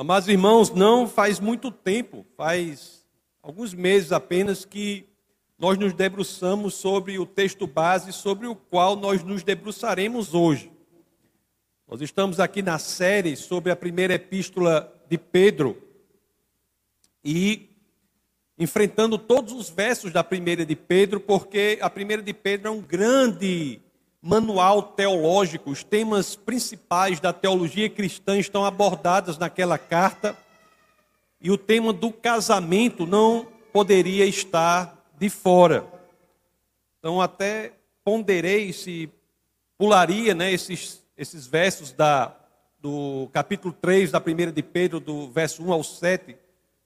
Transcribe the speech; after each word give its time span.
Amados 0.00 0.28
irmãos, 0.28 0.70
não 0.70 1.08
faz 1.08 1.40
muito 1.40 1.72
tempo, 1.72 2.24
faz 2.36 3.04
alguns 3.42 3.74
meses 3.74 4.12
apenas 4.12 4.64
que 4.64 5.04
nós 5.58 5.76
nos 5.76 5.92
debruçamos 5.92 6.74
sobre 6.74 7.18
o 7.18 7.26
texto 7.26 7.66
base 7.66 8.12
sobre 8.12 8.46
o 8.46 8.54
qual 8.54 8.94
nós 8.94 9.24
nos 9.24 9.42
debruçaremos 9.42 10.34
hoje. 10.34 10.70
Nós 11.88 12.00
estamos 12.00 12.38
aqui 12.38 12.62
na 12.62 12.78
série 12.78 13.34
sobre 13.34 13.72
a 13.72 13.76
primeira 13.76 14.14
epístola 14.14 14.88
de 15.08 15.18
Pedro 15.18 15.76
e 17.24 17.68
enfrentando 18.56 19.18
todos 19.18 19.52
os 19.52 19.68
versos 19.68 20.12
da 20.12 20.22
primeira 20.22 20.64
de 20.64 20.76
Pedro, 20.76 21.18
porque 21.18 21.76
a 21.82 21.90
primeira 21.90 22.22
de 22.22 22.32
Pedro 22.32 22.68
é 22.68 22.70
um 22.70 22.80
grande 22.80 23.80
manual 24.20 24.82
teológico, 24.82 25.70
os 25.70 25.84
temas 25.84 26.34
principais 26.34 27.20
da 27.20 27.32
teologia 27.32 27.88
cristã 27.88 28.38
estão 28.38 28.64
abordados 28.64 29.38
naquela 29.38 29.78
carta, 29.78 30.36
e 31.40 31.50
o 31.50 31.58
tema 31.58 31.92
do 31.92 32.12
casamento 32.12 33.06
não 33.06 33.46
poderia 33.72 34.26
estar 34.26 35.06
de 35.18 35.30
fora. 35.30 35.86
Então, 36.98 37.20
até 37.20 37.72
ponderei 38.04 38.72
se 38.72 39.08
pularia 39.76 40.34
né, 40.34 40.52
esses, 40.52 41.04
esses 41.16 41.46
versos 41.46 41.92
da, 41.92 42.34
do 42.80 43.28
capítulo 43.32 43.72
3 43.72 44.10
da 44.10 44.20
primeira 44.20 44.50
de 44.50 44.62
Pedro, 44.62 44.98
do 44.98 45.30
verso 45.30 45.62
1 45.62 45.72
ao 45.72 45.84
7, 45.84 46.36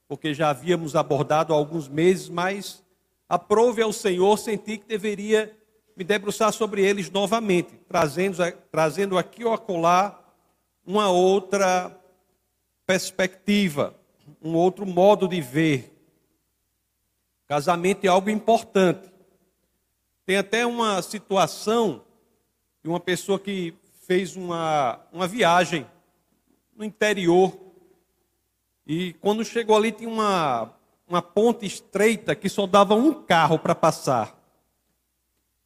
porque 0.07 0.35
já 0.35 0.51
havíamos 0.51 0.95
abordado 0.95 1.51
há 1.51 1.55
alguns 1.55 1.87
meses, 1.87 2.29
mas 2.29 2.83
aprove 3.27 3.81
ao 3.81 3.91
Senhor, 3.91 4.37
senti 4.37 4.77
que 4.77 4.87
deveria 4.87 5.51
me 5.95 6.03
debruçar 6.03 6.51
sobre 6.51 6.83
eles 6.83 7.09
novamente, 7.09 7.73
trazendo, 7.87 8.37
trazendo 8.71 9.17
aqui 9.17 9.45
ou 9.45 9.53
acolá 9.53 10.19
uma 10.85 11.09
outra 11.09 11.95
perspectiva, 12.85 13.95
um 14.41 14.55
outro 14.55 14.85
modo 14.85 15.27
de 15.27 15.39
ver. 15.39 15.93
Casamento 17.47 18.05
é 18.05 18.07
algo 18.07 18.29
importante. 18.29 19.11
Tem 20.25 20.37
até 20.37 20.65
uma 20.65 21.01
situação 21.01 22.03
de 22.81 22.89
uma 22.89 22.99
pessoa 22.99 23.39
que 23.39 23.73
fez 24.07 24.35
uma, 24.35 24.99
uma 25.11 25.27
viagem 25.27 25.85
no 26.75 26.83
interior 26.83 27.57
e 28.85 29.13
quando 29.13 29.45
chegou 29.45 29.77
ali 29.77 29.91
tinha 29.91 30.09
uma, 30.09 30.73
uma 31.07 31.21
ponte 31.21 31.65
estreita 31.65 32.35
que 32.35 32.49
só 32.49 32.67
dava 32.67 32.95
um 32.95 33.13
carro 33.13 33.57
para 33.57 33.73
passar 33.73 34.42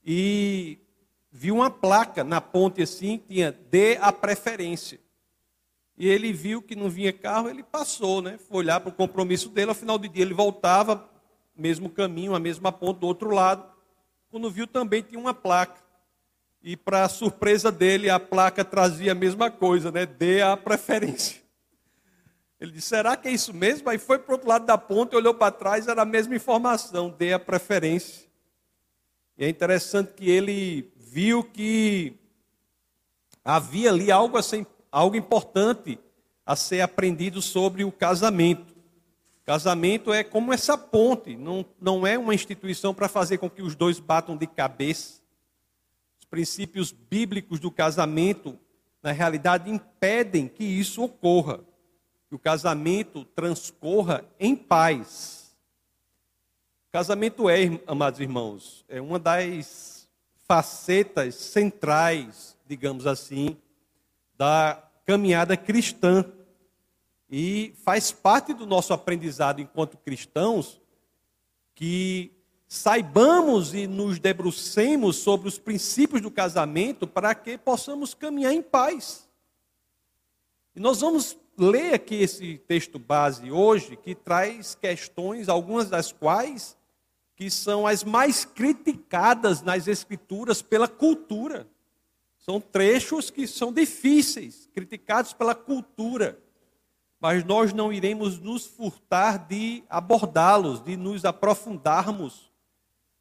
e 0.10 0.80
viu 1.30 1.56
uma 1.56 1.70
placa 1.70 2.24
na 2.24 2.40
ponte 2.40 2.82
assim, 2.82 3.22
tinha 3.28 3.52
dê 3.52 3.98
a 4.00 4.14
preferência. 4.14 5.02
E 5.98 6.08
ele 6.08 6.32
viu 6.32 6.62
que 6.62 6.78
não 6.78 6.90
vinha 6.90 7.12
carro, 7.12 7.50
ele 7.50 7.62
passou, 7.62 8.22
né? 8.22 8.38
Foi 8.38 8.60
olhar 8.60 8.80
para 8.80 8.90
o 8.90 8.94
compromisso 8.94 9.50
dele, 9.50 9.68
ao 9.68 9.76
final 9.76 9.98
do 9.98 10.08
dia 10.08 10.24
ele 10.24 10.34
voltava, 10.34 11.10
mesmo 11.54 11.90
caminho, 11.90 12.34
a 12.34 12.40
mesma 12.40 12.72
ponte 12.72 13.02
do 13.02 13.08
outro 13.08 13.32
lado. 13.32 13.70
Quando 14.32 14.50
viu 14.50 14.66
também 14.66 15.02
tinha 15.02 15.20
uma 15.20 15.34
placa. 15.34 15.82
E 16.64 16.78
para 16.78 17.10
surpresa 17.10 17.70
dele, 17.70 18.10
a 18.10 18.20
placa 18.20 18.64
trazia 18.64 19.12
a 19.12 19.16
mesma 19.16 19.52
coisa, 19.52 19.92
né? 19.92 20.06
Dê 20.06 20.42
a 20.42 20.56
preferência. 20.56 21.42
Ele 22.62 22.72
disse: 22.72 22.88
será 22.88 23.18
que 23.18 23.28
é 23.28 23.32
isso 23.32 23.54
mesmo? 23.54 23.90
Aí 23.90 23.98
foi 23.98 24.20
para 24.20 24.32
o 24.32 24.36
outro 24.36 24.48
lado 24.48 24.66
da 24.66 24.78
ponte, 24.78 25.18
olhou 25.18 25.34
para 25.34 25.52
trás, 25.52 25.88
era 25.88 26.04
a 26.04 26.06
mesma 26.06 26.36
informação, 26.36 27.10
dê 27.10 27.34
a 27.34 27.40
preferência. 27.40 28.27
E 29.38 29.46
é 29.46 29.50
interessante 29.50 30.14
que 30.14 30.30
ele 30.30 30.92
viu 30.98 31.44
que 31.44 32.14
havia 33.46 33.92
ali 33.92 34.12
algo, 34.12 34.38
assim, 34.38 34.66
algo 34.92 35.16
importante 35.16 36.00
a 36.46 36.56
ser 36.56 36.82
aprendido 36.82 37.42
sobre 37.42 37.84
o 37.84 37.92
casamento. 37.92 38.76
Casamento 39.46 40.12
é 40.12 40.26
como 40.26 40.52
essa 40.52 40.78
ponte, 40.78 41.38
não, 41.38 41.66
não 41.80 42.06
é 42.06 42.18
uma 42.18 42.36
instituição 42.36 42.94
para 42.94 43.08
fazer 43.08 43.38
com 43.38 43.50
que 43.50 43.62
os 43.62 43.76
dois 43.76 44.00
batam 44.00 44.36
de 44.36 44.46
cabeça. 44.46 45.22
Os 46.20 46.26
princípios 46.26 46.92
bíblicos 46.92 47.58
do 47.58 47.72
casamento, 47.72 48.60
na 49.02 49.14
realidade, 49.14 49.72
impedem 49.72 50.50
que 50.50 50.66
isso 50.66 51.02
ocorra, 51.02 51.62
que 52.28 52.36
o 52.36 52.40
casamento 52.40 53.24
transcorra 53.24 54.26
em 54.38 54.54
paz. 54.54 55.37
Casamento 56.98 57.48
é, 57.48 57.80
amados 57.86 58.20
irmãos, 58.20 58.84
é 58.90 59.00
uma 59.00 59.20
das 59.20 60.10
facetas 60.48 61.36
centrais, 61.36 62.58
digamos 62.66 63.06
assim, 63.06 63.56
da 64.36 64.84
caminhada 65.06 65.56
cristã. 65.56 66.26
E 67.30 67.72
faz 67.86 68.12
parte 68.12 68.52
do 68.52 68.66
nosso 68.66 68.94
aprendizado 68.94 69.62
enquanto 69.62 69.96
cristãos 69.96 70.82
que 71.76 72.32
saibamos 72.68 73.76
e 73.76 73.86
nos 73.86 74.18
debrucemos 74.18 75.18
sobre 75.18 75.48
os 75.48 75.60
princípios 75.60 76.20
do 76.20 76.32
casamento 76.32 77.06
para 77.06 77.36
que 77.36 77.60
possamos 77.60 78.16
caminhar 78.16 78.54
em 78.54 78.64
paz. 78.64 79.30
E 80.76 80.80
nós 80.80 81.02
vamos 81.02 81.38
ler 81.56 81.94
aqui 81.94 82.16
esse 82.16 82.58
texto 82.68 82.98
base 82.98 83.52
hoje, 83.52 83.96
que 83.96 84.16
traz 84.16 84.74
questões, 84.74 85.48
algumas 85.48 85.92
das 85.92 86.12
quais 86.12 86.76
que 87.38 87.52
são 87.52 87.86
as 87.86 88.04
mais 88.04 88.44
criticadas 88.44 89.62
nas 89.62 89.88
Escrituras 89.88 90.64
pela 90.64 90.88
cultura. 90.88 91.70
São 92.36 92.60
trechos 92.60 93.30
que 93.30 93.48
são 93.48 93.72
difíceis, 93.72 94.68
criticados 94.74 95.34
pela 95.34 95.54
cultura. 95.54 96.40
Mas 97.20 97.44
nós 97.44 97.74
não 97.74 97.94
iremos 97.94 98.40
nos 98.40 98.66
furtar 98.66 99.48
de 99.48 99.84
abordá-los, 99.88 100.84
de 100.84 100.98
nos 100.98 101.26
aprofundarmos 101.26 102.52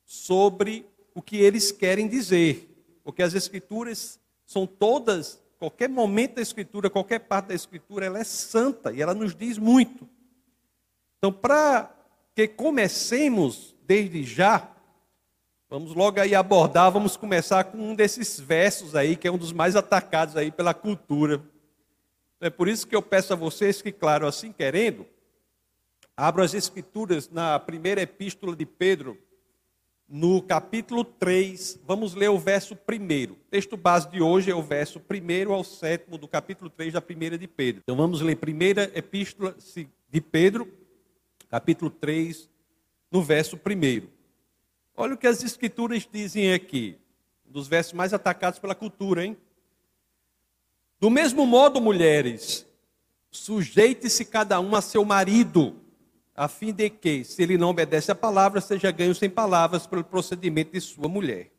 sobre 0.03 0.87
o 1.15 1.21
que 1.21 1.37
eles 1.37 1.71
querem 1.71 2.09
dizer. 2.09 2.75
Porque 3.05 3.23
as 3.23 3.35
Escrituras 3.35 4.19
são 4.47 4.67
todas, 4.67 5.43
qualquer 5.59 5.91
momento 5.91 6.37
da 6.37 6.43
Escritura, 6.43 6.89
qualquer 6.89 7.19
parte 7.19 7.49
da 7.49 7.55
Escritura, 7.55 8.07
ela 8.07 8.19
é 8.19 8.25
santa 8.25 8.95
e 8.95 9.03
ela 9.03 9.15
nos 9.15 9.35
diz 9.35 9.59
muito. 9.59 10.09
Então, 11.19 11.31
para 11.31 11.95
que 12.35 12.49
comecemos 12.49 13.76
desde 13.87 14.25
já, 14.25 14.69
vamos 15.69 15.95
logo 15.95 16.21
aí 16.21 16.35
abordar, 16.35 16.91
vamos 16.91 17.17
começar 17.17 17.65
com 17.65 17.79
um 17.79 17.95
desses 17.95 18.41
versos 18.41 18.95
aí, 18.95 19.17
que 19.17 19.29
é 19.29 19.31
um 19.31 19.39
dos 19.39 19.53
mais 19.53 19.77
atacados 19.77 20.37
aí 20.37 20.51
pela 20.51 20.75
cultura. 20.75 21.43
É 22.41 22.51
por 22.51 22.69
isso 22.69 22.87
que 22.87 22.95
eu 22.95 23.03
peço 23.03 23.33
a 23.33 23.37
vocês 23.37 23.81
que, 23.81 23.93
claro, 23.93 24.27
assim 24.27 24.53
querendo, 24.53 25.07
abram 26.17 26.45
as 26.45 26.55
escrituras 26.55 27.29
na 27.29 27.59
primeira 27.59 28.03
epístola 28.03 28.57
de 28.57 28.67
Pedro, 28.67 29.19
no 30.09 30.41
capítulo 30.41 31.05
3, 31.05 31.81
vamos 31.85 32.15
ler 32.15 32.31
o 32.31 32.39
verso 32.39 32.75
1. 32.75 33.33
O 33.33 33.37
texto 33.51 33.77
base 33.77 34.09
de 34.09 34.23
hoje 34.23 34.51
é 34.51 34.55
o 34.55 34.63
verso 34.63 35.01
1 35.01 35.53
ao 35.53 35.65
7 35.65 36.11
do 36.17 36.29
capítulo 36.29 36.71
3 36.71 36.93
da 36.93 37.01
primeira 37.01 37.37
de 37.37 37.49
Pedro. 37.49 37.83
Então 37.83 37.97
vamos 37.97 38.21
ler 38.21 38.37
primeira 38.37 38.91
epístola 38.95 39.57
de 40.09 40.21
Pedro, 40.21 40.73
capítulo 41.49 41.91
3, 41.91 42.49
no 43.17 43.23
verso 43.23 43.57
1. 43.57 44.07
Olha 44.95 45.15
o 45.15 45.17
que 45.17 45.27
as 45.27 45.43
escrituras 45.43 46.07
dizem 46.11 46.53
aqui, 46.53 46.99
um 47.49 47.53
dos 47.53 47.67
versos 47.67 47.95
mais 47.95 48.13
atacados 48.13 48.59
pela 48.59 48.75
cultura, 48.75 49.25
hein? 49.25 49.35
Do 51.01 51.09
mesmo 51.09 51.47
modo, 51.47 51.81
mulheres, 51.81 52.67
sujeite-se 53.31 54.23
cada 54.27 54.61
um 54.61 54.77
a 54.77 54.83
seu 54.83 55.03
marido, 55.03 55.81
a 56.35 56.47
fim 56.47 56.75
de 56.75 56.91
que, 56.91 57.25
se 57.25 57.43
ele 57.43 57.57
não 57.57 57.71
obedece 57.71 58.13
à 58.13 58.15
palavra, 58.15 58.61
seja 58.61 58.91
ganho 58.91 59.15
sem 59.15 59.31
palavras 59.31 59.87
pelo 59.87 60.05
procedimento 60.05 60.73
de 60.73 60.81
sua 60.83 61.09
mulher. 61.09 61.51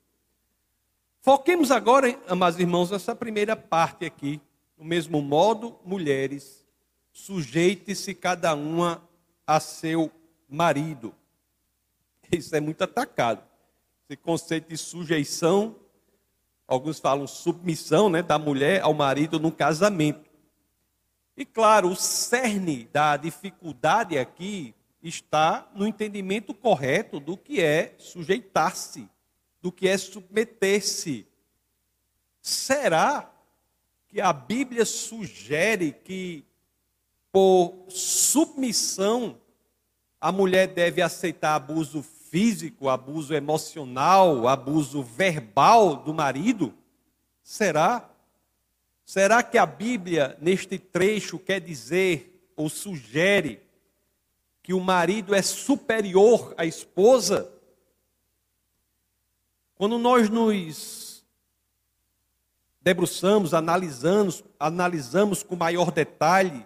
Foquemos 1.21 1.71
agora, 1.71 2.19
amados 2.27 2.59
irmãos, 2.59 2.91
nessa 2.91 3.15
primeira 3.15 3.55
parte 3.55 4.05
aqui. 4.05 4.39
Do 4.77 4.85
mesmo 4.85 5.23
modo, 5.23 5.79
mulheres, 5.83 6.63
sujeite-se 7.11 8.13
cada 8.13 8.53
uma 8.53 9.03
a 9.47 9.59
seu 9.59 10.11
marido. 10.47 11.15
Isso 12.31 12.55
é 12.55 12.59
muito 12.59 12.83
atacado. 12.83 13.43
Esse 14.09 14.17
conceito 14.17 14.69
de 14.69 14.77
sujeição, 14.77 15.75
alguns 16.67 16.99
falam 16.99 17.27
submissão 17.27 18.09
né, 18.09 18.21
da 18.21 18.37
mulher 18.37 18.81
ao 18.81 18.93
marido 18.93 19.39
no 19.39 19.51
casamento. 19.51 20.29
E 21.35 21.45
claro, 21.45 21.89
o 21.89 21.95
cerne 21.95 22.85
da 22.91 23.15
dificuldade 23.15 24.17
aqui 24.17 24.73
está 25.01 25.69
no 25.75 25.85
entendimento 25.85 26.53
correto 26.53 27.19
do 27.19 27.37
que 27.37 27.61
é 27.61 27.95
sujeitar-se, 27.99 29.07
do 29.61 29.71
que 29.71 29.87
é 29.87 29.97
submeter-se. 29.97 31.27
Será 32.41 33.31
que 34.07 34.19
a 34.19 34.33
Bíblia 34.33 34.85
sugere 34.85 35.91
que 35.91 36.43
por 37.31 37.85
submissão 37.89 39.39
a 40.19 40.31
mulher 40.31 40.67
deve 40.67 41.01
aceitar 41.01 41.55
abuso 41.55 42.01
físico, 42.37 42.87
abuso 42.87 43.33
emocional, 43.33 44.47
abuso 44.47 45.01
verbal 45.01 45.95
do 45.95 46.13
marido? 46.13 46.71
Será? 47.41 48.07
Será 49.03 49.41
que 49.41 49.57
a 49.57 49.65
Bíblia, 49.65 50.37
neste 50.39 50.77
trecho, 50.77 51.39
quer 51.39 51.59
dizer 51.59 52.47
ou 52.55 52.69
sugere 52.69 53.59
que 54.61 54.71
o 54.71 54.79
marido 54.79 55.33
é 55.33 55.41
superior 55.41 56.53
à 56.55 56.63
esposa, 56.63 57.51
quando 59.73 59.97
nós 59.97 60.29
nos 60.29 61.25
debruçamos, 62.79 63.51
analisamos, 63.55 64.43
analisamos 64.59 65.41
com 65.41 65.55
maior 65.55 65.89
detalhe, 65.89 66.63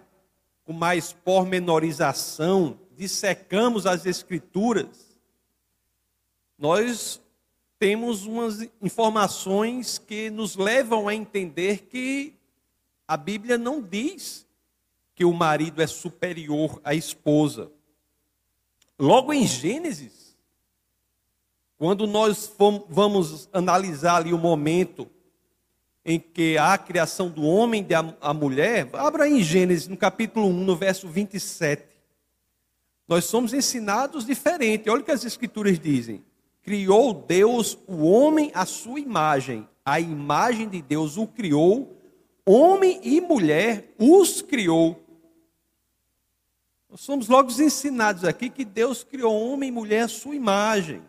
com 0.64 0.74
mais 0.74 1.14
pormenorização, 1.14 2.78
dissecamos 2.94 3.86
as 3.86 4.04
escrituras, 4.04 5.11
nós 6.62 7.20
temos 7.76 8.24
umas 8.24 8.68
informações 8.80 9.98
que 9.98 10.30
nos 10.30 10.54
levam 10.54 11.08
a 11.08 11.14
entender 11.14 11.88
que 11.88 12.36
a 13.08 13.16
Bíblia 13.16 13.58
não 13.58 13.82
diz 13.82 14.46
que 15.12 15.24
o 15.24 15.32
marido 15.32 15.82
é 15.82 15.88
superior 15.88 16.80
à 16.84 16.94
esposa. 16.94 17.68
Logo 18.96 19.32
em 19.32 19.44
Gênesis, 19.44 20.36
quando 21.76 22.06
nós 22.06 22.54
vamos 22.88 23.48
analisar 23.52 24.18
ali 24.18 24.32
o 24.32 24.38
momento 24.38 25.10
em 26.04 26.20
que 26.20 26.56
há 26.56 26.74
a 26.74 26.78
criação 26.78 27.28
do 27.28 27.42
homem 27.42 27.80
e 27.80 27.86
da 27.86 28.32
mulher, 28.32 28.88
abra 28.92 29.28
em 29.28 29.42
Gênesis, 29.42 29.88
no 29.88 29.96
capítulo 29.96 30.46
1, 30.46 30.52
no 30.52 30.76
verso 30.76 31.08
27. 31.08 31.84
Nós 33.08 33.24
somos 33.24 33.52
ensinados 33.52 34.24
diferente. 34.24 34.88
Olha 34.88 35.02
o 35.02 35.04
que 35.04 35.10
as 35.10 35.24
escrituras 35.24 35.76
dizem. 35.76 36.24
Criou 36.62 37.12
Deus 37.12 37.78
o 37.86 38.06
homem 38.06 38.50
à 38.54 38.64
sua 38.64 39.00
imagem. 39.00 39.68
A 39.84 39.98
imagem 39.98 40.68
de 40.68 40.80
Deus 40.80 41.16
o 41.16 41.26
criou, 41.26 42.00
homem 42.46 43.00
e 43.02 43.20
mulher 43.20 43.94
os 43.98 44.40
criou. 44.40 45.02
Nós 46.88 47.00
somos 47.00 47.26
logo 47.26 47.50
ensinados 47.50 48.22
aqui 48.22 48.50
que 48.50 48.64
Deus 48.64 49.02
criou 49.02 49.34
homem 49.34 49.70
e 49.70 49.72
mulher 49.72 50.02
à 50.02 50.08
sua 50.08 50.36
imagem. 50.36 51.02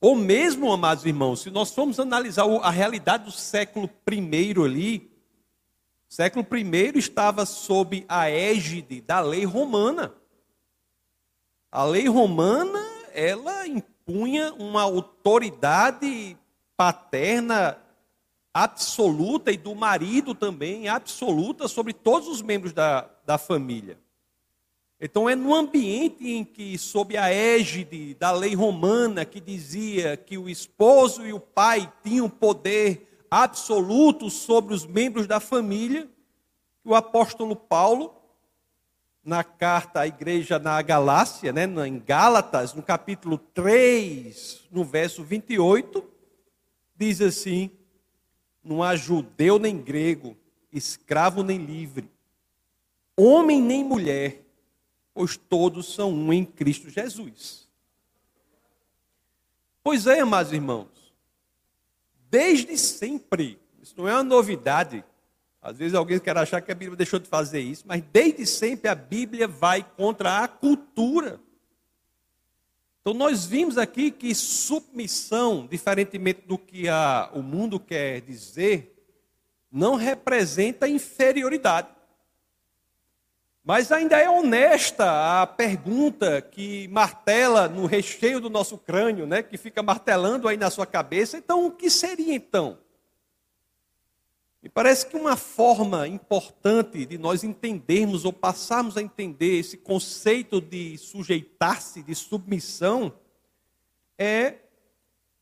Ou 0.00 0.16
mesmo, 0.16 0.72
amados 0.72 1.04
irmãos, 1.04 1.42
se 1.42 1.50
nós 1.50 1.74
formos 1.74 2.00
analisar 2.00 2.46
a 2.62 2.70
realidade 2.70 3.24
do 3.24 3.30
século 3.30 3.90
I 4.10 4.54
ali, 4.64 5.10
o 6.08 6.14
século 6.14 6.46
I 6.56 6.98
estava 6.98 7.44
sob 7.44 8.06
a 8.08 8.30
égide 8.30 9.02
da 9.02 9.20
lei 9.20 9.44
romana. 9.44 10.14
A 11.70 11.84
lei 11.84 12.08
romana, 12.08 12.79
ela 13.14 13.66
impunha 13.66 14.52
uma 14.54 14.82
autoridade 14.82 16.36
paterna 16.76 17.78
absoluta 18.52 19.52
e 19.52 19.56
do 19.56 19.74
marido 19.74 20.34
também 20.34 20.88
absoluta 20.88 21.68
sobre 21.68 21.92
todos 21.92 22.28
os 22.28 22.42
membros 22.42 22.72
da, 22.72 23.08
da 23.24 23.38
família. 23.38 23.98
Então 25.00 25.28
é 25.28 25.34
no 25.34 25.54
ambiente 25.54 26.28
em 26.28 26.44
que, 26.44 26.76
sob 26.76 27.16
a 27.16 27.32
égide 27.32 28.14
da 28.14 28.32
lei 28.32 28.54
romana, 28.54 29.24
que 29.24 29.40
dizia 29.40 30.16
que 30.16 30.36
o 30.36 30.48
esposo 30.48 31.26
e 31.26 31.32
o 31.32 31.40
pai 31.40 31.90
tinham 32.02 32.28
poder 32.28 33.24
absoluto 33.30 34.28
sobre 34.28 34.74
os 34.74 34.84
membros 34.84 35.26
da 35.26 35.40
família, 35.40 36.06
que 36.82 36.88
o 36.88 36.94
apóstolo 36.94 37.56
Paulo, 37.56 38.19
na 39.24 39.44
carta 39.44 40.00
à 40.00 40.06
igreja 40.06 40.58
na 40.58 40.80
Galácia, 40.82 41.52
né, 41.52 41.64
em 41.86 41.98
Gálatas, 41.98 42.74
no 42.74 42.82
capítulo 42.82 43.38
3, 43.38 44.68
no 44.70 44.84
verso 44.84 45.22
28, 45.22 46.04
diz 46.96 47.20
assim: 47.20 47.70
Não 48.62 48.82
há 48.82 48.96
judeu 48.96 49.58
nem 49.58 49.78
grego, 49.78 50.36
escravo 50.72 51.42
nem 51.42 51.58
livre, 51.58 52.10
homem 53.16 53.60
nem 53.60 53.84
mulher 53.84 54.50
pois 55.20 55.36
todos 55.36 55.92
são 55.94 56.12
um 56.12 56.32
em 56.32 56.44
Cristo 56.44 56.88
Jesus. 56.88 57.68
Pois 59.82 60.06
é, 60.06 60.20
amados 60.20 60.52
irmãos, 60.52 61.12
desde 62.30 62.76
sempre, 62.78 63.58
isso 63.82 63.94
não 63.96 64.08
é 64.08 64.14
uma 64.14 64.22
novidade. 64.22 65.04
Às 65.62 65.76
vezes 65.76 65.94
alguém 65.94 66.18
quer 66.18 66.36
achar 66.36 66.60
que 66.60 66.72
a 66.72 66.74
Bíblia 66.74 66.96
deixou 66.96 67.18
de 67.18 67.28
fazer 67.28 67.60
isso, 67.60 67.84
mas 67.86 68.02
desde 68.12 68.46
sempre 68.46 68.88
a 68.88 68.94
Bíblia 68.94 69.46
vai 69.46 69.84
contra 69.96 70.38
a 70.38 70.48
cultura. 70.48 71.38
Então 73.00 73.12
nós 73.12 73.44
vimos 73.44 73.76
aqui 73.76 74.10
que 74.10 74.34
submissão, 74.34 75.66
diferentemente 75.66 76.42
do 76.46 76.56
que 76.56 76.88
a, 76.88 77.30
o 77.34 77.42
mundo 77.42 77.78
quer 77.78 78.20
dizer, 78.22 78.96
não 79.70 79.96
representa 79.96 80.88
inferioridade. 80.88 81.88
Mas 83.62 83.92
ainda 83.92 84.18
é 84.18 84.28
honesta 84.28 85.42
a 85.42 85.46
pergunta 85.46 86.40
que 86.40 86.88
martela 86.88 87.68
no 87.68 87.84
recheio 87.84 88.40
do 88.40 88.48
nosso 88.48 88.78
crânio, 88.78 89.26
né, 89.26 89.42
que 89.42 89.58
fica 89.58 89.82
martelando 89.82 90.48
aí 90.48 90.56
na 90.56 90.70
sua 90.70 90.86
cabeça. 90.86 91.36
Então, 91.36 91.66
o 91.66 91.70
que 91.70 91.90
seria 91.90 92.34
então? 92.34 92.78
Me 94.62 94.68
parece 94.68 95.06
que 95.06 95.16
uma 95.16 95.36
forma 95.36 96.06
importante 96.06 97.06
de 97.06 97.16
nós 97.16 97.42
entendermos 97.42 98.26
ou 98.26 98.32
passarmos 98.32 98.96
a 98.96 99.02
entender 99.02 99.58
esse 99.58 99.78
conceito 99.78 100.60
de 100.60 100.98
sujeitar-se, 100.98 102.02
de 102.02 102.14
submissão, 102.14 103.12
é 104.18 104.56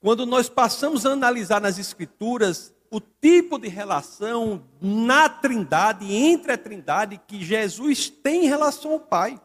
quando 0.00 0.24
nós 0.24 0.48
passamos 0.48 1.04
a 1.04 1.10
analisar 1.10 1.60
nas 1.60 1.78
Escrituras 1.78 2.72
o 2.90 3.00
tipo 3.00 3.58
de 3.58 3.68
relação 3.68 4.64
na 4.80 5.28
Trindade, 5.28 6.14
entre 6.14 6.52
a 6.52 6.58
Trindade, 6.58 7.20
que 7.26 7.44
Jesus 7.44 8.08
tem 8.08 8.44
em 8.44 8.48
relação 8.48 8.92
ao 8.92 9.00
Pai. 9.00 9.40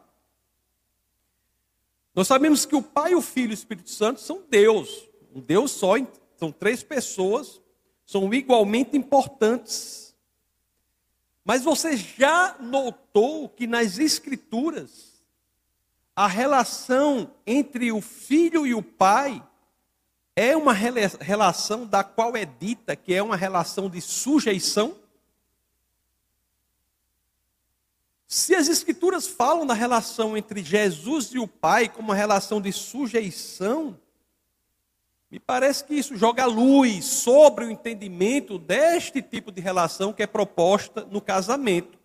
Nós 2.14 2.28
sabemos 2.28 2.64
que 2.64 2.76
o 2.76 2.82
Pai, 2.82 3.16
o 3.16 3.20
Filho 3.20 3.50
e 3.50 3.54
o 3.54 3.54
Espírito 3.54 3.90
Santo 3.90 4.20
são 4.20 4.44
Deus, 4.48 5.08
um 5.34 5.40
Deus 5.40 5.72
só, 5.72 5.94
são 6.36 6.52
três 6.52 6.84
pessoas, 6.84 7.60
são 8.14 8.32
igualmente 8.32 8.96
importantes. 8.96 10.14
Mas 11.44 11.64
você 11.64 11.96
já 11.96 12.54
notou 12.60 13.48
que 13.48 13.66
nas 13.66 13.98
Escrituras, 13.98 15.20
a 16.14 16.28
relação 16.28 17.34
entre 17.44 17.90
o 17.90 18.00
Filho 18.00 18.64
e 18.64 18.72
o 18.72 18.80
Pai 18.80 19.44
é 20.36 20.56
uma 20.56 20.72
relação 20.72 21.84
da 21.84 22.04
qual 22.04 22.36
é 22.36 22.44
dita 22.44 22.94
que 22.94 23.12
é 23.12 23.20
uma 23.20 23.36
relação 23.36 23.90
de 23.90 24.00
sujeição? 24.00 24.96
Se 28.28 28.54
as 28.54 28.68
Escrituras 28.68 29.26
falam 29.26 29.66
da 29.66 29.74
relação 29.74 30.36
entre 30.36 30.62
Jesus 30.62 31.34
e 31.34 31.40
o 31.40 31.48
Pai 31.48 31.88
como 31.88 32.10
uma 32.10 32.14
relação 32.14 32.60
de 32.60 32.72
sujeição, 32.72 33.98
me 35.30 35.40
parece 35.40 35.84
que 35.84 35.94
isso 35.94 36.16
joga 36.16 36.46
luz 36.46 37.04
sobre 37.04 37.64
o 37.64 37.70
entendimento 37.70 38.58
deste 38.58 39.20
tipo 39.20 39.50
de 39.50 39.60
relação 39.60 40.12
que 40.12 40.22
é 40.22 40.26
proposta 40.26 41.04
no 41.04 41.20
casamento. 41.20 41.98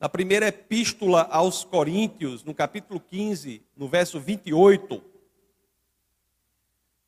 Na 0.00 0.08
primeira 0.08 0.48
epístola 0.48 1.28
aos 1.30 1.64
Coríntios, 1.64 2.42
no 2.42 2.54
capítulo 2.54 2.98
15, 2.98 3.62
no 3.76 3.88
verso 3.88 4.18
28, 4.18 5.02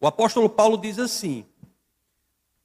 o 0.00 0.06
apóstolo 0.06 0.48
Paulo 0.48 0.78
diz 0.78 0.98
assim: 0.98 1.44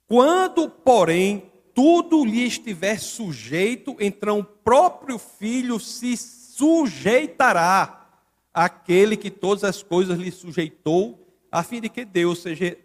Quando, 0.06 0.68
porém, 0.68 1.50
tudo 1.74 2.24
lhe 2.24 2.44
estiver 2.44 2.98
sujeito, 2.98 3.96
então 3.98 4.40
o 4.40 4.44
próprio 4.44 5.18
filho 5.18 5.80
se 5.80 6.16
sujeitará 6.16 8.08
àquele 8.52 9.16
que 9.16 9.30
todas 9.30 9.64
as 9.64 9.82
coisas 9.82 10.18
lhe 10.18 10.30
sujeitou, 10.30 11.21
a 11.52 11.62
fim 11.62 11.82
de 11.82 11.90
que 11.90 12.02
Deus 12.02 12.40
seja 12.40 12.78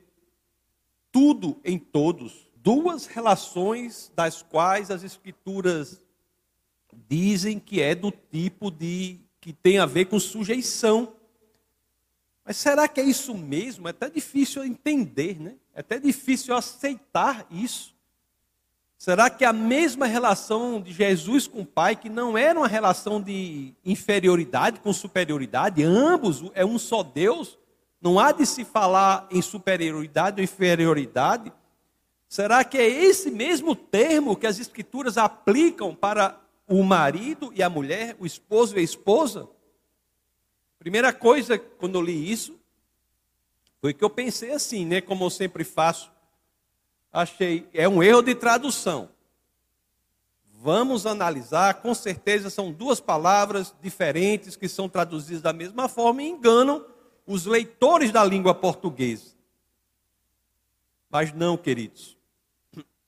tudo 1.10 1.60
em 1.64 1.80
todos. 1.80 2.52
Duas 2.58 3.06
relações 3.06 4.12
das 4.14 4.42
quais 4.42 4.92
as 4.92 5.04
escrituras 5.04 6.04
dizem 7.08 7.60
que 7.60 7.82
é 7.82 7.96
do 7.96 8.12
tipo 8.12 8.70
de 8.70 9.22
que 9.40 9.54
tem 9.54 9.80
a 9.80 9.86
ver 9.86 10.06
com 10.06 10.20
sujeição. 10.20 11.14
Mas 12.44 12.58
será 12.58 12.90
que 12.90 13.00
é 13.00 13.04
isso 13.06 13.34
mesmo? 13.34 13.88
É 13.88 13.92
até 13.92 14.10
difícil 14.10 14.66
entender, 14.66 15.40
né? 15.40 15.56
É 15.74 15.80
até 15.80 15.98
difícil 15.98 16.54
aceitar 16.54 17.48
isso. 17.50 17.96
Será 18.98 19.30
que 19.30 19.46
a 19.46 19.54
mesma 19.54 20.08
relação 20.08 20.82
de 20.82 20.92
Jesus 20.92 21.48
com 21.48 21.62
o 21.62 21.66
Pai, 21.66 21.96
que 21.96 22.10
não 22.10 22.38
era 22.38 22.60
uma 22.60 22.68
relação 22.68 23.22
de 23.22 23.74
inferioridade 23.86 24.82
com 24.82 24.92
superioridade, 24.92 25.84
ambos 25.84 26.44
é 26.54 26.66
um 26.66 26.80
só 26.80 27.04
Deus, 27.04 27.58
não 28.08 28.18
há 28.18 28.32
de 28.32 28.46
se 28.46 28.64
falar 28.64 29.28
em 29.30 29.42
superioridade 29.42 30.40
ou 30.40 30.44
inferioridade? 30.46 31.52
Será 32.30 32.64
que 32.64 32.78
é 32.78 32.88
esse 32.88 33.30
mesmo 33.30 33.76
termo 33.76 34.38
que 34.38 34.48
as 34.48 34.60
Escrituras 34.60 35.18
aplicam 35.18 35.94
para 35.94 36.40
o 36.70 36.82
marido 36.84 37.52
e 37.54 37.62
a 37.62 37.70
mulher, 37.70 38.16
o 38.18 38.26
esposo 38.26 38.78
e 38.78 38.80
a 38.80 38.82
esposa? 38.82 39.50
Primeira 40.80 41.12
coisa, 41.12 41.60
quando 41.60 41.96
eu 41.96 42.02
li 42.02 42.32
isso, 42.32 42.58
foi 43.82 43.94
que 43.94 44.06
eu 44.06 44.10
pensei 44.10 44.54
assim, 44.54 44.86
né? 44.86 45.02
Como 45.02 45.26
eu 45.26 45.30
sempre 45.30 45.66
faço. 45.66 46.10
Achei, 47.12 47.68
é 47.74 47.90
um 47.90 48.02
erro 48.02 48.22
de 48.22 48.36
tradução. 48.36 49.10
Vamos 50.54 51.06
analisar, 51.06 51.82
com 51.82 51.94
certeza 51.94 52.50
são 52.50 52.72
duas 52.72 53.02
palavras 53.02 53.76
diferentes 53.82 54.56
que 54.56 54.70
são 54.70 54.88
traduzidas 54.88 55.42
da 55.42 55.52
mesma 55.52 55.90
forma 55.90 56.24
e 56.24 56.30
enganam 56.30 56.86
os 57.27 57.46
leitores 57.46 58.12
da 58.12 58.24
língua 58.24 58.55
portuguesa. 58.55 59.36
Mas 61.10 61.34
não, 61.34 61.57
queridos. 61.57 62.17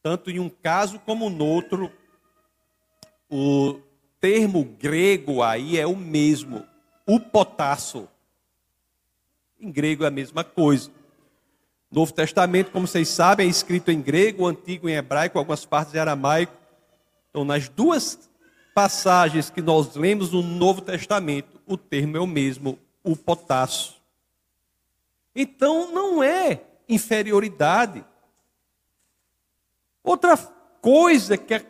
Tanto 0.04 0.30
em 0.30 0.40
um 0.40 0.50
caso 0.50 1.00
como 1.00 1.30
no 1.30 1.46
outro, 1.46 1.92
o 3.30 3.80
termo 4.20 4.64
grego 4.64 5.42
aí 5.42 5.78
é 5.78 5.88
o 5.88 5.96
mesmo, 5.96 6.66
o 7.08 7.20
potássio. 7.20 8.10
Em 9.60 9.72
grego 9.72 10.04
é 10.04 10.08
a 10.08 10.12
mesma 10.12 10.44
coisa. 10.44 10.92
Novo 11.92 12.14
Testamento, 12.14 12.72
como 12.72 12.88
vocês 12.88 13.08
sabem, 13.10 13.48
é 13.48 13.50
escrito 13.50 13.90
em 13.90 14.02
grego, 14.02 14.46
antigo 14.46 14.88
em 14.88 14.94
hebraico, 14.94 15.40
algumas 15.40 15.66
partes 15.66 15.96
em 15.96 15.98
aramaico. 15.98 16.54
Então, 17.30 17.44
nas 17.44 17.68
duas 17.68 18.30
passagens 18.76 19.50
que 19.50 19.62
nós 19.62 19.96
lemos 19.96 20.32
no 20.32 20.42
Novo 20.42 20.82
Testamento, 20.82 21.60
o 21.66 21.78
termo 21.78 22.16
é 22.16 22.20
o 22.20 22.28
mesmo, 22.28 22.78
o 23.04 23.16
potássio. 23.16 23.99
Então, 25.36 25.92
não 25.92 26.24
é 26.24 26.64
inferioridade. 26.88 28.04
Outra 30.04 30.36
coisa 30.82 31.38
que 31.38 31.54
a, 31.54 31.66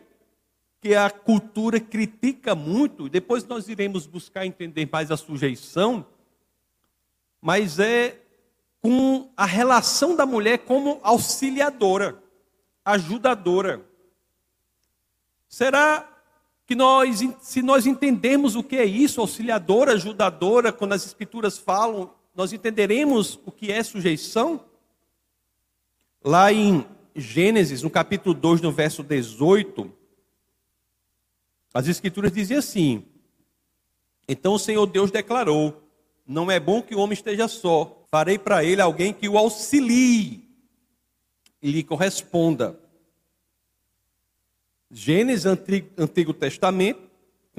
que 0.80 0.94
a 0.94 1.10
cultura 1.10 1.78
critica 1.78 2.54
muito, 2.54 3.08
depois 3.08 3.44
nós 3.44 3.68
iremos 3.68 4.06
buscar 4.06 4.46
entender 4.46 4.88
mais 4.90 5.10
a 5.10 5.16
sujeição, 5.16 6.06
mas 7.40 7.78
é 7.78 8.18
com 8.80 9.30
a 9.36 9.44
relação 9.44 10.16
da 10.16 10.24
mulher 10.24 10.60
como 10.60 10.98
auxiliadora, 11.02 12.22
ajudadora. 12.84 13.84
Será 15.48 16.08
que 16.66 16.74
nós, 16.74 17.20
se 17.40 17.60
nós 17.60 17.84
entendemos 17.84 18.54
o 18.54 18.62
que 18.62 18.76
é 18.76 18.84
isso, 18.84 19.20
auxiliadora, 19.20 19.92
ajudadora, 19.92 20.72
quando 20.72 20.92
as 20.92 21.04
escrituras 21.04 21.58
falam, 21.58 22.14
nós 22.34 22.52
entenderemos 22.52 23.38
o 23.44 23.52
que 23.52 23.70
é 23.70 23.82
sujeição? 23.82 24.64
Lá 26.22 26.52
em 26.52 26.86
Gênesis, 27.14 27.82
no 27.82 27.90
capítulo 27.90 28.34
2, 28.34 28.60
no 28.60 28.72
verso 28.72 29.02
18, 29.02 29.92
as 31.72 31.86
escrituras 31.88 32.32
dizem 32.32 32.56
assim: 32.56 33.04
Então 34.28 34.54
o 34.54 34.58
Senhor 34.58 34.86
Deus 34.86 35.10
declarou: 35.10 35.82
Não 36.26 36.50
é 36.50 36.60
bom 36.60 36.82
que 36.82 36.94
o 36.94 36.98
homem 36.98 37.14
esteja 37.14 37.48
só 37.48 38.00
farei 38.10 38.38
para 38.38 38.64
ele 38.64 38.82
alguém 38.82 39.12
que 39.12 39.28
o 39.28 39.38
auxilie 39.38 40.44
e 41.62 41.70
lhe 41.70 41.84
corresponda. 41.84 42.78
Gênesis, 44.90 45.46
Antigo, 45.46 45.88
Antigo 45.96 46.34
Testamento, 46.34 47.09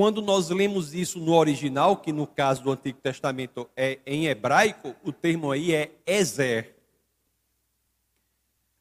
quando 0.02 0.20
nós 0.20 0.50
lemos 0.50 0.96
isso 0.96 1.20
no 1.20 1.36
original, 1.36 1.96
que 1.96 2.12
no 2.12 2.26
caso 2.26 2.64
do 2.64 2.72
Antigo 2.72 2.98
Testamento 2.98 3.70
é 3.78 4.00
em 4.04 4.26
hebraico, 4.26 4.96
o 5.04 5.12
termo 5.12 5.52
aí 5.52 5.76
é 5.76 5.92
Ezer. 6.08 6.76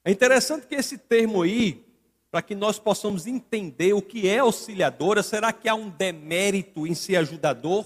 É 0.02 0.10
interessante 0.10 0.66
que 0.66 0.74
esse 0.74 0.96
termo 0.96 1.42
aí, 1.42 1.84
para 2.30 2.40
que 2.40 2.54
nós 2.54 2.78
possamos 2.78 3.26
entender 3.26 3.92
o 3.92 4.00
que 4.00 4.26
é 4.30 4.38
auxiliadora, 4.38 5.22
será 5.22 5.52
que 5.52 5.68
há 5.68 5.74
um 5.74 5.90
demérito 5.90 6.86
em 6.86 6.94
ser 6.94 7.16
ajudador? 7.16 7.84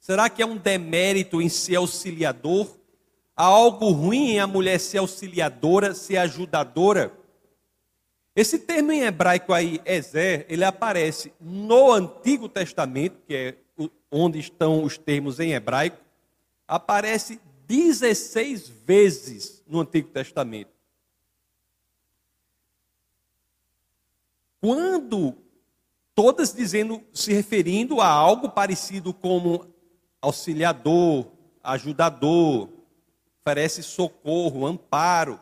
Será 0.00 0.30
que 0.30 0.40
é 0.40 0.46
um 0.46 0.56
demérito 0.56 1.42
em 1.42 1.50
ser 1.50 1.76
auxiliador? 1.76 2.66
Há 3.36 3.44
algo 3.44 3.90
ruim 3.90 4.30
em 4.30 4.40
a 4.40 4.46
mulher 4.46 4.80
ser 4.80 4.96
auxiliadora, 4.96 5.94
ser 5.94 6.16
ajudadora? 6.16 7.12
Esse 8.36 8.58
termo 8.58 8.90
em 8.90 9.02
hebraico 9.02 9.52
aí, 9.52 9.80
Ezer, 9.84 10.44
ele 10.48 10.64
aparece 10.64 11.32
no 11.40 11.92
Antigo 11.92 12.48
Testamento, 12.48 13.20
que 13.26 13.34
é 13.34 13.56
onde 14.10 14.38
estão 14.38 14.82
os 14.82 14.98
termos 14.98 15.38
em 15.38 15.52
hebraico, 15.52 15.98
aparece 16.66 17.40
16 17.66 18.68
vezes 18.68 19.62
no 19.66 19.80
Antigo 19.80 20.08
Testamento. 20.08 20.70
Quando 24.60 25.36
todas 26.14 26.54
dizendo, 26.54 27.02
se 27.12 27.32
referindo 27.32 28.00
a 28.00 28.08
algo 28.08 28.48
parecido 28.48 29.12
como 29.12 29.66
auxiliador, 30.20 31.26
ajudador, 31.62 32.68
oferece 33.40 33.82
socorro, 33.82 34.66
amparo. 34.66 35.38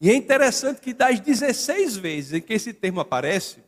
E 0.00 0.10
é 0.10 0.14
interessante 0.14 0.80
que 0.80 0.92
das 0.92 1.20
16 1.20 1.96
vezes 1.96 2.32
em 2.34 2.40
que 2.40 2.52
esse 2.52 2.72
termo 2.72 3.00
aparece, 3.00 3.64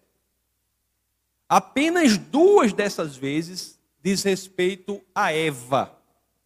apenas 1.49 2.19
duas 2.19 2.73
dessas 2.73 3.17
vezes 3.17 3.79
diz 4.03 4.23
respeito 4.23 5.01
a 5.15 5.33
Eva, 5.33 5.97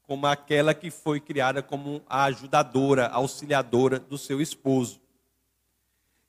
como 0.06 0.26
aquela 0.26 0.74
que 0.74 0.90
foi 0.90 1.20
criada 1.20 1.62
como 1.62 2.02
a 2.08 2.24
ajudadora, 2.24 3.08
auxiliadora 3.08 3.98
do 3.98 4.16
seu 4.16 4.40
esposo. 4.40 5.00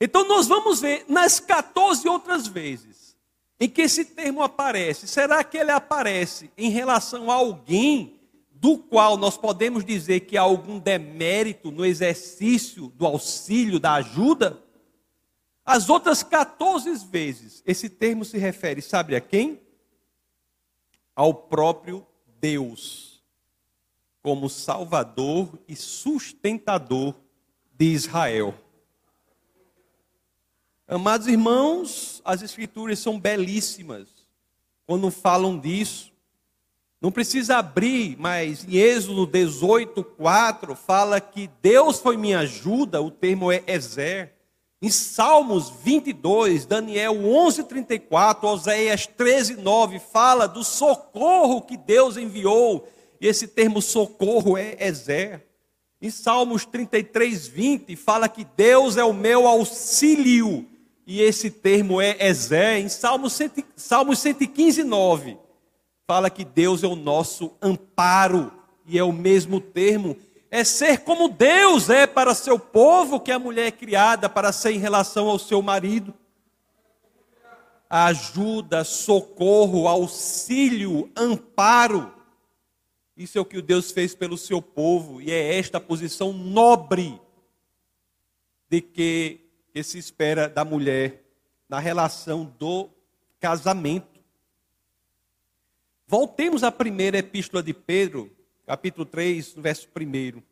Então 0.00 0.26
nós 0.26 0.46
vamos 0.46 0.80
ver 0.80 1.04
nas 1.08 1.38
14 1.38 2.08
outras 2.08 2.46
vezes 2.46 3.16
em 3.60 3.68
que 3.68 3.82
esse 3.82 4.04
termo 4.04 4.42
aparece, 4.42 5.06
será 5.06 5.44
que 5.44 5.56
ele 5.56 5.70
aparece 5.70 6.50
em 6.58 6.70
relação 6.70 7.30
a 7.30 7.34
alguém 7.34 8.18
do 8.64 8.78
qual 8.78 9.18
nós 9.18 9.36
podemos 9.36 9.84
dizer 9.84 10.20
que 10.20 10.38
há 10.38 10.40
algum 10.40 10.78
demérito 10.78 11.70
no 11.70 11.84
exercício 11.84 12.88
do 12.96 13.04
auxílio, 13.04 13.78
da 13.78 13.92
ajuda, 13.92 14.58
as 15.66 15.90
outras 15.90 16.22
14 16.22 16.96
vezes 17.06 17.62
esse 17.66 17.90
termo 17.90 18.24
se 18.24 18.38
refere, 18.38 18.80
sabe 18.80 19.14
a 19.14 19.20
quem? 19.20 19.60
Ao 21.14 21.34
próprio 21.34 22.06
Deus, 22.40 23.22
como 24.22 24.48
Salvador 24.48 25.58
e 25.68 25.76
sustentador 25.76 27.14
de 27.70 27.92
Israel. 27.92 28.54
Amados 30.88 31.26
irmãos, 31.26 32.22
as 32.24 32.40
Escrituras 32.40 32.98
são 32.98 33.20
belíssimas 33.20 34.08
quando 34.86 35.10
falam 35.10 35.60
disso. 35.60 36.13
Não 37.04 37.12
precisa 37.12 37.58
abrir, 37.58 38.16
mas 38.18 38.66
em 38.66 38.76
Êxodo 38.78 39.26
18, 39.26 40.02
4, 40.02 40.74
fala 40.74 41.20
que 41.20 41.50
Deus 41.60 41.98
foi 41.98 42.16
minha 42.16 42.38
ajuda, 42.38 43.02
o 43.02 43.10
termo 43.10 43.52
é 43.52 43.62
Ezer. 43.66 44.32
Em 44.80 44.88
Salmos 44.88 45.68
22, 45.84 46.64
Daniel 46.64 47.14
11, 47.22 47.64
34, 47.64 48.48
Oséias 48.48 49.06
13, 49.06 49.56
9, 49.56 49.98
fala 49.98 50.48
do 50.48 50.64
socorro 50.64 51.60
que 51.60 51.76
Deus 51.76 52.16
enviou, 52.16 52.88
e 53.20 53.26
esse 53.26 53.48
termo 53.48 53.82
socorro 53.82 54.56
é 54.56 54.74
Ezer. 54.80 55.46
Em 56.00 56.08
Salmos 56.08 56.64
33, 56.64 57.46
20, 57.46 57.96
fala 57.96 58.30
que 58.30 58.46
Deus 58.56 58.96
é 58.96 59.04
o 59.04 59.12
meu 59.12 59.46
auxílio, 59.46 60.66
e 61.06 61.20
esse 61.20 61.50
termo 61.50 62.00
é 62.00 62.16
Ezer. 62.18 62.78
Em 62.78 62.88
Salmos, 62.88 63.38
Salmos 63.76 64.20
115, 64.20 64.82
9, 64.82 65.43
fala 66.06 66.30
que 66.30 66.44
Deus 66.44 66.82
é 66.82 66.86
o 66.86 66.96
nosso 66.96 67.52
amparo, 67.60 68.52
e 68.86 68.98
é 68.98 69.04
o 69.04 69.12
mesmo 69.12 69.60
termo. 69.60 70.16
É 70.50 70.62
ser 70.62 71.00
como 71.00 71.28
Deus 71.28 71.90
é 71.90 72.06
para 72.06 72.34
seu 72.34 72.58
povo, 72.58 73.18
que 73.18 73.32
a 73.32 73.38
mulher 73.38 73.66
é 73.68 73.72
criada 73.72 74.28
para 74.28 74.52
ser 74.52 74.72
em 74.72 74.78
relação 74.78 75.28
ao 75.28 75.38
seu 75.38 75.60
marido. 75.62 76.14
Ajuda, 77.88 78.84
socorro, 78.84 79.88
auxílio, 79.88 81.10
amparo. 81.16 82.12
Isso 83.16 83.38
é 83.38 83.40
o 83.40 83.44
que 83.44 83.62
Deus 83.62 83.90
fez 83.90 84.14
pelo 84.14 84.36
seu 84.36 84.60
povo, 84.60 85.20
e 85.20 85.30
é 85.30 85.58
esta 85.58 85.80
posição 85.80 86.32
nobre 86.32 87.20
de 88.68 88.80
que, 88.80 89.40
que 89.72 89.82
se 89.82 89.98
espera 89.98 90.48
da 90.48 90.64
mulher 90.64 91.24
na 91.68 91.78
relação 91.78 92.52
do 92.58 92.90
casamento. 93.40 94.13
Voltemos 96.06 96.62
à 96.62 96.70
primeira 96.70 97.18
epístola 97.18 97.62
de 97.62 97.72
Pedro, 97.72 98.30
capítulo 98.66 99.06
3, 99.06 99.54
verso 99.54 99.88
1. 99.88 100.42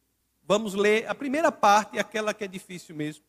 Vamos 0.42 0.74
ler 0.74 1.06
a 1.06 1.14
primeira 1.14 1.52
parte, 1.52 1.98
aquela 1.98 2.32
que 2.32 2.44
é 2.44 2.48
difícil 2.48 2.96
mesmo. 2.96 3.22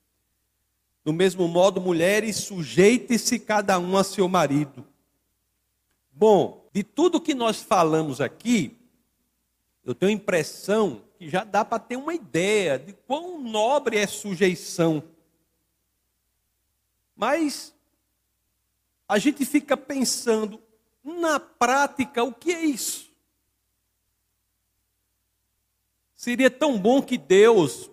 Do 1.04 1.12
mesmo 1.12 1.48
modo, 1.50 1.82
mulheres, 1.82 2.38
sujeite-se 2.38 3.38
cada 3.40 3.78
um 3.78 3.98
a 3.98 4.06
seu 4.06 4.30
marido. 4.30 4.88
Bom, 6.14 6.70
de 6.72 6.82
tudo 6.82 7.20
que 7.20 7.34
nós 7.34 7.62
falamos 7.62 8.22
aqui, 8.22 8.78
eu 9.84 9.94
tenho 9.94 10.12
a 10.12 10.16
impressão 10.16 11.02
que 11.18 11.28
já 11.28 11.44
dá 11.44 11.66
para 11.66 11.80
ter 11.80 11.98
uma 11.98 12.14
ideia 12.14 12.80
de 12.80 12.94
quão 13.06 13.42
nobre 13.42 13.98
é 13.98 14.08
sujeição. 14.08 15.04
Mas 17.14 17.74
a 19.10 19.20
gente 19.20 19.46
fica 19.46 19.76
pensando, 19.76 20.63
na 21.04 21.40
prática, 21.40 22.24
o 22.24 22.34
que 22.34 22.52
é 22.52 22.64
isso? 22.64 23.12
Seria 26.16 26.50
tão 26.50 26.80
bom 26.80 27.02
que 27.02 27.18
Deus 27.18 27.92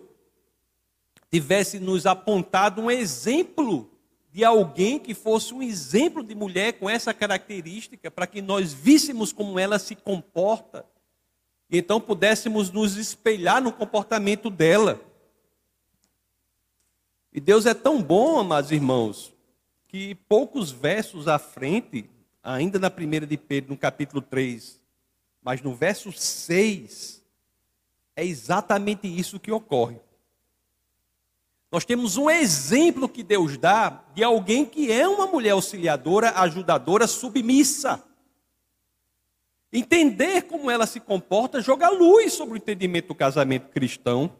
tivesse 1.29 1.79
nos 1.79 2.05
apontado 2.05 2.81
um 2.81 2.89
exemplo 2.89 3.89
de 4.31 4.45
alguém 4.45 4.97
que 4.97 5.13
fosse 5.13 5.53
um 5.53 5.61
exemplo 5.61 6.23
de 6.23 6.33
mulher 6.33 6.79
com 6.79 6.89
essa 6.89 7.13
característica, 7.13 8.09
para 8.09 8.25
que 8.25 8.41
nós 8.41 8.71
víssemos 8.71 9.33
como 9.33 9.59
ela 9.59 9.77
se 9.77 9.95
comporta, 9.95 10.85
e 11.69 11.77
então 11.77 11.99
pudéssemos 11.99 12.69
nos 12.69 12.95
espelhar 12.95 13.61
no 13.61 13.73
comportamento 13.73 14.49
dela. 14.49 15.01
E 17.33 17.39
Deus 17.39 17.65
é 17.65 17.73
tão 17.73 18.01
bom, 18.01 18.39
amados 18.39 18.71
irmãos, 18.71 19.33
que 19.87 20.15
poucos 20.15 20.71
versos 20.71 21.27
à 21.27 21.37
frente, 21.37 22.09
ainda 22.43 22.79
na 22.79 22.89
primeira 22.89 23.25
de 23.25 23.37
Pedro, 23.37 23.71
no 23.71 23.77
capítulo 23.77 24.21
3, 24.21 24.79
mas 25.41 25.61
no 25.61 25.73
verso 25.73 26.11
6, 26.11 27.23
é 28.15 28.25
exatamente 28.25 29.07
isso 29.07 29.39
que 29.39 29.51
ocorre. 29.51 29.99
Nós 31.71 31.85
temos 31.85 32.17
um 32.17 32.29
exemplo 32.29 33.07
que 33.07 33.23
Deus 33.23 33.57
dá 33.57 34.03
de 34.13 34.23
alguém 34.23 34.65
que 34.65 34.91
é 34.91 35.07
uma 35.07 35.25
mulher 35.25 35.51
auxiliadora, 35.51 36.31
ajudadora, 36.31 37.07
submissa. 37.07 38.03
Entender 39.71 40.41
como 40.43 40.69
ela 40.69 40.85
se 40.85 40.99
comporta 40.99 41.61
joga 41.61 41.89
luz 41.89 42.33
sobre 42.33 42.55
o 42.55 42.57
entendimento 42.57 43.07
do 43.07 43.15
casamento 43.15 43.69
cristão. 43.69 44.35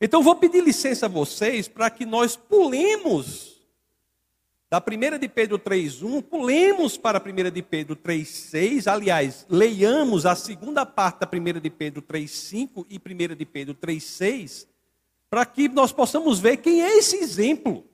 Então 0.00 0.22
vou 0.22 0.36
pedir 0.36 0.62
licença 0.62 1.06
a 1.06 1.08
vocês 1.08 1.66
para 1.66 1.90
que 1.90 2.06
nós 2.06 2.36
pulemos 2.36 3.60
da 4.72 4.80
primeira 4.80 5.18
de 5.18 5.28
Pedro 5.28 5.58
3:1, 5.58 6.22
pulemos 6.22 6.96
para 6.96 7.18
a 7.18 7.20
primeira 7.20 7.50
de 7.50 7.60
Pedro 7.60 7.94
3:6. 7.94 8.86
Aliás, 8.86 9.44
leiamos 9.46 10.24
a 10.24 10.34
segunda 10.34 10.86
parte 10.86 11.20
da 11.20 11.26
primeira 11.26 11.60
de 11.60 11.68
Pedro 11.68 12.00
3:5 12.00 12.86
e 12.88 12.98
primeira 12.98 13.36
de 13.36 13.44
Pedro 13.44 13.74
3:6 13.74 14.66
para 15.28 15.44
que 15.44 15.68
nós 15.68 15.92
possamos 15.92 16.40
ver 16.40 16.56
quem 16.56 16.82
é 16.82 16.96
esse 16.96 17.16
exemplo. 17.16 17.84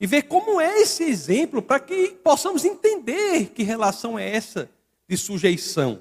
E 0.00 0.06
ver 0.06 0.22
como 0.22 0.58
é 0.58 0.80
esse 0.80 1.04
exemplo, 1.04 1.60
para 1.60 1.78
que 1.78 2.12
possamos 2.24 2.64
entender 2.64 3.50
que 3.50 3.62
relação 3.62 4.18
é 4.18 4.34
essa 4.34 4.70
de 5.06 5.18
sujeição. 5.18 6.00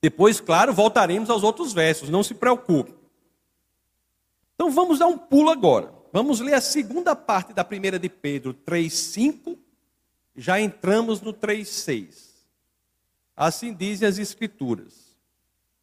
Depois, 0.00 0.38
claro, 0.38 0.72
voltaremos 0.72 1.28
aos 1.28 1.42
outros 1.42 1.72
versos, 1.72 2.08
não 2.08 2.22
se 2.22 2.32
preocupe. 2.32 2.94
Então 4.54 4.70
vamos 4.70 5.00
dar 5.00 5.08
um 5.08 5.18
pulo 5.18 5.50
agora. 5.50 5.99
Vamos 6.12 6.40
ler 6.40 6.54
a 6.54 6.60
segunda 6.60 7.14
parte 7.14 7.52
da 7.52 7.62
primeira 7.62 7.98
de 7.98 8.08
Pedro 8.08 8.52
3:5, 8.52 9.56
já 10.34 10.60
entramos 10.60 11.20
no 11.20 11.32
3:6. 11.32 12.30
Assim 13.36 13.72
dizem 13.72 14.08
as 14.08 14.18
escrituras: 14.18 15.16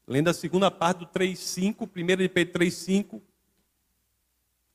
lendo 0.06 0.30
a 0.30 0.34
segunda 0.34 0.70
parte 0.70 1.00
do 1.00 1.06
3,5, 1.08 1.90
1 1.96 2.18
de 2.18 2.30
Pedro 2.30 2.60
3,5, 2.60 3.22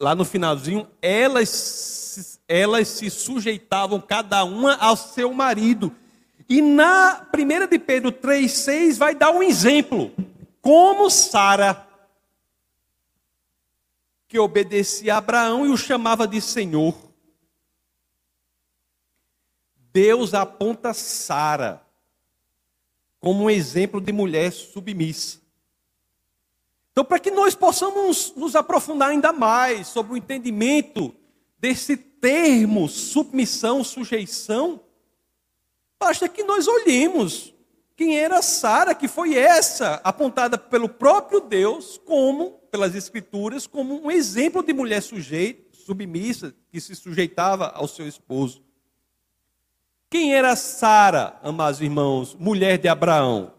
lá 0.01 0.15
no 0.15 0.25
finalzinho, 0.25 0.89
elas, 1.01 2.41
elas 2.49 2.89
se 2.89 3.11
sujeitavam 3.11 4.01
cada 4.01 4.45
uma 4.45 4.77
ao 4.77 4.97
seu 4.97 5.33
marido. 5.33 5.95
E 6.49 6.61
na 6.61 7.27
1 7.33 7.67
de 7.69 7.79
Pedro 7.79 8.11
3,6 8.11 8.99
vai 8.99 9.15
dar 9.15 9.31
um 9.31 9.43
exemplo. 9.43 10.13
Como 10.61 11.11
Sara, 11.11 11.87
que 14.33 14.39
obedecia 14.39 15.13
a 15.13 15.19
Abraão 15.19 15.67
e 15.67 15.69
o 15.69 15.77
chamava 15.77 16.27
de 16.27 16.41
Senhor. 16.41 16.97
Deus 19.93 20.33
aponta 20.33 20.95
Sara 20.95 21.83
como 23.21 23.45
um 23.45 23.51
exemplo 23.51 24.01
de 24.01 24.11
mulher 24.11 24.51
submissa. 24.51 25.39
Então, 26.93 27.05
para 27.05 27.19
que 27.19 27.31
nós 27.31 27.55
possamos 27.55 28.33
nos 28.35 28.57
aprofundar 28.57 29.11
ainda 29.11 29.35
mais 29.35 29.89
sobre 29.89 30.15
o 30.15 30.17
entendimento 30.17 31.15
desse 31.59 31.95
termo 31.95 32.89
submissão, 32.89 33.85
sujeição, 33.85 34.81
basta 36.01 36.27
que 36.27 36.43
nós 36.43 36.67
olhemos 36.67 37.53
quem 37.95 38.19
era 38.19 38.41
Sara, 38.41 38.95
que 38.95 39.09
foi 39.09 39.37
essa 39.37 40.01
apontada 40.03 40.57
pelo 40.57 40.89
próprio 40.89 41.39
Deus 41.39 41.99
como 41.99 42.62
pelas 42.73 42.95
escrituras 42.95 43.67
como 43.67 44.03
um 44.03 44.11
exemplo 44.11 44.63
de 44.63 44.73
mulher 44.73 45.03
sujeita, 45.03 45.77
submissa, 45.77 46.55
que 46.71 46.81
se 46.81 46.97
sujeitava 46.97 47.69
ao 47.69 47.87
seu 47.87 48.09
esposo. 48.09 48.65
Quem 50.09 50.35
era 50.35 50.57
Sara, 50.57 51.39
amados 51.43 51.83
irmãos, 51.83 52.35
mulher 52.35 52.79
de 52.79 52.89
Abraão? 52.89 53.53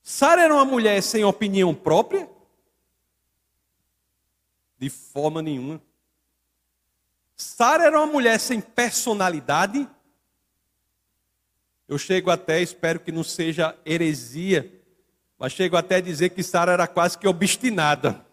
Sara 0.00 0.42
era 0.42 0.54
uma 0.54 0.64
mulher 0.64 1.02
sem 1.02 1.24
opinião 1.24 1.74
própria? 1.74 2.30
De 4.78 4.88
forma 4.88 5.42
nenhuma. 5.42 5.82
Sara 7.36 7.86
era 7.86 7.98
uma 7.98 8.06
mulher 8.06 8.38
sem 8.38 8.60
personalidade? 8.60 9.88
Eu 11.88 11.98
chego 11.98 12.30
até, 12.30 12.62
espero 12.62 13.00
que 13.00 13.10
não 13.10 13.24
seja 13.24 13.76
heresia, 13.84 14.77
mas 15.38 15.52
chego 15.52 15.76
até 15.76 15.96
a 15.96 16.00
dizer 16.00 16.30
que 16.30 16.42
Sara 16.42 16.72
era 16.72 16.86
quase 16.86 17.16
que 17.16 17.28
obstinada. 17.28 18.26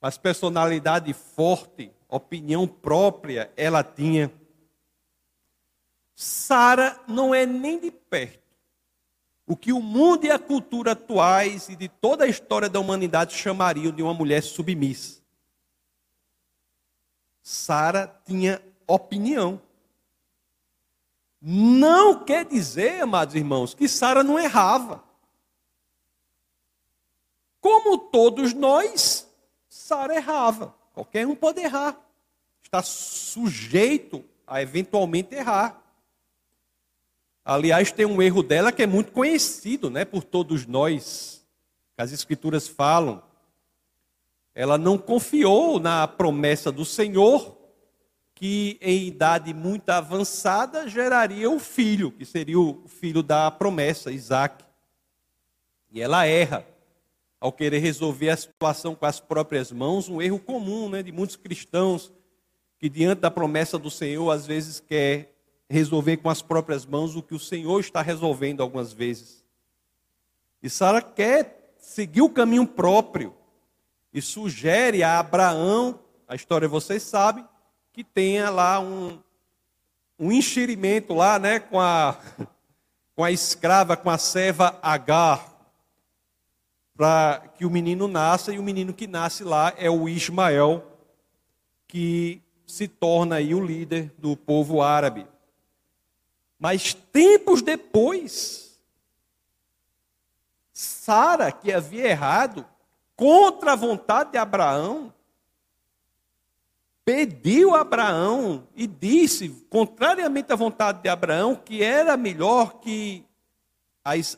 Mas 0.00 0.16
personalidade 0.16 1.12
forte, 1.12 1.92
opinião 2.08 2.66
própria 2.66 3.52
ela 3.56 3.82
tinha. 3.84 4.32
Sara 6.14 7.00
não 7.06 7.34
é 7.34 7.44
nem 7.44 7.78
de 7.78 7.90
perto 7.90 8.48
o 9.48 9.56
que 9.56 9.72
o 9.72 9.80
mundo 9.80 10.26
e 10.26 10.30
a 10.30 10.38
cultura 10.38 10.92
atuais 10.92 11.70
e 11.70 11.74
de 11.74 11.88
toda 11.88 12.24
a 12.24 12.28
história 12.28 12.68
da 12.68 12.78
humanidade 12.78 13.34
chamariam 13.34 13.90
de 13.90 14.02
uma 14.02 14.12
mulher 14.12 14.42
submissa. 14.42 15.22
Sara 17.42 18.14
tinha 18.26 18.60
opinião. 18.86 19.58
Não 21.40 22.24
quer 22.24 22.44
dizer, 22.44 23.02
amados 23.02 23.34
irmãos, 23.34 23.74
que 23.74 23.88
Sara 23.88 24.24
não 24.24 24.38
errava. 24.38 25.04
Como 27.60 27.98
todos 27.98 28.52
nós, 28.52 29.28
Sara 29.68 30.16
errava. 30.16 30.74
Qualquer 30.92 31.26
um 31.26 31.34
pode 31.34 31.60
errar. 31.60 31.96
Está 32.62 32.82
sujeito 32.82 34.24
a 34.46 34.60
eventualmente 34.60 35.34
errar. 35.34 35.80
Aliás, 37.44 37.90
tem 37.92 38.04
um 38.04 38.20
erro 38.20 38.42
dela 38.42 38.72
que 38.72 38.82
é 38.82 38.86
muito 38.86 39.12
conhecido 39.12 39.88
né, 39.88 40.04
por 40.04 40.22
todos 40.22 40.66
nós, 40.66 41.42
que 41.96 42.02
as 42.02 42.12
Escrituras 42.12 42.68
falam. 42.68 43.22
Ela 44.54 44.76
não 44.76 44.98
confiou 44.98 45.78
na 45.80 46.06
promessa 46.06 46.70
do 46.70 46.84
Senhor, 46.84 47.57
que 48.38 48.78
em 48.80 49.08
idade 49.08 49.52
muito 49.52 49.90
avançada 49.90 50.88
geraria 50.88 51.50
o 51.50 51.58
filho, 51.58 52.12
que 52.12 52.24
seria 52.24 52.60
o 52.60 52.84
filho 52.86 53.20
da 53.20 53.50
promessa, 53.50 54.12
Isaac. 54.12 54.64
E 55.90 56.00
ela 56.00 56.24
erra 56.24 56.64
ao 57.40 57.50
querer 57.50 57.80
resolver 57.80 58.30
a 58.30 58.36
situação 58.36 58.94
com 58.94 59.04
as 59.04 59.18
próprias 59.18 59.72
mãos, 59.72 60.08
um 60.08 60.22
erro 60.22 60.38
comum 60.38 60.88
né, 60.88 61.02
de 61.02 61.10
muitos 61.10 61.34
cristãos 61.34 62.12
que, 62.78 62.88
diante 62.88 63.18
da 63.18 63.30
promessa 63.30 63.76
do 63.76 63.90
Senhor, 63.90 64.30
às 64.30 64.46
vezes 64.46 64.78
quer 64.78 65.34
resolver 65.68 66.18
com 66.18 66.30
as 66.30 66.40
próprias 66.40 66.86
mãos 66.86 67.16
o 67.16 67.22
que 67.22 67.34
o 67.34 67.40
Senhor 67.40 67.80
está 67.80 68.02
resolvendo 68.02 68.62
algumas 68.62 68.92
vezes. 68.92 69.44
E 70.62 70.70
Sara 70.70 71.02
quer 71.02 71.74
seguir 71.80 72.22
o 72.22 72.30
caminho 72.30 72.68
próprio 72.68 73.34
e 74.14 74.22
sugere 74.22 75.02
a 75.02 75.18
Abraão, 75.18 75.98
a 76.28 76.36
história 76.36 76.68
vocês 76.68 77.02
sabem, 77.02 77.44
que 77.98 78.04
tenha 78.04 78.48
lá 78.48 78.78
um, 78.78 79.18
um 80.16 80.30
enxerimento 80.30 81.12
lá, 81.14 81.36
né, 81.36 81.58
com 81.58 81.80
a, 81.80 82.16
com 83.16 83.24
a 83.24 83.32
escrava, 83.32 83.96
com 83.96 84.08
a 84.08 84.16
serva 84.16 84.78
Agar, 84.80 85.52
para 86.94 87.42
que 87.56 87.66
o 87.66 87.70
menino 87.70 88.06
nasça, 88.06 88.52
e 88.54 88.58
o 88.60 88.62
menino 88.62 88.94
que 88.94 89.08
nasce 89.08 89.42
lá 89.42 89.74
é 89.76 89.90
o 89.90 90.08
Ismael, 90.08 90.96
que 91.88 92.40
se 92.64 92.86
torna 92.86 93.34
aí 93.34 93.52
o 93.52 93.66
líder 93.66 94.14
do 94.16 94.36
povo 94.36 94.80
árabe. 94.80 95.26
Mas 96.56 96.94
tempos 96.94 97.62
depois, 97.62 98.80
Sara, 100.72 101.50
que 101.50 101.72
havia 101.72 102.06
errado, 102.06 102.64
contra 103.16 103.72
a 103.72 103.76
vontade 103.76 104.30
de 104.30 104.38
Abraão, 104.38 105.12
pediu 107.08 107.74
a 107.74 107.80
Abraão 107.80 108.68
e 108.76 108.86
disse, 108.86 109.48
contrariamente 109.70 110.52
à 110.52 110.56
vontade 110.56 111.00
de 111.00 111.08
Abraão, 111.08 111.56
que 111.56 111.82
era 111.82 112.18
melhor 112.18 112.80
que 112.80 113.24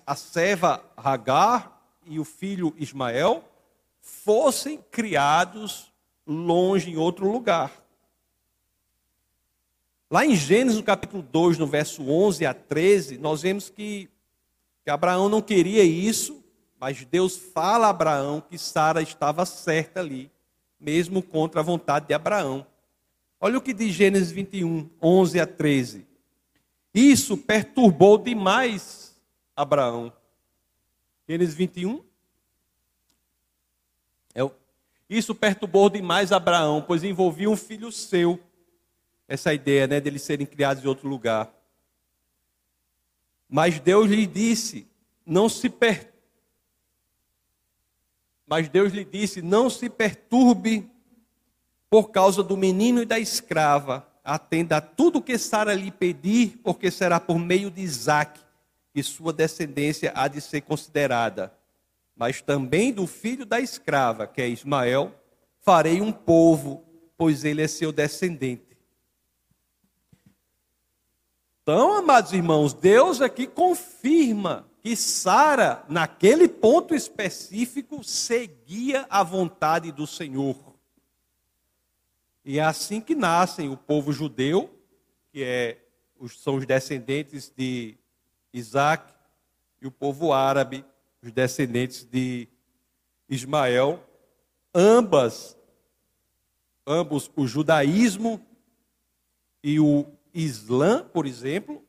a 0.06 0.14
serva 0.14 0.80
Hagar 0.96 1.82
e 2.06 2.20
o 2.20 2.24
filho 2.24 2.72
Ismael 2.78 3.42
fossem 4.00 4.78
criados 4.88 5.92
longe 6.24 6.92
em 6.92 6.96
outro 6.96 7.28
lugar. 7.28 7.72
Lá 10.08 10.24
em 10.24 10.36
Gênesis, 10.36 10.78
no 10.78 10.84
capítulo 10.84 11.24
2, 11.24 11.58
no 11.58 11.66
verso 11.66 12.08
11 12.08 12.46
a 12.46 12.54
13, 12.54 13.18
nós 13.18 13.42
vemos 13.42 13.68
que, 13.68 14.08
que 14.84 14.90
Abraão 14.90 15.28
não 15.28 15.42
queria 15.42 15.82
isso, 15.82 16.40
mas 16.78 17.04
Deus 17.04 17.36
fala 17.36 17.88
a 17.88 17.90
Abraão 17.90 18.40
que 18.40 18.56
Sara 18.56 19.02
estava 19.02 19.44
certa 19.44 19.98
ali 19.98 20.30
mesmo 20.80 21.22
contra 21.22 21.60
a 21.60 21.64
vontade 21.64 22.06
de 22.06 22.14
Abraão. 22.14 22.66
Olha 23.40 23.58
o 23.58 23.62
que 23.62 23.74
diz 23.74 23.92
Gênesis 23.94 24.30
21, 24.30 24.88
11 25.00 25.40
a 25.40 25.46
13. 25.46 26.06
Isso 26.94 27.36
perturbou 27.36 28.18
demais 28.18 29.14
Abraão. 29.54 30.12
Gênesis 31.28 31.54
21. 31.54 32.02
É, 34.34 34.50
isso 35.08 35.34
perturbou 35.34 35.90
demais 35.90 36.32
Abraão, 36.32 36.82
pois 36.82 37.04
envolvia 37.04 37.50
um 37.50 37.56
filho 37.56 37.92
seu. 37.92 38.38
Essa 39.28 39.54
ideia, 39.54 39.86
né, 39.86 40.00
deles 40.00 40.22
serem 40.22 40.46
criados 40.46 40.84
em 40.84 40.88
outro 40.88 41.08
lugar. 41.08 41.52
Mas 43.48 43.78
Deus 43.80 44.08
lhe 44.10 44.26
disse: 44.26 44.86
não 45.24 45.48
se 45.48 45.68
per... 45.68 46.09
Mas 48.50 48.68
Deus 48.68 48.92
lhe 48.92 49.04
disse: 49.04 49.40
não 49.40 49.70
se 49.70 49.88
perturbe 49.88 50.90
por 51.88 52.10
causa 52.10 52.42
do 52.42 52.56
menino 52.56 53.00
e 53.00 53.06
da 53.06 53.16
escrava. 53.16 54.04
Atenda 54.24 54.78
a 54.78 54.80
tudo 54.80 55.22
que 55.22 55.38
Sara 55.38 55.72
lhe 55.72 55.92
pedir, 55.92 56.58
porque 56.64 56.90
será 56.90 57.20
por 57.20 57.38
meio 57.38 57.70
de 57.70 57.80
Isaac 57.80 58.40
que 58.92 59.04
sua 59.04 59.32
descendência 59.32 60.12
há 60.16 60.26
de 60.26 60.40
ser 60.40 60.62
considerada. 60.62 61.54
Mas 62.16 62.42
também 62.42 62.92
do 62.92 63.06
filho 63.06 63.46
da 63.46 63.60
escrava, 63.60 64.26
que 64.26 64.42
é 64.42 64.48
Ismael, 64.48 65.14
farei 65.60 66.00
um 66.00 66.10
povo, 66.10 66.84
pois 67.16 67.44
ele 67.44 67.62
é 67.62 67.68
seu 67.68 67.92
descendente. 67.92 68.76
Então, 71.62 71.92
amados 71.92 72.32
irmãos, 72.32 72.74
Deus 72.74 73.20
aqui 73.20 73.46
confirma 73.46 74.68
que 74.82 74.96
Sara, 74.96 75.84
naquele 75.88 76.48
ponto 76.48 76.94
específico, 76.94 78.02
seguia 78.02 79.06
a 79.10 79.22
vontade 79.22 79.92
do 79.92 80.06
Senhor. 80.06 80.56
E 82.44 82.58
é 82.58 82.62
assim 82.62 83.00
que 83.00 83.14
nascem 83.14 83.68
o 83.68 83.76
povo 83.76 84.12
judeu, 84.12 84.70
que 85.30 85.44
é, 85.44 85.78
são 86.28 86.56
os 86.56 86.66
descendentes 86.66 87.52
de 87.54 87.96
Isaac, 88.52 89.12
e 89.80 89.86
o 89.86 89.90
povo 89.90 90.32
árabe, 90.32 90.84
os 91.22 91.30
descendentes 91.30 92.04
de 92.04 92.48
Ismael, 93.28 94.02
ambas, 94.74 95.56
ambos 96.86 97.30
o 97.36 97.46
judaísmo 97.46 98.44
e 99.62 99.78
o 99.78 100.06
Islã, 100.32 101.04
por 101.04 101.26
exemplo, 101.26 101.84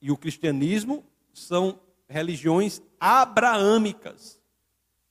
e 0.00 0.10
o 0.10 0.16
cristianismo 0.16 1.04
são 1.42 1.80
religiões 2.08 2.82
abraâmicas, 2.98 4.40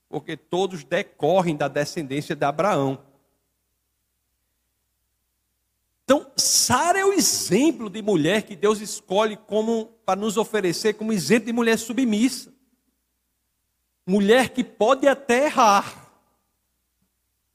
porque 0.07 0.35
todos 0.35 0.83
decorrem 0.83 1.55
da 1.55 1.67
descendência 1.67 2.35
de 2.35 2.45
Abraão. 2.45 3.03
Então, 6.03 6.31
Sara 6.35 6.99
é 6.99 7.05
o 7.05 7.13
exemplo 7.13 7.89
de 7.89 8.01
mulher 8.01 8.41
que 8.41 8.55
Deus 8.55 8.81
escolhe 8.81 9.37
como 9.37 9.85
para 10.03 10.19
nos 10.19 10.37
oferecer 10.37 10.95
como 10.95 11.13
exemplo 11.13 11.45
de 11.45 11.53
mulher 11.53 11.77
submissa. 11.77 12.51
Mulher 14.07 14.49
que 14.49 14.63
pode 14.63 15.07
até 15.07 15.45
errar, 15.45 16.11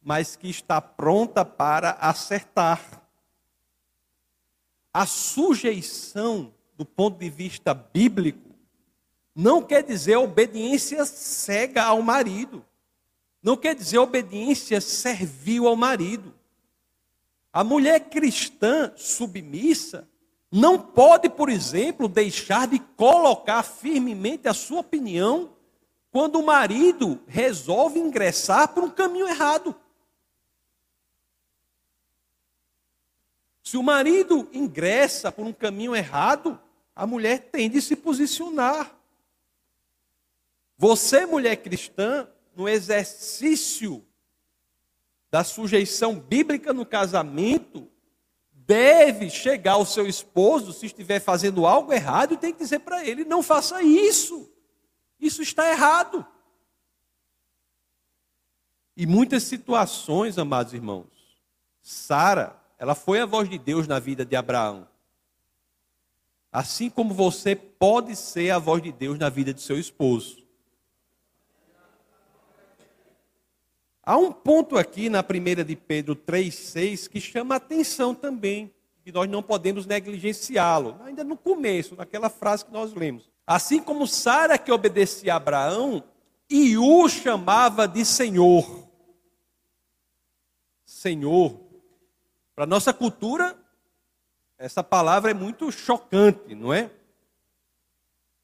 mas 0.01 0.37
que 0.37 0.49
está 0.49 0.81
pronta 0.81 1.45
para 1.45 1.93
acertar. 1.93 3.03
A 4.93 5.05
sujeição, 5.05 6.55
do 6.77 6.85
ponto 6.85 7.19
de 7.19 7.29
vista 7.29 7.75
bíblico, 7.75 8.44
não 9.35 9.63
quer 9.63 9.83
dizer 9.83 10.17
obediência 10.17 11.05
cega 11.05 11.83
ao 11.83 12.01
marido. 12.01 12.65
Não 13.43 13.57
quer 13.57 13.75
dizer 13.75 13.99
obediência 13.99 14.81
servil 14.81 15.67
ao 15.67 15.77
marido. 15.77 16.33
A 17.53 17.65
mulher 17.65 18.09
cristã 18.09 18.93
submissa 18.97 20.09
não 20.51 20.79
pode, 20.79 21.29
por 21.29 21.49
exemplo, 21.49 22.09
deixar 22.09 22.69
de 22.69 22.79
colocar 22.79 23.63
firmemente 23.63 24.49
a 24.49 24.55
sua 24.55 24.81
opinião 24.81 25.51
quando 26.13 26.39
o 26.39 26.47
marido 26.47 27.21
resolve 27.27 27.99
ingressar 27.99 28.69
por 28.69 28.85
um 28.85 28.91
caminho 28.91 29.29
errado. 29.29 29.75
Se 33.65 33.77
o 33.77 33.83
marido 33.83 34.49
ingressa 34.53 35.33
por 35.33 35.45
um 35.45 35.53
caminho 35.53 35.97
errado, 35.97 36.61
a 36.95 37.05
mulher 37.07 37.51
tem 37.51 37.69
de 37.69 37.83
se 37.83 37.97
posicionar. 37.97 38.95
Você, 40.77 41.25
mulher 41.25 41.57
cristã, 41.57 42.29
no 42.55 42.69
exercício 42.69 44.05
da 45.31 45.43
sujeição 45.43 46.19
bíblica 46.19 46.73
no 46.73 46.87
casamento, 46.87 47.91
deve 48.53 49.29
chegar 49.29 49.73
ao 49.73 49.85
seu 49.85 50.07
esposo, 50.07 50.73
se 50.73 50.87
estiver 50.87 51.21
fazendo 51.21 51.67
algo 51.67 51.93
errado, 51.93 52.35
e 52.35 52.37
tem 52.37 52.53
que 52.53 52.59
dizer 52.61 52.81
para 52.81 53.05
ele: 53.05 53.25
não 53.25 53.43
faça 53.43 53.83
isso, 53.83 54.51
isso 55.19 55.43
está 55.43 55.69
errado. 55.69 56.27
E 58.97 59.07
muitas 59.07 59.43
situações, 59.43 60.39
amados 60.39 60.73
irmãos, 60.73 61.09
Sara, 61.83 62.57
ela 62.79 62.95
foi 62.95 63.21
a 63.21 63.27
voz 63.27 63.49
de 63.49 63.59
Deus 63.59 63.89
na 63.89 63.99
vida 63.99 64.25
de 64.25 64.37
Abraão. 64.37 64.89
Assim 66.53 66.89
como 66.89 67.13
você 67.13 67.57
pode 67.57 68.15
ser 68.15 68.51
a 68.51 68.59
voz 68.59 68.81
de 68.81 68.93
Deus 68.93 69.19
na 69.19 69.29
vida 69.29 69.53
de 69.53 69.61
seu 69.61 69.79
esposo. 69.79 70.44
Há 74.07 74.17
um 74.17 74.31
ponto 74.31 74.77
aqui 74.77 75.09
na 75.09 75.23
primeira 75.23 75.65
de 75.65 75.75
Pedro 75.75 76.15
3,6 76.15 77.09
que 77.09 77.21
chama 77.21 77.55
a 77.55 77.57
atenção 77.57 78.15
também, 78.15 78.73
que 79.03 79.11
nós 79.11 79.29
não 79.29 79.43
podemos 79.43 79.87
negligenciá-lo. 79.87 81.01
Ainda 81.05 81.25
no 81.25 81.37
começo, 81.37 81.97
naquela 81.97 82.29
frase 82.29 82.65
que 82.65 82.73
nós 82.73 82.93
lemos. 82.93 83.31
Assim 83.47 83.81
como 83.81 84.07
Sara 84.07 84.59
que 84.59 84.71
obedecia 84.71 85.33
a 85.33 85.37
Abraão, 85.37 86.03
e 86.49 86.77
o 86.77 87.09
chamava 87.09 87.89
de 87.89 88.05
Senhor. 88.05 88.89
Senhor. 90.85 91.59
Para 92.55 92.67
nossa 92.67 92.93
cultura, 92.93 93.57
essa 94.59 94.85
palavra 94.85 95.31
é 95.31 95.35
muito 95.35 95.73
chocante, 95.73 96.55
não 96.55 96.73
é? 96.73 96.91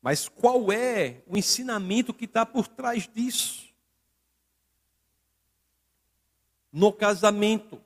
Mas 0.03 0.29
qual 0.29 0.73
é 0.73 1.23
o 1.27 1.37
ensinamento 1.37 2.15
que 2.15 2.25
está 2.25 2.45
por 2.47 2.67
trás 2.67 3.07
disso? 3.07 3.70
No 6.73 6.93
casamento. 6.93 7.77
O 7.77 7.81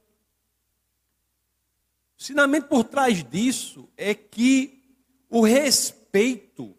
ensinamento 2.20 2.68
por 2.68 2.84
trás 2.84 3.24
disso 3.24 3.88
é 3.96 4.14
que 4.14 4.82
o 5.28 5.42
respeito, 5.42 6.74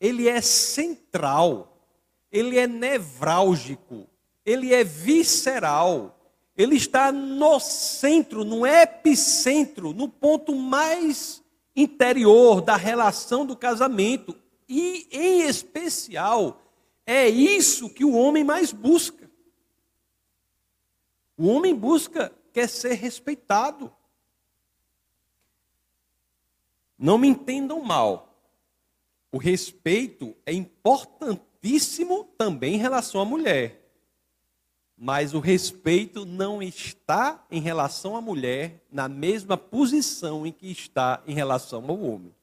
ele 0.00 0.28
é 0.28 0.40
central, 0.40 1.86
ele 2.30 2.58
é 2.58 2.66
nevrálgico, 2.66 4.06
ele 4.44 4.72
é 4.72 4.84
visceral, 4.84 6.16
ele 6.56 6.76
está 6.76 7.10
no 7.10 7.58
centro, 7.58 8.44
no 8.44 8.66
epicentro, 8.66 9.92
no 9.92 10.08
ponto 10.08 10.54
mais 10.54 11.42
interior 11.74 12.60
da 12.60 12.76
relação 12.76 13.46
do 13.46 13.56
casamento. 13.56 14.36
E, 14.68 15.08
em 15.10 15.42
especial, 15.42 16.62
é 17.06 17.28
isso 17.28 17.90
que 17.90 18.04
o 18.04 18.12
homem 18.12 18.44
mais 18.44 18.72
busca. 18.72 19.19
O 21.40 21.46
homem 21.46 21.74
busca, 21.74 22.30
quer 22.52 22.68
ser 22.68 22.92
respeitado. 22.92 23.90
Não 26.98 27.16
me 27.16 27.28
entendam 27.28 27.80
mal. 27.80 28.38
O 29.32 29.38
respeito 29.38 30.36
é 30.44 30.52
importantíssimo 30.52 32.24
também 32.36 32.74
em 32.74 32.76
relação 32.76 33.22
à 33.22 33.24
mulher. 33.24 33.90
Mas 34.94 35.32
o 35.32 35.40
respeito 35.40 36.26
não 36.26 36.62
está 36.62 37.42
em 37.50 37.62
relação 37.62 38.14
à 38.16 38.20
mulher 38.20 38.84
na 38.92 39.08
mesma 39.08 39.56
posição 39.56 40.46
em 40.46 40.52
que 40.52 40.70
está 40.70 41.22
em 41.26 41.32
relação 41.32 41.82
ao 41.88 42.02
homem. 42.02 42.34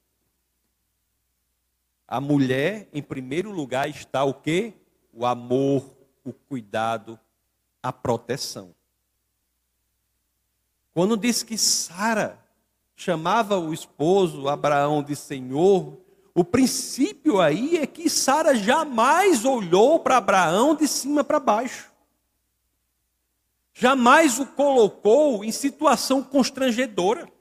A 2.07 2.19
mulher, 2.19 2.89
em 2.91 3.03
primeiro 3.03 3.51
lugar, 3.51 3.87
está 3.87 4.23
o 4.23 4.33
quê? 4.33 4.73
O 5.13 5.23
amor, 5.23 5.95
o 6.25 6.33
cuidado, 6.33 7.19
a 7.83 7.93
proteção. 7.93 8.75
Quando 10.97 11.15
diz 11.15 11.43
que 11.43 11.59
Sara 11.59 12.43
chamava 12.95 13.59
o 13.59 13.71
esposo 13.71 14.49
Abraão 14.49 15.03
de 15.03 15.15
Senhor, 15.15 15.95
o 16.33 16.43
princípio 16.43 17.39
aí 17.39 17.77
é 17.77 17.85
que 17.85 18.09
Sara 18.09 18.55
jamais 18.55 19.45
olhou 19.45 19.99
para 19.99 20.17
Abraão 20.17 20.73
de 20.73 20.87
cima 20.87 21.23
para 21.23 21.39
baixo. 21.39 21.93
Jamais 23.75 24.39
o 24.39 24.47
colocou 24.47 25.45
em 25.45 25.51
situação 25.51 26.23
constrangedora. 26.23 27.31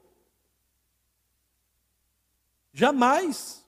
Jamais. 2.71 3.65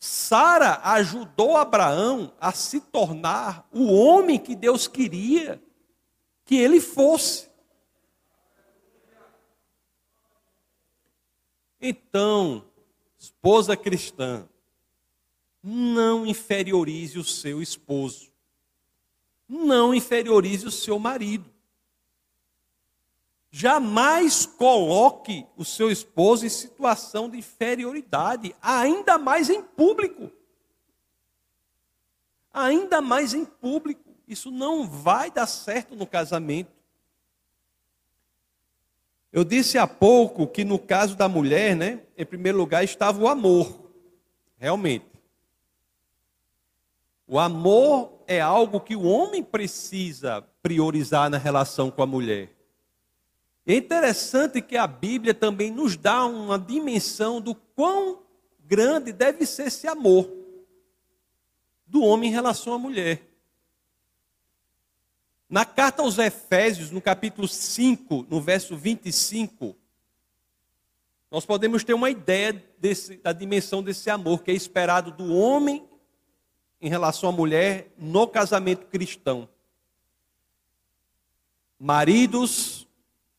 Sara 0.00 0.80
ajudou 0.82 1.56
Abraão 1.56 2.32
a 2.40 2.50
se 2.50 2.80
tornar 2.80 3.68
o 3.70 3.84
homem 3.92 4.36
que 4.36 4.56
Deus 4.56 4.88
queria 4.88 5.62
que 6.44 6.56
ele 6.56 6.80
fosse. 6.80 7.53
Então, 11.86 12.64
esposa 13.18 13.76
cristã, 13.76 14.48
não 15.62 16.24
inferiorize 16.24 17.18
o 17.18 17.24
seu 17.24 17.60
esposo. 17.60 18.32
Não 19.46 19.94
inferiorize 19.94 20.66
o 20.66 20.70
seu 20.70 20.98
marido. 20.98 21.44
Jamais 23.50 24.46
coloque 24.46 25.46
o 25.58 25.64
seu 25.64 25.90
esposo 25.90 26.46
em 26.46 26.48
situação 26.48 27.28
de 27.28 27.36
inferioridade, 27.36 28.56
ainda 28.62 29.18
mais 29.18 29.50
em 29.50 29.62
público. 29.62 30.30
Ainda 32.50 33.02
mais 33.02 33.34
em 33.34 33.44
público. 33.44 34.10
Isso 34.26 34.50
não 34.50 34.88
vai 34.88 35.30
dar 35.30 35.46
certo 35.46 35.94
no 35.94 36.06
casamento. 36.06 36.73
Eu 39.34 39.42
disse 39.42 39.76
há 39.76 39.84
pouco 39.84 40.46
que 40.46 40.64
no 40.64 40.78
caso 40.78 41.16
da 41.16 41.28
mulher, 41.28 41.74
né, 41.74 42.00
em 42.16 42.24
primeiro 42.24 42.56
lugar 42.56 42.84
estava 42.84 43.20
o 43.20 43.26
amor. 43.26 43.90
Realmente. 44.56 45.06
O 47.26 47.36
amor 47.40 48.22
é 48.28 48.40
algo 48.40 48.78
que 48.78 48.94
o 48.94 49.02
homem 49.02 49.42
precisa 49.42 50.40
priorizar 50.62 51.28
na 51.28 51.36
relação 51.36 51.90
com 51.90 52.00
a 52.00 52.06
mulher. 52.06 52.54
É 53.66 53.74
interessante 53.74 54.62
que 54.62 54.76
a 54.76 54.86
Bíblia 54.86 55.34
também 55.34 55.68
nos 55.68 55.96
dá 55.96 56.24
uma 56.26 56.56
dimensão 56.56 57.40
do 57.40 57.56
quão 57.56 58.22
grande 58.60 59.12
deve 59.12 59.44
ser 59.46 59.66
esse 59.66 59.88
amor 59.88 60.30
do 61.88 62.04
homem 62.04 62.30
em 62.30 62.32
relação 62.32 62.72
à 62.72 62.78
mulher. 62.78 63.33
Na 65.54 65.64
carta 65.64 66.02
aos 66.02 66.18
Efésios, 66.18 66.90
no 66.90 67.00
capítulo 67.00 67.46
5, 67.46 68.26
no 68.28 68.40
verso 68.40 68.76
25, 68.76 69.76
nós 71.30 71.46
podemos 71.46 71.84
ter 71.84 71.94
uma 71.94 72.10
ideia 72.10 72.60
desse, 72.76 73.18
da 73.18 73.32
dimensão 73.32 73.80
desse 73.80 74.10
amor 74.10 74.42
que 74.42 74.50
é 74.50 74.54
esperado 74.54 75.12
do 75.12 75.32
homem 75.32 75.88
em 76.80 76.88
relação 76.88 77.28
à 77.28 77.32
mulher 77.32 77.92
no 77.96 78.26
casamento 78.26 78.88
cristão. 78.88 79.48
Maridos, 81.78 82.88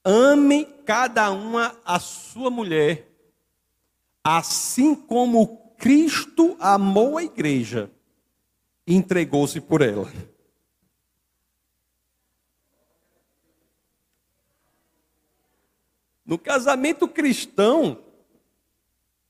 ame 0.02 0.64
cada 0.86 1.30
uma 1.32 1.78
a 1.84 2.00
sua 2.00 2.50
mulher, 2.50 3.12
assim 4.24 4.96
como 4.96 5.74
Cristo 5.78 6.56
amou 6.62 7.18
a 7.18 7.26
igreja 7.26 7.92
e 8.88 8.96
entregou-se 8.96 9.60
por 9.60 9.82
ela. 9.82 10.10
No 16.26 16.38
casamento 16.40 17.08
cristão, 17.08 18.00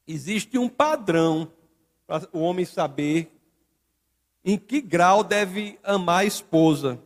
existe 0.08 0.58
um 0.58 0.70
padrão 0.70 1.52
para 2.08 2.28
o 2.32 2.40
homem 2.40 2.66
saber 2.66 3.32
em 4.44 4.58
que 4.58 4.80
grau 4.80 5.24
deve 5.24 5.78
amar 5.84 6.22
a 6.22 6.26
esposa. 6.26 7.00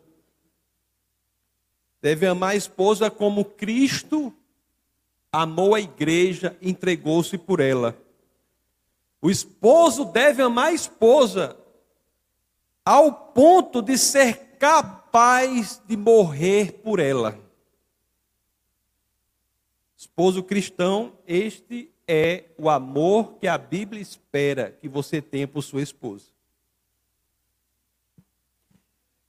Deve 2.02 2.28
amar 2.28 2.52
a 2.52 2.56
esposa 2.56 3.10
como 3.10 3.44
Cristo 3.44 4.34
amou 5.32 5.76
a 5.76 5.80
igreja, 5.80 6.58
entregou-se 6.62 7.38
por 7.38 7.60
ela. 7.60 7.98
O 9.22 9.30
esposo 9.30 10.06
deve 10.06 10.42
amar 10.42 10.68
a 10.68 10.74
esposa 10.74 11.58
ao 12.86 13.12
ponto 13.12 13.82
de 13.82 13.98
ser 13.98 14.58
capaz 14.58 15.82
de 15.86 15.96
morrer 15.96 16.74
por 16.84 17.00
ela. 17.00 17.38
Esposo 20.20 20.44
cristão, 20.44 21.14
este 21.26 21.90
é 22.06 22.44
o 22.58 22.70
amor 22.70 23.36
que 23.36 23.48
a 23.48 23.58
Bíblia 23.58 24.02
espera 24.02 24.70
que 24.70 24.90
você 24.90 25.22
tenha 25.22 25.48
por 25.48 25.62
sua 25.62 25.82
esposa. 25.82 26.26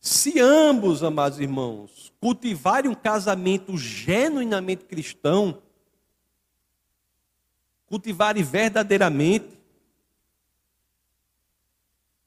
Se 0.00 0.40
ambos, 0.40 1.04
amados 1.04 1.38
irmãos, 1.38 2.12
cultivarem 2.20 2.90
um 2.90 2.94
casamento 2.96 3.78
genuinamente 3.78 4.84
cristão, 4.84 5.62
cultivarem 7.86 8.42
verdadeiramente, 8.42 9.60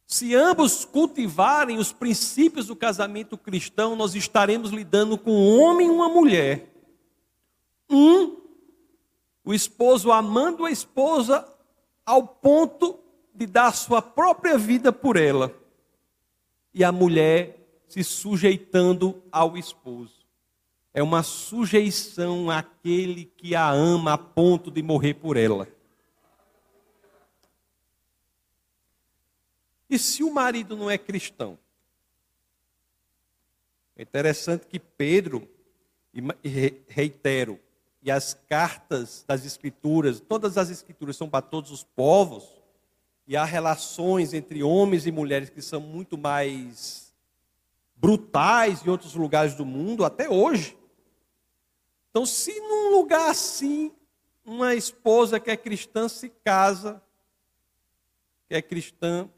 se 0.07 0.33
ambos 0.33 0.85
cultivarem 0.85 1.77
os 1.77 1.91
princípios 1.91 2.67
do 2.67 2.77
casamento 2.77 3.37
cristão, 3.37 3.97
nós 3.97 4.15
estaremos 4.15 4.71
lidando 4.71 5.17
com 5.17 5.31
um 5.31 5.61
homem 5.61 5.87
e 5.87 5.91
uma 5.91 6.07
mulher. 6.07 6.69
Um, 7.89 8.41
o 9.43 9.53
esposo 9.53 10.11
amando 10.11 10.65
a 10.65 10.71
esposa 10.71 11.47
ao 12.05 12.25
ponto 12.25 12.99
de 13.33 13.45
dar 13.45 13.73
sua 13.73 14.01
própria 14.01 14.57
vida 14.57 14.91
por 14.91 15.17
ela. 15.17 15.53
E 16.73 16.83
a 16.83 16.91
mulher 16.91 17.59
se 17.87 18.03
sujeitando 18.03 19.21
ao 19.31 19.57
esposo. 19.57 20.23
É 20.93 21.01
uma 21.01 21.23
sujeição 21.23 22.49
àquele 22.49 23.25
que 23.25 23.55
a 23.55 23.69
ama 23.69 24.13
a 24.13 24.17
ponto 24.17 24.71
de 24.71 24.81
morrer 24.81 25.15
por 25.15 25.37
ela. 25.37 25.67
E 29.89 29.99
se 29.99 30.23
o 30.23 30.31
marido 30.31 30.75
não 30.75 30.89
é 30.89 30.97
cristão? 30.97 31.57
É 33.95 34.01
interessante 34.01 34.65
que 34.65 34.79
Pedro, 34.79 35.47
e 36.13 36.21
reitero, 36.87 37.59
e 38.03 38.11
as 38.11 38.33
cartas 38.49 39.23
das 39.25 39.45
Escrituras, 39.45 40.19
todas 40.19 40.57
as 40.57 40.69
Escrituras 40.69 41.15
são 41.15 41.29
para 41.29 41.41
todos 41.41 41.71
os 41.71 41.83
povos, 41.83 42.61
e 43.25 43.37
há 43.37 43.45
relações 43.45 44.33
entre 44.33 44.61
homens 44.61 45.07
e 45.07 45.11
mulheres 45.11 45.49
que 45.49 45.61
são 45.61 45.79
muito 45.79 46.17
mais 46.17 47.15
brutais 47.95 48.85
em 48.85 48.89
outros 48.89 49.15
lugares 49.15 49.55
do 49.55 49.65
mundo, 49.65 50.03
até 50.03 50.29
hoje. 50.29 50.77
Então, 52.09 52.25
se 52.25 52.59
num 52.59 52.91
lugar 52.91 53.31
assim, 53.31 53.93
uma 54.43 54.75
esposa 54.75 55.39
que 55.39 55.49
é 55.49 55.55
cristã 55.55 56.09
se 56.09 56.27
casa, 56.27 57.01
que 58.49 58.55
é 58.55 58.61
cristã, 58.61 59.29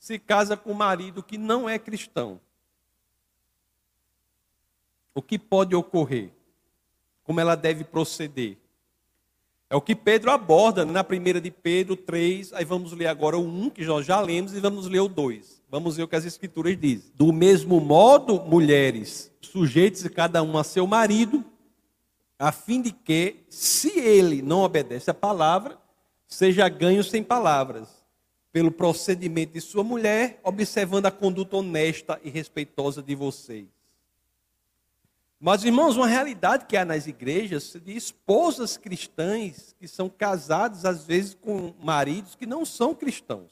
se 0.00 0.18
casa 0.18 0.56
com 0.56 0.72
um 0.72 0.74
marido 0.74 1.22
que 1.22 1.38
não 1.38 1.68
é 1.68 1.78
cristão, 1.78 2.40
o 5.14 5.22
que 5.22 5.38
pode 5.38 5.76
ocorrer? 5.76 6.32
Como 7.32 7.40
ela 7.40 7.54
deve 7.54 7.82
proceder? 7.82 8.58
É 9.70 9.74
o 9.74 9.80
que 9.80 9.96
Pedro 9.96 10.30
aborda 10.30 10.84
na 10.84 11.02
primeira 11.02 11.40
de 11.40 11.50
Pedro 11.50 11.96
3, 11.96 12.52
aí 12.52 12.62
vamos 12.62 12.92
ler 12.92 13.06
agora 13.06 13.38
o 13.38 13.42
1, 13.42 13.70
que 13.70 13.86
nós 13.86 14.04
já 14.04 14.20
lemos, 14.20 14.52
e 14.52 14.60
vamos 14.60 14.86
ler 14.86 15.00
o 15.00 15.08
2. 15.08 15.62
Vamos 15.70 15.96
ver 15.96 16.02
o 16.02 16.08
que 16.08 16.14
as 16.14 16.26
escrituras 16.26 16.78
dizem. 16.78 17.10
Do 17.14 17.32
mesmo 17.32 17.80
modo, 17.80 18.38
mulheres, 18.38 19.32
sujeites 19.40 20.06
cada 20.08 20.42
um 20.42 20.58
a 20.58 20.62
seu 20.62 20.86
marido, 20.86 21.42
a 22.38 22.52
fim 22.52 22.82
de 22.82 22.92
que, 22.92 23.36
se 23.48 23.98
ele 23.98 24.42
não 24.42 24.60
obedece 24.60 25.10
à 25.10 25.14
palavra, 25.14 25.78
seja 26.28 26.68
ganho 26.68 27.02
sem 27.02 27.24
palavras, 27.24 27.88
pelo 28.52 28.70
procedimento 28.70 29.54
de 29.54 29.60
sua 29.62 29.82
mulher, 29.82 30.38
observando 30.44 31.06
a 31.06 31.10
conduta 31.10 31.56
honesta 31.56 32.20
e 32.22 32.28
respeitosa 32.28 33.02
de 33.02 33.14
vocês. 33.14 33.68
Mas, 35.44 35.64
irmãos, 35.64 35.96
uma 35.96 36.06
realidade 36.06 36.66
que 36.66 36.76
há 36.76 36.84
nas 36.84 37.08
igrejas 37.08 37.72
de 37.84 37.96
esposas 37.96 38.76
cristãs 38.76 39.74
que 39.76 39.88
são 39.88 40.08
casadas, 40.08 40.84
às 40.84 41.04
vezes, 41.04 41.34
com 41.34 41.74
maridos 41.82 42.36
que 42.36 42.46
não 42.46 42.64
são 42.64 42.94
cristãos. 42.94 43.50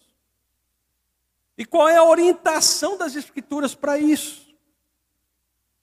E 1.59 1.65
qual 1.65 1.89
é 1.89 1.97
a 1.97 2.05
orientação 2.05 2.97
das 2.97 3.17
Escrituras 3.17 3.75
para 3.75 3.99
isso? 3.99 4.55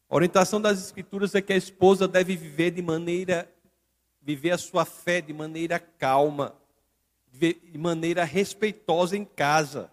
A 0.10 0.16
orientação 0.16 0.62
das 0.62 0.82
Escrituras 0.82 1.36
é 1.36 1.42
que 1.42 1.52
a 1.52 1.58
esposa 1.58 2.08
deve 2.08 2.38
viver 2.38 2.72
de 2.72 2.82
maneira, 2.82 3.54
viver 4.22 4.52
a 4.52 4.58
sua 4.58 4.86
fé 4.86 5.20
de 5.20 5.34
maneira 5.34 5.78
calma, 5.78 6.56
de 7.34 7.78
maneira 7.78 8.24
respeitosa 8.24 9.18
em 9.18 9.26
casa. 9.26 9.92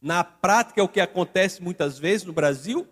Na 0.00 0.24
prática, 0.24 0.80
é 0.80 0.84
o 0.84 0.88
que 0.88 1.00
acontece 1.00 1.62
muitas 1.62 2.00
vezes 2.00 2.26
no 2.26 2.32
Brasil. 2.32 2.91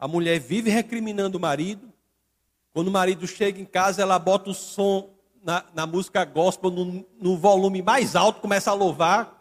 A 0.00 0.08
mulher 0.08 0.40
vive 0.40 0.70
recriminando 0.70 1.36
o 1.36 1.40
marido. 1.40 1.92
Quando 2.72 2.88
o 2.88 2.90
marido 2.90 3.26
chega 3.26 3.60
em 3.60 3.66
casa, 3.66 4.00
ela 4.00 4.18
bota 4.18 4.48
o 4.48 4.54
som 4.54 5.10
na, 5.42 5.64
na 5.74 5.86
música 5.86 6.24
gospel 6.24 6.70
no, 6.70 7.06
no 7.20 7.36
volume 7.36 7.82
mais 7.82 8.16
alto, 8.16 8.40
começa 8.40 8.70
a 8.70 8.74
louvar. 8.74 9.38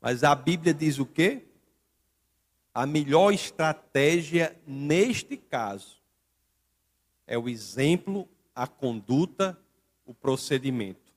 Mas 0.00 0.24
a 0.24 0.34
Bíblia 0.34 0.74
diz 0.74 0.98
o 0.98 1.06
quê? 1.06 1.46
A 2.74 2.84
melhor 2.84 3.32
estratégia 3.32 4.60
neste 4.66 5.36
caso 5.36 6.02
é 7.26 7.38
o 7.38 7.48
exemplo, 7.48 8.28
a 8.54 8.66
conduta, 8.66 9.56
o 10.04 10.12
procedimento. 10.12 11.12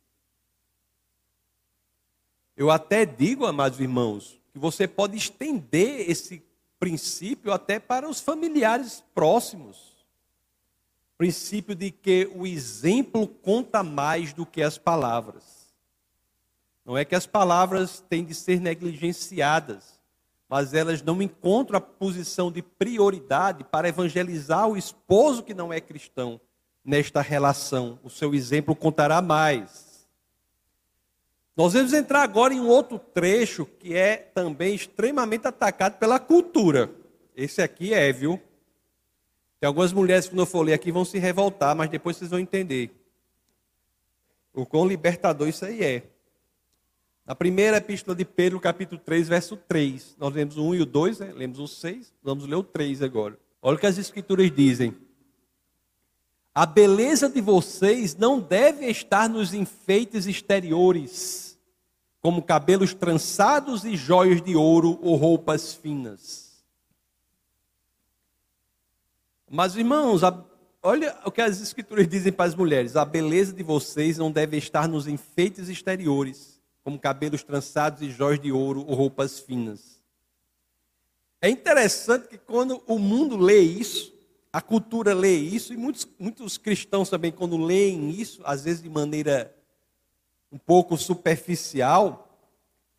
Eu 2.55 2.69
até 2.69 3.05
digo, 3.05 3.45
amados 3.45 3.79
irmãos, 3.79 4.39
que 4.56 4.60
você 4.60 4.88
pode 4.88 5.18
estender 5.18 6.10
esse 6.10 6.41
princípio 6.80 7.52
até 7.52 7.78
para 7.78 8.08
os 8.08 8.22
familiares 8.22 9.04
próximos. 9.13 9.98
Princípio 11.18 11.76
de 11.76 11.91
que 11.91 12.32
o 12.34 12.48
exemplo 12.48 13.28
conta 13.28 13.84
mais 13.84 14.32
do 14.32 14.46
que 14.46 14.62
as 14.62 14.78
palavras. 14.78 15.44
Não 16.86 16.98
é 16.98 17.04
que 17.04 17.15
as 17.15 17.28
palavras 17.28 18.00
têm 18.08 18.24
de 18.24 18.34
ser 18.34 18.62
negligenciadas, 18.62 20.00
mas 20.48 20.74
elas 20.74 21.02
não 21.02 21.22
encontram 21.22 21.78
a 21.78 21.82
posição 21.82 22.50
de 22.50 22.62
prioridade 22.62 23.62
para 23.62 23.89
evangelizar 23.89 24.70
o 24.70 24.78
esposo 24.78 25.44
que 25.44 25.54
não 25.54 25.74
é 25.74 25.82
cristão 25.82 26.39
nesta 26.82 27.20
relação. 27.20 28.00
O 28.02 28.10
seu 28.10 28.34
exemplo 28.34 28.74
contará 28.74 29.22
mais. 29.22 29.85
Nós 31.56 31.74
vamos 31.74 31.94
entrar 31.94 32.22
agora 32.22 32.54
em 32.54 32.60
um 32.60 32.68
outro 32.68 33.00
trecho 33.00 33.65
que 33.65 33.94
é 33.94 34.18
também 34.18 34.76
extremamente 34.76 35.48
atacado 35.48 35.98
pela 35.98 36.20
cultura. 36.20 36.91
Esse 37.36 37.62
aqui 37.62 37.94
é, 37.94 38.12
viu? 38.12 38.41
Tem 39.60 39.68
algumas 39.68 39.94
mulheres 39.94 40.26
que, 40.26 40.32
quando 40.32 40.39
eu 40.39 40.46
for 40.46 40.62
ler 40.62 40.74
aqui, 40.74 40.91
vão 40.91 41.06
se 41.06 41.18
revoltar, 41.18 41.76
mas 41.76 41.89
depois 41.89 42.18
vocês 42.18 42.30
vão 42.30 42.39
entender. 42.39 42.91
O 44.54 44.65
quão 44.65 44.86
libertador 44.86 45.48
isso 45.48 45.65
aí 45.65 45.82
é. 45.82 46.04
Na 47.26 47.34
primeira 47.34 47.78
epístola 47.78 48.15
de 48.15 48.24
Pedro, 48.24 48.60
capítulo 48.60 49.02
3, 49.04 49.28
verso 49.28 49.58
3. 49.58 50.15
Nós 50.20 50.34
lemos 50.34 50.58
o 50.58 50.63
1 50.63 50.76
e 50.76 50.82
o 50.82 50.86
2, 50.86 51.20
né? 51.20 51.34
lemos 51.34 51.60
o 51.60 51.68
6, 51.68 52.13
vamos 52.22 52.46
ler 52.46 52.56
o 52.56 52.63
3 52.63 53.02
agora. 53.02 53.38
Olha 53.62 53.78
o 53.78 53.80
que 53.80 53.88
as 53.88 53.98
escrituras 53.98 54.52
dizem. 54.52 54.96
A 56.54 56.65
beleza 56.65 57.28
de 57.28 57.41
vocês 57.41 58.15
não 58.15 58.39
deve 58.39 58.86
estar 58.86 59.28
nos 59.28 59.54
enfeites 59.54 60.26
exteriores, 60.26 61.44
como 62.26 62.42
cabelos 62.42 62.92
trançados 62.92 63.86
e 63.86 63.96
joias 63.96 64.42
de 64.42 64.56
ouro 64.56 64.98
ou 65.04 65.16
roupas 65.16 65.76
finas. 65.76 66.56
Mas, 69.48 69.76
irmãos, 69.76 70.24
a, 70.24 70.44
olha 70.82 71.16
o 71.24 71.30
que 71.30 71.40
as 71.40 71.62
escrituras 71.62 72.08
dizem 72.08 72.34
para 72.34 72.46
as 72.46 72.56
mulheres: 72.56 72.96
a 72.96 73.06
beleza 73.06 73.54
de 73.54 73.62
vocês 73.62 74.18
não 74.18 74.32
deve 74.32 74.58
estar 74.58 74.88
nos 74.88 75.08
enfeites 75.08 75.70
exteriores, 75.70 76.60
como 76.84 76.98
cabelos 76.98 77.44
trançados 77.44 78.02
e 78.02 78.10
joias 78.10 78.40
de 78.40 78.52
ouro 78.52 78.84
ou 78.88 78.96
roupas 78.96 79.38
finas. 79.38 80.02
É 81.40 81.48
interessante 81.48 82.28
que 82.28 82.40
quando 82.40 82.82
o 82.88 82.98
mundo 82.98 83.38
lê 83.38 83.60
isso, 83.60 84.12
a 84.52 84.64
cultura 84.64 85.14
lê 85.14 85.36
isso, 85.36 85.72
e 85.76 85.78
muitos, 85.78 86.08
muitos 86.18 86.58
cristãos 86.58 87.08
também, 87.08 87.32
quando 87.32 87.56
leem 87.56 88.10
isso, 88.10 88.42
às 88.44 88.64
vezes 88.64 88.82
de 88.82 88.90
maneira 88.90 89.55
um 90.51 90.58
pouco 90.58 90.97
superficial, 90.97 92.25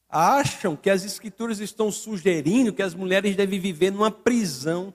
acham 0.09 0.77
que 0.77 0.91
as 0.91 1.05
escrituras 1.05 1.61
estão 1.61 1.91
sugerindo 1.91 2.73
que 2.73 2.83
as 2.83 2.95
mulheres 2.95 3.37
devem 3.37 3.59
viver 3.59 3.91
numa 3.91 4.11
prisão, 4.11 4.93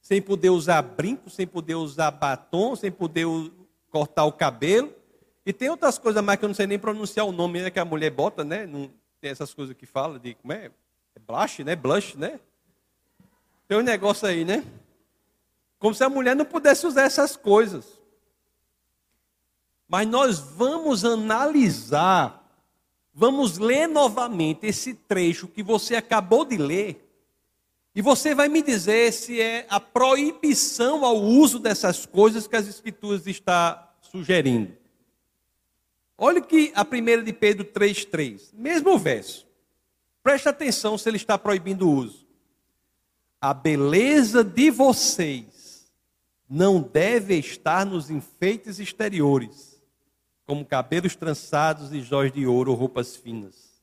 sem 0.00 0.20
poder 0.20 0.50
usar 0.50 0.82
brinco, 0.82 1.30
sem 1.30 1.46
poder 1.46 1.74
usar 1.76 2.10
batom, 2.10 2.76
sem 2.76 2.90
poder 2.90 3.26
cortar 3.90 4.24
o 4.24 4.32
cabelo. 4.32 4.92
E 5.46 5.52
tem 5.52 5.70
outras 5.70 5.98
coisas 5.98 6.22
mais 6.22 6.38
que 6.38 6.44
eu 6.44 6.48
não 6.48 6.54
sei 6.54 6.66
nem 6.66 6.78
pronunciar 6.78 7.26
o 7.26 7.32
nome 7.32 7.62
né, 7.62 7.70
que 7.70 7.78
a 7.78 7.84
mulher 7.84 8.10
bota, 8.10 8.44
né? 8.44 8.66
Não, 8.66 8.90
tem 9.20 9.30
essas 9.30 9.54
coisas 9.54 9.74
que 9.76 9.86
fala 9.86 10.18
de 10.18 10.34
como 10.34 10.52
é? 10.52 10.70
é 11.14 11.20
blush, 11.26 11.64
né? 11.64 11.76
Blush, 11.76 12.16
né? 12.16 12.40
Tem 13.66 13.78
um 13.78 13.82
negócio 13.82 14.28
aí, 14.28 14.44
né? 14.44 14.64
Como 15.78 15.94
se 15.94 16.04
a 16.04 16.08
mulher 16.08 16.34
não 16.36 16.44
pudesse 16.44 16.86
usar 16.86 17.02
essas 17.02 17.36
coisas. 17.36 17.93
Mas 19.88 20.08
nós 20.08 20.38
vamos 20.38 21.04
analisar, 21.04 22.48
vamos 23.12 23.58
ler 23.58 23.86
novamente 23.86 24.66
esse 24.66 24.94
trecho 24.94 25.46
que 25.46 25.62
você 25.62 25.94
acabou 25.94 26.44
de 26.44 26.56
ler. 26.56 27.00
E 27.94 28.02
você 28.02 28.34
vai 28.34 28.48
me 28.48 28.60
dizer 28.60 29.12
se 29.12 29.40
é 29.40 29.66
a 29.70 29.78
proibição 29.78 31.04
ao 31.04 31.16
uso 31.16 31.58
dessas 31.58 32.04
coisas 32.04 32.46
que 32.46 32.56
as 32.56 32.66
Escrituras 32.66 33.26
está 33.26 33.94
sugerindo. 34.00 34.76
Olha 36.18 36.40
que 36.40 36.72
a 36.74 36.84
primeira 36.84 37.22
de 37.22 37.32
Pedro 37.32 37.64
3,3, 37.64 38.50
mesmo 38.52 38.98
verso. 38.98 39.46
Preste 40.22 40.48
atenção 40.48 40.96
se 40.96 41.08
ele 41.08 41.16
está 41.16 41.36
proibindo 41.36 41.88
o 41.88 41.92
uso. 41.92 42.26
A 43.40 43.52
beleza 43.52 44.42
de 44.42 44.70
vocês 44.70 45.92
não 46.48 46.80
deve 46.80 47.36
estar 47.36 47.84
nos 47.84 48.10
enfeites 48.10 48.78
exteriores, 48.78 49.73
como 50.46 50.64
cabelos 50.64 51.16
trançados 51.16 51.92
e 51.92 52.00
jóias 52.00 52.32
de 52.32 52.46
ouro 52.46 52.70
ou 52.72 52.76
roupas 52.76 53.16
finas. 53.16 53.82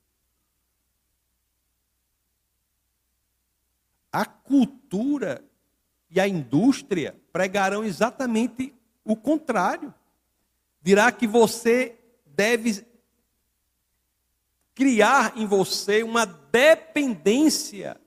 A 4.12 4.24
cultura 4.24 5.44
e 6.10 6.20
a 6.20 6.28
indústria 6.28 7.16
pregarão 7.32 7.82
exatamente 7.82 8.74
o 9.04 9.16
contrário. 9.16 9.92
Dirá 10.82 11.10
que 11.10 11.26
você 11.26 11.98
deve 12.26 12.86
criar 14.74 15.32
em 15.36 15.46
você 15.46 16.02
uma 16.02 16.26
dependência 16.26 18.00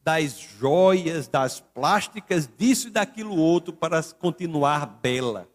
das 0.00 0.38
joias, 0.38 1.28
das 1.28 1.60
plásticas, 1.60 2.48
disso 2.56 2.88
e 2.88 2.90
daquilo 2.90 3.36
outro 3.36 3.72
para 3.72 4.02
continuar 4.02 4.86
bela. 4.86 5.48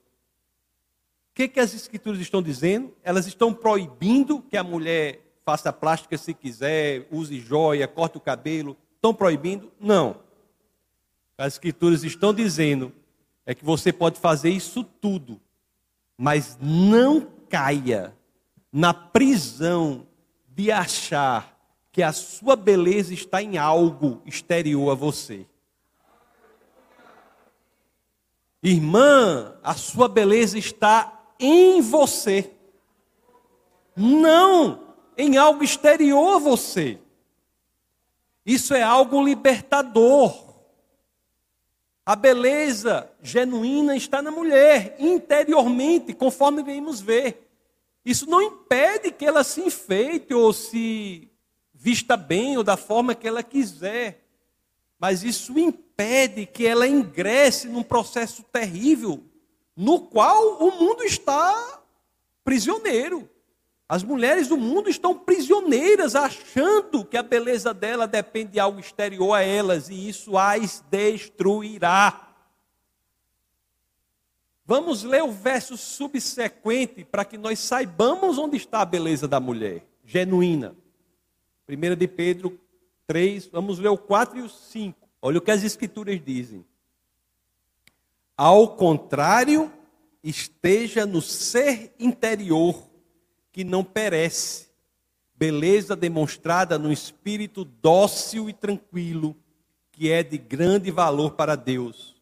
O 1.33 1.35
que, 1.35 1.47
que 1.47 1.59
as 1.59 1.73
escrituras 1.73 2.19
estão 2.19 2.43
dizendo? 2.43 2.93
Elas 3.01 3.25
estão 3.25 3.51
proibindo 3.51 4.39
que 4.39 4.55
a 4.55 4.63
mulher 4.63 5.19
faça 5.43 5.73
plástica 5.73 6.15
se 6.15 6.31
quiser, 6.31 7.07
use 7.09 7.39
joia, 7.39 7.87
corte 7.87 8.17
o 8.17 8.21
cabelo. 8.21 8.77
Estão 8.95 9.15
proibindo? 9.15 9.71
Não. 9.79 10.17
As 11.35 11.53
escrituras 11.53 12.03
estão 12.03 12.31
dizendo 12.35 12.93
é 13.47 13.55
que 13.55 13.65
você 13.65 13.91
pode 13.91 14.19
fazer 14.19 14.51
isso 14.51 14.83
tudo, 14.83 15.41
mas 16.15 16.55
não 16.61 17.27
caia 17.49 18.15
na 18.71 18.93
prisão 18.93 20.05
de 20.47 20.71
achar 20.71 21.59
que 21.91 22.03
a 22.03 22.13
sua 22.13 22.55
beleza 22.55 23.11
está 23.11 23.41
em 23.41 23.57
algo 23.57 24.21
exterior 24.23 24.91
a 24.91 24.93
você. 24.93 25.47
Irmã, 28.61 29.55
a 29.63 29.73
sua 29.73 30.07
beleza 30.07 30.57
está 30.57 31.12
em 31.39 31.81
você, 31.81 32.51
não 33.95 34.95
em 35.17 35.37
algo 35.37 35.63
exterior 35.63 36.35
a 36.35 36.39
você. 36.39 36.99
Isso 38.45 38.73
é 38.73 38.81
algo 38.81 39.23
libertador. 39.23 40.53
A 42.05 42.15
beleza 42.15 43.09
genuína 43.21 43.95
está 43.95 44.21
na 44.21 44.29
mulher, 44.29 44.95
interiormente, 44.99 46.13
conforme 46.13 46.61
vemos 46.61 46.99
ver. 46.99 47.49
Isso 48.03 48.29
não 48.29 48.41
impede 48.41 49.11
que 49.11 49.25
ela 49.25 49.43
se 49.43 49.61
enfeite 49.61 50.33
ou 50.33 50.51
se 50.51 51.31
vista 51.73 52.17
bem 52.17 52.57
ou 52.57 52.63
da 52.63 52.75
forma 52.75 53.15
que 53.15 53.27
ela 53.27 53.41
quiser. 53.41 54.25
Mas 54.99 55.23
isso 55.23 55.57
impede 55.57 56.45
que 56.45 56.65
ela 56.65 56.87
ingresse 56.87 57.69
num 57.69 57.83
processo 57.83 58.43
terrível 58.43 59.23
no 59.75 60.01
qual 60.01 60.63
o 60.63 60.71
mundo 60.71 61.03
está 61.03 61.81
prisioneiro. 62.43 63.29
As 63.87 64.03
mulheres 64.03 64.47
do 64.47 64.57
mundo 64.57 64.89
estão 64.89 65.17
prisioneiras, 65.17 66.15
achando 66.15 67.05
que 67.05 67.17
a 67.17 67.23
beleza 67.23 67.73
dela 67.73 68.07
depende 68.07 68.53
de 68.53 68.59
algo 68.59 68.79
exterior 68.79 69.33
a 69.33 69.41
elas, 69.41 69.89
e 69.89 70.07
isso 70.07 70.37
as 70.37 70.83
destruirá. 70.89 72.29
Vamos 74.65 75.03
ler 75.03 75.21
o 75.21 75.31
verso 75.31 75.75
subsequente 75.75 77.03
para 77.03 77.25
que 77.25 77.37
nós 77.37 77.59
saibamos 77.59 78.37
onde 78.37 78.55
está 78.55 78.81
a 78.81 78.85
beleza 78.85 79.27
da 79.27 79.39
mulher 79.39 79.85
genuína. 80.05 80.75
1 81.67 81.95
de 81.95 82.07
Pedro 82.07 82.59
3, 83.05 83.47
vamos 83.47 83.77
ler 83.77 83.89
o 83.89 83.97
4 83.97 84.39
e 84.39 84.41
o 84.41 84.49
5. 84.49 84.97
Olha 85.21 85.37
o 85.37 85.41
que 85.41 85.51
as 85.51 85.63
escrituras 85.63 86.19
dizem. 86.23 86.65
Ao 88.35 88.75
contrário, 88.75 89.71
esteja 90.23 91.05
no 91.05 91.21
ser 91.21 91.93
interior 91.99 92.89
que 93.51 93.63
não 93.63 93.83
perece, 93.83 94.69
beleza 95.35 95.95
demonstrada 95.95 96.79
no 96.79 96.91
espírito 96.91 97.63
dócil 97.63 98.49
e 98.49 98.53
tranquilo, 98.53 99.35
que 99.91 100.11
é 100.11 100.23
de 100.23 100.37
grande 100.37 100.89
valor 100.89 101.33
para 101.33 101.55
Deus. 101.55 102.15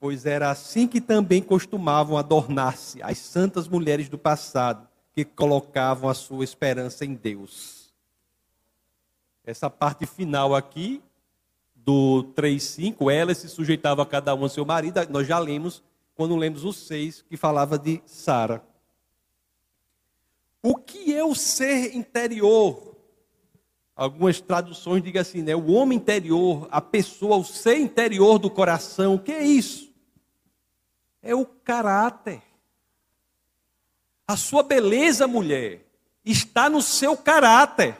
Pois 0.00 0.24
era 0.24 0.50
assim 0.50 0.86
que 0.86 1.00
também 1.00 1.42
costumavam 1.42 2.16
adornar-se 2.16 3.02
as 3.02 3.18
santas 3.18 3.68
mulheres 3.68 4.08
do 4.08 4.16
passado, 4.16 4.88
que 5.12 5.24
colocavam 5.24 6.08
a 6.08 6.14
sua 6.14 6.44
esperança 6.44 7.04
em 7.04 7.14
Deus. 7.14 7.92
Essa 9.44 9.70
parte 9.70 10.06
final 10.06 10.54
aqui, 10.54 11.02
do 11.86 12.24
3,5, 12.34 13.12
ela 13.12 13.32
se 13.32 13.48
sujeitava 13.48 14.02
a 14.02 14.06
cada 14.06 14.34
um 14.34 14.44
a 14.44 14.48
seu 14.48 14.64
marido, 14.64 15.00
nós 15.08 15.24
já 15.24 15.38
lemos, 15.38 15.84
quando 16.16 16.34
lemos 16.34 16.64
o 16.64 16.72
6, 16.72 17.22
que 17.22 17.36
falava 17.36 17.78
de 17.78 18.02
Sara. 18.04 18.60
O 20.60 20.74
que 20.74 21.14
é 21.14 21.24
o 21.24 21.32
ser 21.32 21.94
interior? 21.94 22.96
Algumas 23.94 24.40
traduções 24.40 25.00
digam 25.00 25.22
assim, 25.22 25.42
né? 25.42 25.54
O 25.54 25.70
homem 25.70 25.96
interior, 25.96 26.66
a 26.72 26.80
pessoa, 26.80 27.36
o 27.36 27.44
ser 27.44 27.78
interior 27.78 28.40
do 28.40 28.50
coração. 28.50 29.14
O 29.14 29.18
que 29.20 29.30
é 29.30 29.44
isso? 29.44 29.94
É 31.22 31.36
o 31.36 31.46
caráter. 31.46 32.42
A 34.26 34.36
sua 34.36 34.64
beleza, 34.64 35.28
mulher, 35.28 35.86
está 36.24 36.68
no 36.68 36.82
seu 36.82 37.16
caráter. 37.16 37.96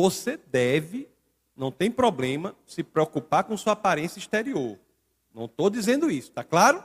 Você 0.00 0.36
deve, 0.36 1.08
não 1.56 1.72
tem 1.72 1.90
problema, 1.90 2.54
se 2.64 2.84
preocupar 2.84 3.42
com 3.42 3.56
sua 3.56 3.72
aparência 3.72 4.20
exterior. 4.20 4.78
Não 5.34 5.46
estou 5.46 5.68
dizendo 5.68 6.08
isso, 6.08 6.30
tá 6.30 6.44
claro? 6.44 6.84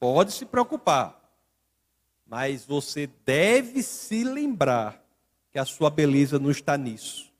Pode 0.00 0.32
se 0.32 0.46
preocupar. 0.46 1.30
Mas 2.26 2.64
você 2.64 3.06
deve 3.26 3.82
se 3.82 4.24
lembrar 4.24 4.98
que 5.52 5.58
a 5.58 5.66
sua 5.66 5.90
beleza 5.90 6.38
não 6.38 6.50
está 6.50 6.78
nisso. 6.78 7.30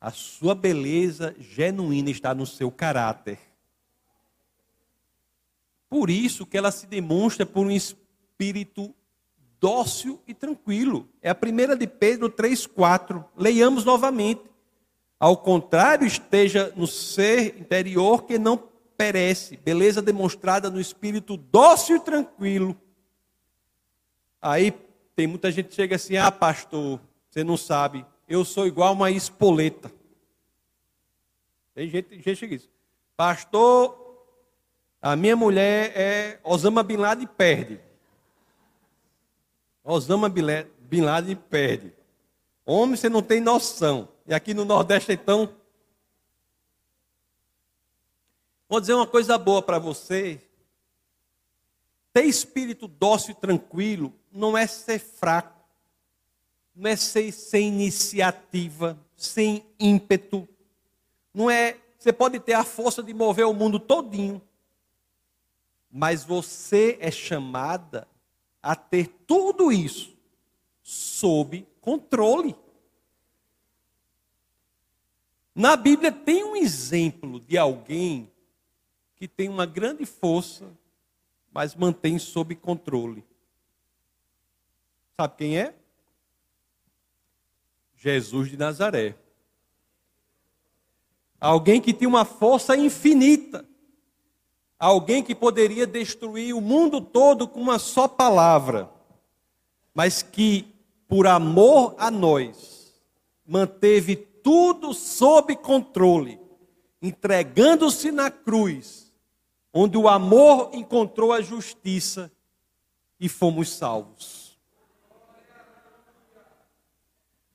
A 0.00 0.10
sua 0.10 0.54
beleza 0.54 1.36
genuína 1.38 2.08
está 2.08 2.34
no 2.34 2.46
seu 2.46 2.70
caráter. 2.70 3.38
Por 5.86 6.08
isso 6.08 6.46
que 6.46 6.56
ela 6.56 6.70
se 6.70 6.86
demonstra 6.86 7.44
por 7.44 7.66
um 7.66 7.70
espírito 7.70 8.94
dócil 9.60 10.20
e 10.26 10.34
tranquilo. 10.34 11.08
É 11.22 11.30
a 11.30 11.34
primeira 11.34 11.76
de 11.76 11.86
Pedro 11.86 12.28
3:4. 12.28 13.24
Leiamos 13.36 13.84
novamente. 13.84 14.42
Ao 15.18 15.36
contrário, 15.36 16.06
esteja 16.06 16.72
no 16.76 16.86
ser 16.86 17.58
interior 17.58 18.24
que 18.24 18.38
não 18.38 18.62
perece, 18.96 19.56
beleza 19.58 20.00
demonstrada 20.00 20.70
no 20.70 20.80
espírito 20.80 21.36
dócil 21.36 21.96
e 21.96 22.00
tranquilo. 22.00 22.76
Aí 24.40 24.72
tem 25.14 25.26
muita 25.26 25.50
gente 25.50 25.68
que 25.68 25.74
chega 25.74 25.96
assim: 25.96 26.16
"Ah, 26.16 26.30
pastor, 26.30 27.00
você 27.28 27.42
não 27.42 27.56
sabe, 27.56 28.04
eu 28.28 28.44
sou 28.44 28.66
igual 28.66 28.92
uma 28.92 29.10
espoleta". 29.10 29.90
Tem 31.74 31.88
gente, 31.88 32.14
gente 32.14 32.22
que 32.22 32.34
chega 32.34 32.54
isso. 32.54 32.70
Pastor, 33.16 34.06
a 35.00 35.14
minha 35.14 35.36
mulher 35.36 35.92
é 35.94 36.40
Osama 36.42 36.82
Bin 36.82 36.96
Laden 36.96 37.26
perde. 37.26 37.80
Osama 39.86 40.28
Bin 40.28 41.00
Laden 41.00 41.36
perde. 41.36 41.92
Homem, 42.64 42.96
você 42.96 43.08
não 43.08 43.22
tem 43.22 43.40
noção. 43.40 44.08
E 44.26 44.34
aqui 44.34 44.52
no 44.52 44.64
Nordeste, 44.64 45.12
então. 45.12 45.54
Vou 48.68 48.80
dizer 48.80 48.94
uma 48.94 49.06
coisa 49.06 49.38
boa 49.38 49.62
para 49.62 49.78
você. 49.78 50.42
Ter 52.12 52.24
espírito 52.24 52.88
dócil 52.88 53.30
e 53.30 53.34
tranquilo 53.34 54.12
não 54.32 54.58
é 54.58 54.66
ser 54.66 54.98
fraco, 54.98 55.64
não 56.74 56.90
é 56.90 56.96
ser 56.96 57.30
sem 57.30 57.68
iniciativa, 57.68 58.98
sem 59.16 59.64
ímpeto. 59.78 60.48
Não 61.32 61.48
é. 61.48 61.76
Você 61.96 62.12
pode 62.12 62.40
ter 62.40 62.54
a 62.54 62.64
força 62.64 63.04
de 63.04 63.14
mover 63.14 63.46
o 63.46 63.54
mundo 63.54 63.78
todinho, 63.78 64.42
mas 65.88 66.24
você 66.24 66.98
é 67.00 67.10
chamada 67.10 68.08
a 68.66 68.74
ter 68.74 69.06
tudo 69.28 69.70
isso 69.70 70.12
sob 70.82 71.64
controle. 71.80 72.56
Na 75.54 75.76
Bíblia 75.76 76.10
tem 76.10 76.42
um 76.42 76.56
exemplo 76.56 77.38
de 77.38 77.56
alguém 77.56 78.28
que 79.14 79.28
tem 79.28 79.48
uma 79.48 79.66
grande 79.66 80.04
força, 80.04 80.68
mas 81.52 81.76
mantém 81.76 82.18
sob 82.18 82.56
controle. 82.56 83.24
Sabe 85.16 85.36
quem 85.36 85.60
é? 85.60 85.72
Jesus 87.94 88.50
de 88.50 88.56
Nazaré. 88.56 89.16
Alguém 91.40 91.80
que 91.80 91.94
tinha 91.94 92.08
uma 92.08 92.24
força 92.24 92.76
infinita 92.76 93.64
alguém 94.78 95.22
que 95.22 95.34
poderia 95.34 95.86
destruir 95.86 96.54
o 96.54 96.60
mundo 96.60 97.00
todo 97.00 97.48
com 97.48 97.60
uma 97.60 97.78
só 97.78 98.06
palavra, 98.06 98.90
mas 99.94 100.22
que, 100.22 100.74
por 101.08 101.26
amor 101.26 101.94
a 101.98 102.10
nós, 102.10 102.94
manteve 103.46 104.16
tudo 104.16 104.92
sob 104.92 105.56
controle, 105.56 106.38
entregando-se 107.00 108.10
na 108.12 108.30
cruz, 108.30 109.12
onde 109.72 109.96
o 109.96 110.08
amor 110.08 110.70
encontrou 110.72 111.32
a 111.32 111.40
justiça 111.40 112.30
e 113.18 113.28
fomos 113.28 113.70
salvos. 113.70 114.58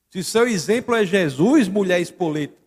Se 0.10 0.24
seu 0.24 0.48
exemplo 0.48 0.94
é 0.94 1.06
Jesus, 1.06 1.68
mulher 1.70 2.02
espoleta, 2.02 2.60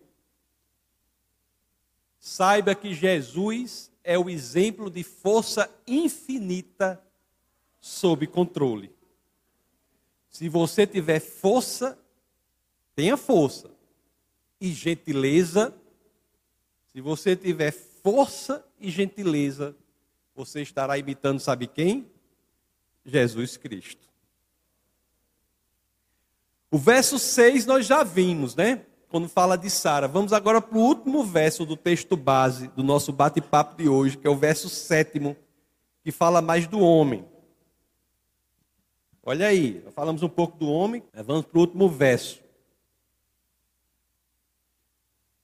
saiba 2.19 2.75
que 2.75 2.95
Jesus 2.95 3.93
é 4.05 4.19
o 4.19 4.29
exemplo 4.29 4.91
de 4.91 5.03
força 5.03 5.69
infinita 5.87 7.03
sob 7.81 8.27
controle. 8.27 8.95
Se 10.29 10.49
você 10.49 10.87
tiver 10.87 11.21
força, 11.21 11.99
tenha 12.95 13.17
força. 13.17 13.71
E 14.61 14.73
gentileza, 14.73 15.75
se 16.93 17.01
você 17.01 17.35
tiver 17.35 17.73
força 17.73 18.65
e 18.79 18.91
gentileza, 18.91 19.75
você 20.35 20.61
estará 20.61 20.99
imitando, 20.99 21.41
sabe 21.41 21.67
quem? 21.67 22.11
Jesus 23.05 23.57
Cristo. 23.57 24.07
O 26.71 26.79
verso 26.79 27.19
6 27.19 27.67
nós 27.67 27.87
já 27.87 28.03
vimos, 28.03 28.55
né? 28.55 28.85
Quando 29.15 29.29
fala 29.29 29.57
de 29.57 29.71
Sara. 29.71 30.09
Vamos 30.09 30.33
agora 30.33 30.61
para 30.61 30.77
o 30.77 30.81
último 30.81 31.23
verso 31.23 31.65
do 31.65 31.77
texto 31.77 32.17
base 32.17 32.67
do 32.75 32.83
nosso 32.83 33.13
bate-papo 33.13 33.81
de 33.81 33.89
hoje, 33.89 34.19
que 34.19 34.27
é 34.27 34.31
o 34.31 34.35
verso 34.35 34.69
sétimo, 34.69 35.37
que 36.03 36.11
fala 36.11 36.43
mais 36.43 36.67
do 36.67 36.81
homem. 36.81 37.25
Olha 39.23 39.47
aí, 39.47 39.85
falamos 39.95 40.25
um 40.25 40.29
pouco 40.29 40.59
do 40.59 40.69
homem, 40.69 41.01
vamos 41.25 41.47
para 41.47 41.57
o 41.57 41.61
último 41.61 41.89
verso. 41.89 42.41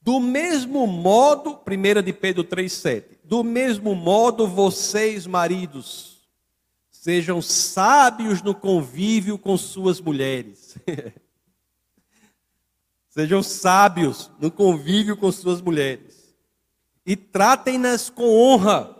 Do 0.01 0.19
mesmo 0.19 0.85
modo, 0.85 1.57
1 1.65 2.01
de 2.03 2.11
Pedro 2.11 2.43
3,7. 2.43 3.19
Do 3.23 3.41
mesmo 3.41 3.95
modo, 3.95 4.49
vocês, 4.49 5.25
maridos, 5.25 6.27
sejam 6.91 7.41
sábios 7.41 8.41
no 8.41 8.53
convívio 8.53 9.37
com 9.37 9.55
suas 9.55 10.01
mulheres. 10.01 10.75
Sejam 13.11 13.43
sábios 13.43 14.31
no 14.39 14.49
convívio 14.49 15.17
com 15.17 15.29
suas 15.33 15.61
mulheres. 15.61 16.33
E 17.05 17.17
tratem-nas 17.17 18.09
com 18.09 18.23
honra, 18.23 18.95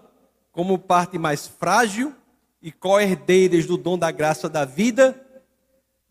como 0.52 0.78
parte 0.78 1.18
mais 1.18 1.48
frágil 1.48 2.14
e 2.62 2.74
co-herdeiras 2.74 3.66
do 3.66 3.78
dom 3.78 3.98
da 3.98 4.12
graça 4.12 4.50
da 4.50 4.66
vida, 4.66 5.26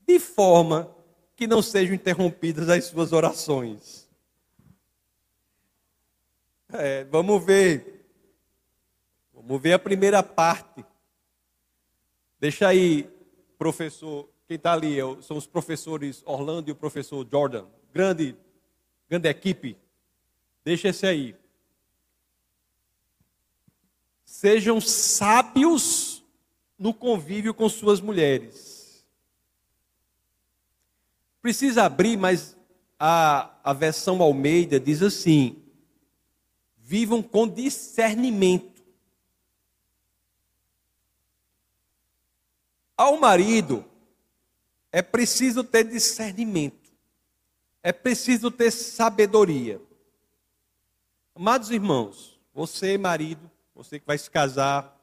de 0.07 0.19
forma 0.19 0.91
que 1.37 1.47
não 1.47 1.61
sejam 1.61 1.95
interrompidas 1.95 2.71
as 2.71 2.87
suas 2.87 3.13
orações. 3.13 4.09
É, 6.73 7.05
vamos 7.05 7.45
ver. 7.45 8.09
Vamos 9.35 9.61
ver 9.61 9.75
a 9.75 9.79
primeira 9.79 10.23
parte. 10.23 10.83
Deixa 12.39 12.67
aí, 12.67 13.11
professor. 13.59 14.27
Quem 14.49 14.57
está 14.57 14.73
ali 14.73 14.97
são 15.21 15.37
os 15.37 15.47
professores 15.47 16.23
Orlando 16.25 16.71
e 16.71 16.73
o 16.73 16.77
professor 16.77 17.29
Jordan 17.31 17.67
grande, 17.93 18.37
grande 19.09 19.29
equipe. 19.29 19.77
Deixa 20.65 20.89
esse 20.89 21.07
aí. 21.07 21.37
Sejam 24.25 24.81
sábios 24.81 26.25
no 26.79 26.95
convívio 26.95 27.53
com 27.53 27.69
suas 27.69 28.01
mulheres. 28.01 29.05
Precisa 31.43 31.85
abrir, 31.85 32.17
mas 32.17 32.57
a, 32.99 33.55
a 33.65 33.73
versão 33.73 34.23
Almeida 34.23 34.79
diz 34.79 35.03
assim: 35.03 35.63
vivam 36.77 37.23
com 37.23 37.49
discernimento. 37.49 38.81
Ao 42.97 43.19
marido, 43.19 43.85
é 44.93 45.01
preciso 45.01 45.65
ter 45.65 45.85
discernimento 45.85 46.80
é 47.83 47.93
preciso 47.93 48.51
ter 48.51 48.71
sabedoria. 48.71 49.81
Amados 51.35 51.71
irmãos, 51.71 52.39
você, 52.53 52.99
marido, 52.99 53.51
você 53.75 53.99
que 53.99 54.07
vai 54.07 54.19
se 54.19 54.31
casar, 54.31 54.99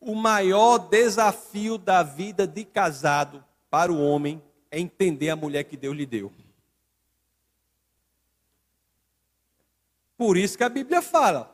o 0.00 0.14
maior 0.14 0.78
desafio 0.78 1.78
da 1.78 2.02
vida 2.02 2.46
de 2.46 2.64
casado 2.64 3.42
para 3.70 3.90
o 3.90 3.98
homem 3.98 4.42
é 4.70 4.78
entender 4.78 5.30
a 5.30 5.36
mulher 5.36 5.64
que 5.64 5.76
Deus 5.76 5.96
lhe 5.96 6.04
deu. 6.04 6.30
Por 10.16 10.36
isso 10.36 10.58
que 10.58 10.64
a 10.64 10.68
Bíblia 10.68 11.00
fala: 11.00 11.50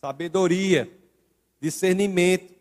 sabedoria, 0.00 0.90
discernimento, 1.58 2.54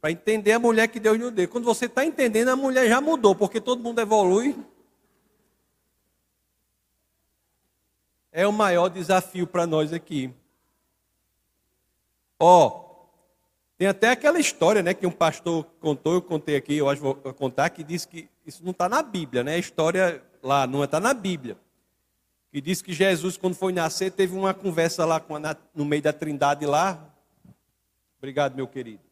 para 0.00 0.12
entender 0.12 0.52
a 0.52 0.58
mulher 0.58 0.86
que 0.86 1.00
Deus 1.00 1.18
lhe 1.18 1.30
deu. 1.32 1.48
Quando 1.48 1.64
você 1.64 1.86
está 1.86 2.04
entendendo, 2.04 2.48
a 2.48 2.56
mulher 2.56 2.88
já 2.88 3.00
mudou, 3.00 3.34
porque 3.34 3.60
todo 3.60 3.82
mundo 3.82 4.00
evolui 4.00 4.56
é 8.36 8.46
o 8.46 8.52
maior 8.52 8.90
desafio 8.90 9.46
para 9.46 9.66
nós 9.66 9.94
aqui. 9.94 10.30
Ó, 12.38 12.84
tem 13.78 13.88
até 13.88 14.10
aquela 14.10 14.38
história, 14.38 14.82
né, 14.82 14.92
que 14.92 15.06
um 15.06 15.10
pastor 15.10 15.64
contou, 15.80 16.12
eu 16.12 16.20
contei 16.20 16.54
aqui, 16.54 16.76
eu 16.76 16.86
acho 16.86 17.00
vou 17.00 17.14
contar, 17.14 17.70
que 17.70 17.82
diz 17.82 18.04
que 18.04 18.28
isso 18.44 18.62
não 18.62 18.72
está 18.72 18.90
na 18.90 19.02
Bíblia, 19.02 19.42
né? 19.42 19.54
A 19.54 19.58
história 19.58 20.22
lá 20.42 20.66
não 20.66 20.84
está 20.84 21.00
na 21.00 21.14
Bíblia. 21.14 21.56
Que 22.52 22.60
diz 22.60 22.82
que 22.82 22.92
Jesus, 22.92 23.38
quando 23.38 23.54
foi 23.54 23.72
nascer, 23.72 24.12
teve 24.12 24.36
uma 24.36 24.52
conversa 24.52 25.06
lá 25.06 25.18
com 25.18 25.34
a, 25.36 25.56
no 25.74 25.86
meio 25.86 26.02
da 26.02 26.12
trindade 26.12 26.66
lá. 26.66 27.02
Obrigado, 28.18 28.54
meu 28.54 28.68
querido. 28.68 29.02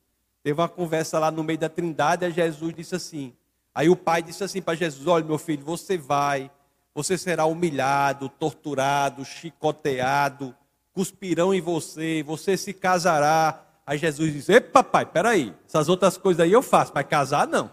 Teve 0.42 0.60
uma 0.60 0.68
conversa 0.68 1.18
lá 1.18 1.30
no 1.30 1.42
meio 1.42 1.58
da 1.58 1.70
trindade, 1.70 2.26
e 2.26 2.30
Jesus 2.30 2.74
disse 2.74 2.94
assim. 2.94 3.34
Aí 3.74 3.88
o 3.88 3.96
pai 3.96 4.22
disse 4.22 4.44
assim 4.44 4.60
para 4.60 4.74
Jesus: 4.74 5.06
Olha, 5.06 5.24
meu 5.24 5.38
filho, 5.38 5.64
você 5.64 5.96
vai, 5.96 6.50
você 6.95 7.18
será 7.18 7.45
humilhado, 7.47 8.28
torturado, 8.28 9.24
chicoteado, 9.24 10.55
cuspirão 10.92 11.53
em 11.53 11.61
você, 11.61 12.22
você 12.22 12.57
se 12.57 12.72
casará 12.72 13.64
Aí 13.86 13.99
Jesus 13.99 14.32
diz: 14.32 14.49
Epa, 14.49 14.82
papai, 14.82 15.07
peraí, 15.07 15.55
essas 15.66 15.88
outras 15.88 16.16
coisas 16.16 16.40
aí 16.40 16.53
eu 16.53 16.62
faço, 16.62 16.92
mas 16.95 17.07
casar 17.07 17.47
não. 17.47 17.70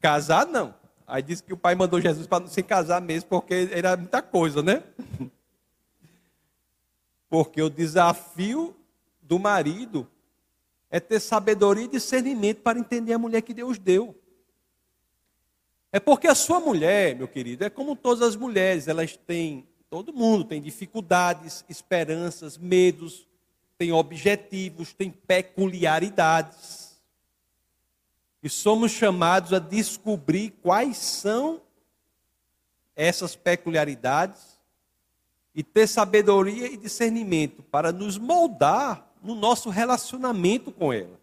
Casar 0.00 0.46
não. 0.46 0.74
Aí 1.06 1.22
disse 1.22 1.42
que 1.42 1.52
o 1.52 1.56
pai 1.56 1.74
mandou 1.74 2.00
Jesus 2.00 2.26
para 2.26 2.40
não 2.40 2.48
se 2.48 2.62
casar 2.62 3.00
mesmo, 3.00 3.28
porque 3.28 3.68
era 3.72 3.96
muita 3.96 4.22
coisa, 4.22 4.62
né? 4.62 4.82
Porque 7.28 7.62
o 7.62 7.70
desafio 7.70 8.74
do 9.22 9.38
marido 9.38 10.04
é 10.90 10.98
ter 10.98 11.20
sabedoria 11.20 11.84
e 11.84 11.88
discernimento 11.88 12.60
para 12.60 12.76
entender 12.76 13.12
a 13.12 13.18
mulher 13.20 13.40
que 13.42 13.54
Deus 13.54 13.78
deu. 13.78 14.19
É 15.92 15.98
porque 15.98 16.28
a 16.28 16.34
sua 16.34 16.60
mulher, 16.60 17.16
meu 17.16 17.26
querido, 17.26 17.64
é 17.64 17.70
como 17.70 17.96
todas 17.96 18.22
as 18.22 18.36
mulheres, 18.36 18.86
elas 18.86 19.16
têm, 19.16 19.66
todo 19.88 20.12
mundo 20.12 20.44
tem 20.44 20.62
dificuldades, 20.62 21.64
esperanças, 21.68 22.56
medos, 22.56 23.26
tem 23.76 23.90
objetivos, 23.92 24.92
tem 24.92 25.10
peculiaridades. 25.10 27.00
E 28.42 28.48
somos 28.48 28.92
chamados 28.92 29.52
a 29.52 29.58
descobrir 29.58 30.50
quais 30.62 30.96
são 30.96 31.60
essas 32.94 33.34
peculiaridades 33.34 34.60
e 35.54 35.64
ter 35.64 35.88
sabedoria 35.88 36.66
e 36.66 36.76
discernimento 36.76 37.62
para 37.64 37.90
nos 37.90 38.16
moldar 38.16 39.10
no 39.22 39.34
nosso 39.34 39.68
relacionamento 39.70 40.70
com 40.70 40.92
ela. 40.92 41.18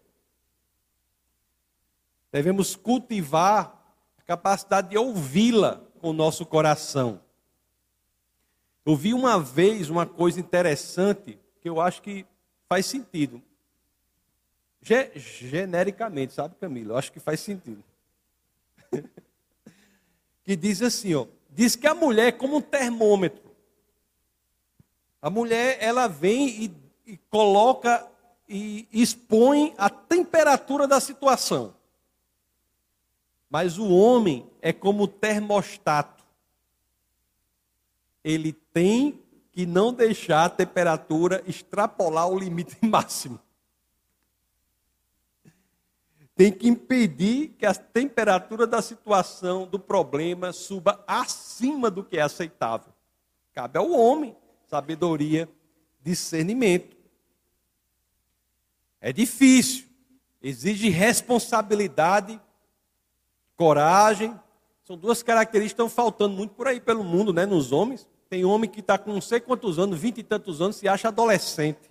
Devemos 2.30 2.76
cultivar 2.76 3.77
capacidade 4.28 4.90
de 4.90 4.98
ouvi-la 4.98 5.80
com 6.02 6.10
o 6.10 6.12
nosso 6.12 6.44
coração. 6.44 7.18
Eu 8.84 8.94
vi 8.94 9.14
uma 9.14 9.40
vez 9.40 9.88
uma 9.88 10.04
coisa 10.04 10.38
interessante 10.38 11.38
que 11.62 11.68
eu 11.68 11.80
acho 11.80 12.02
que 12.02 12.26
faz 12.68 12.84
sentido. 12.84 13.42
Ge 14.82 15.10
genericamente, 15.14 16.34
sabe, 16.34 16.56
Camila? 16.60 16.92
Eu 16.92 16.98
acho 16.98 17.10
que 17.10 17.18
faz 17.18 17.40
sentido. 17.40 17.82
que 20.44 20.54
diz 20.54 20.82
assim, 20.82 21.14
ó, 21.14 21.26
diz 21.48 21.74
que 21.74 21.86
a 21.86 21.94
mulher 21.94 22.28
é 22.28 22.32
como 22.32 22.58
um 22.58 22.60
termômetro. 22.60 23.50
A 25.22 25.30
mulher, 25.30 25.78
ela 25.80 26.06
vem 26.06 26.64
e, 26.64 26.76
e 27.06 27.16
coloca 27.30 28.06
e 28.46 28.86
expõe 28.92 29.74
a 29.78 29.88
temperatura 29.88 30.86
da 30.86 31.00
situação. 31.00 31.77
Mas 33.48 33.78
o 33.78 33.88
homem 33.88 34.48
é 34.60 34.72
como 34.72 35.04
o 35.04 35.08
termostato. 35.08 36.24
Ele 38.22 38.52
tem 38.52 39.22
e 39.54 39.64
não 39.66 39.92
deixar 39.92 40.44
a 40.44 40.50
temperatura 40.50 41.42
extrapolar 41.46 42.28
o 42.28 42.38
limite 42.38 42.76
máximo. 42.84 43.40
Tem 46.34 46.52
que 46.52 46.68
impedir 46.68 47.48
que 47.58 47.66
a 47.66 47.74
temperatura 47.74 48.66
da 48.66 48.80
situação, 48.80 49.66
do 49.66 49.78
problema, 49.78 50.52
suba 50.52 51.02
acima 51.06 51.90
do 51.90 52.04
que 52.04 52.16
é 52.16 52.20
aceitável. 52.20 52.92
Cabe 53.52 53.78
ao 53.78 53.90
homem 53.90 54.36
sabedoria, 54.68 55.48
discernimento. 56.00 56.96
É 59.00 59.12
difícil, 59.12 59.88
exige 60.42 60.90
responsabilidade, 60.90 62.40
coragem. 63.58 64.38
São 64.84 64.96
duas 64.96 65.22
características 65.22 65.72
que 65.72 65.82
estão 65.82 65.90
faltando 65.90 66.34
muito 66.34 66.54
por 66.54 66.66
aí 66.66 66.80
pelo 66.80 67.04
mundo, 67.04 67.30
né, 67.30 67.44
nos 67.44 67.72
homens. 67.72 68.08
Tem 68.30 68.44
homem 68.44 68.70
que 68.70 68.80
está 68.80 68.96
com 68.96 69.12
não 69.12 69.20
sei 69.20 69.40
quantos 69.40 69.78
anos, 69.78 69.98
vinte 69.98 70.18
e 70.18 70.22
tantos 70.22 70.62
anos, 70.62 70.76
se 70.76 70.88
acha 70.88 71.08
adolescente. 71.08 71.90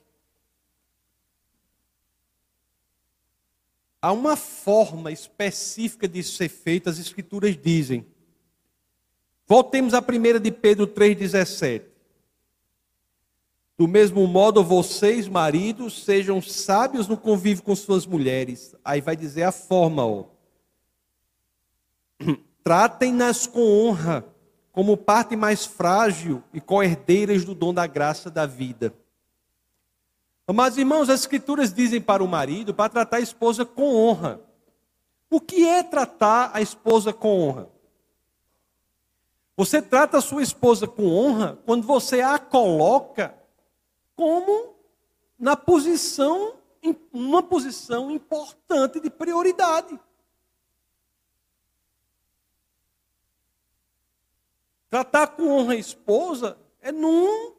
Há 4.01 4.11
uma 4.11 4.36
forma 4.36 5.11
específica 5.11 6.07
de 6.07 6.24
ser 6.24 6.49
feita, 6.49 6.89
as 6.89 6.97
escrituras 6.97 7.57
dizem. 7.57 8.05
Voltemos 9.45 9.93
à 9.93 10.01
primeira 10.01 10.39
de 10.39 10.51
Pedro 10.51 10.88
3,17. 10.88 11.84
Do 13.78 13.88
mesmo 13.88 14.26
modo, 14.26 14.63
vocês, 14.63 15.28
maridos, 15.28 16.03
sejam 16.03 16.41
sábios 16.41 17.07
no 17.07 17.18
convívio 17.18 17.63
com 17.63 17.76
suas 17.76 18.05
mulheres. 18.05 18.76
Aí 18.84 19.01
vai 19.01 19.15
dizer 19.15 19.43
a 19.43 19.51
forma, 19.51 20.05
ó. 20.05 20.37
Tratem-nas 22.63 23.47
com 23.47 23.61
honra 23.61 24.26
como 24.72 24.95
parte 24.95 25.36
mais 25.36 25.65
frágil 25.65 26.43
e 26.53 26.61
coerdeiras 26.61 27.43
do 27.43 27.55
dom 27.55 27.74
da 27.74 27.88
graça 27.88 28.30
da 28.30 28.45
vida. 28.45 28.93
Amados 30.47 30.78
irmãos, 30.78 31.09
as 31.09 31.22
Escrituras 31.22 31.74
dizem 31.74 31.99
para 31.99 32.24
o 32.24 32.28
marido 32.28 32.74
para 32.74 32.89
tratar 32.89 33.18
a 33.18 33.22
esposa 33.22 33.65
com 33.65 33.95
honra. 33.95 34.39
O 35.30 35.41
que 35.41 35.68
é 35.68 35.84
tratar 35.84 36.51
a 36.53 36.61
esposa 36.61 37.11
com 37.11 37.41
honra? 37.41 37.70
Você 39.57 39.82
trata 39.82 40.20
a 40.20 40.22
sua 40.22 40.43
esposa 40.43 40.88
com 40.88 41.07
honra 41.07 41.57
quando 41.65 41.86
você 41.86 42.22
a 42.22 42.38
coloca 42.38 43.36
como 44.15 44.76
na 45.38 45.55
posição, 45.55 46.53
uma 47.11 47.41
posição 47.41 48.11
importante 48.11 48.99
de 48.99 49.09
prioridade. 49.09 49.99
Tratar 54.90 55.28
com 55.28 55.50
honra 55.50 55.74
a 55.74 55.78
esposa 55.78 56.58
é 56.82 56.92
num 56.92 57.54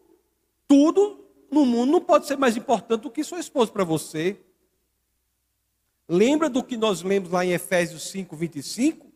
tudo 0.66 1.24
no 1.50 1.64
mundo 1.64 1.92
não 1.92 2.00
pode 2.00 2.26
ser 2.26 2.36
mais 2.36 2.56
importante 2.56 3.02
do 3.02 3.10
que 3.10 3.24
sua 3.24 3.40
esposa 3.40 3.72
para 3.72 3.84
você. 3.84 4.38
Lembra 6.08 6.48
do 6.48 6.62
que 6.62 6.76
nós 6.76 7.02
lemos 7.02 7.30
lá 7.30 7.44
em 7.44 7.52
Efésios 7.52 8.10
5, 8.10 8.36
25? 8.36 9.06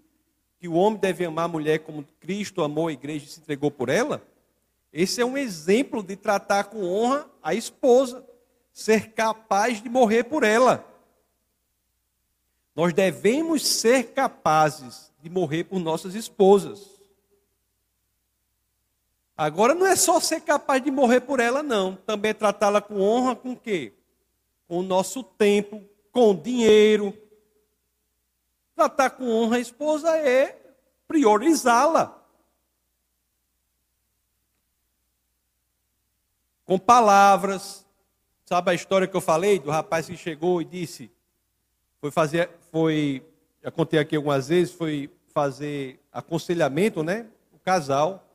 Que 0.59 0.69
o 0.69 0.75
homem 0.75 0.99
deve 0.99 1.25
amar 1.25 1.47
a 1.47 1.49
mulher 1.49 1.81
como 1.81 2.07
Cristo 2.21 2.63
amou 2.63 2.89
a 2.89 2.93
igreja 2.93 3.25
e 3.25 3.29
se 3.29 3.41
entregou 3.41 3.71
por 3.71 3.89
ela? 3.89 4.23
Esse 4.93 5.21
é 5.21 5.25
um 5.25 5.37
exemplo 5.37 6.03
de 6.03 6.17
tratar 6.17 6.65
com 6.65 6.85
honra 6.85 7.29
a 7.43 7.55
esposa, 7.55 8.27
ser 8.73 9.13
capaz 9.13 9.83
de 9.83 9.89
morrer 9.89 10.25
por 10.25 10.43
ela. 10.43 10.87
Nós 12.75 12.93
devemos 12.93 13.67
ser 13.67 14.13
capazes 14.13 15.11
de 15.23 15.29
morrer 15.29 15.65
por 15.65 15.79
nossas 15.79 16.15
esposas. 16.15 16.92
Agora 19.37 19.75
não 19.75 19.87
é 19.87 19.97
só 19.97 20.21
ser 20.21 20.41
capaz 20.43 20.83
de 20.83 20.91
morrer 20.91 21.21
por 21.21 21.41
ela, 21.41 21.63
não. 21.63 21.97
Também 21.97 22.35
tratá-la 22.35 22.81
com 22.81 23.01
honra 23.01 23.35
com 23.35 23.57
quê? 23.57 23.93
Com 24.69 24.79
o 24.79 24.83
nosso 24.83 25.23
tempo, 25.23 25.83
com 26.11 26.35
dinheiro. 26.35 27.17
Tratar 28.75 29.11
com 29.11 29.29
honra 29.29 29.57
a 29.57 29.61
esposa 29.61 30.17
é 30.17 30.59
priorizá-la. 31.09 32.19
Com 36.65 36.79
palavras. 36.79 37.87
Sabe 38.45 38.71
a 38.71 38.75
história 38.75 39.09
que 39.09 39.17
eu 39.17 39.21
falei 39.21 39.59
do 39.59 39.71
rapaz 39.71 40.07
que 40.07 40.17
chegou 40.17 40.61
e 40.61 40.65
disse, 40.65 41.11
foi 42.01 42.11
fazer, 42.11 42.51
foi, 42.71 43.25
já 43.63 43.71
contei 43.71 43.99
aqui 43.99 44.15
algumas 44.15 44.49
vezes, 44.49 44.75
foi 44.75 45.11
fazer 45.33 45.99
aconselhamento, 46.13 47.03
né? 47.03 47.27
O 47.53 47.59
casal. 47.59 48.29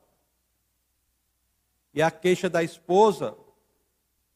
E 1.98 2.02
a 2.04 2.12
queixa 2.12 2.48
da 2.48 2.62
esposa 2.62 3.36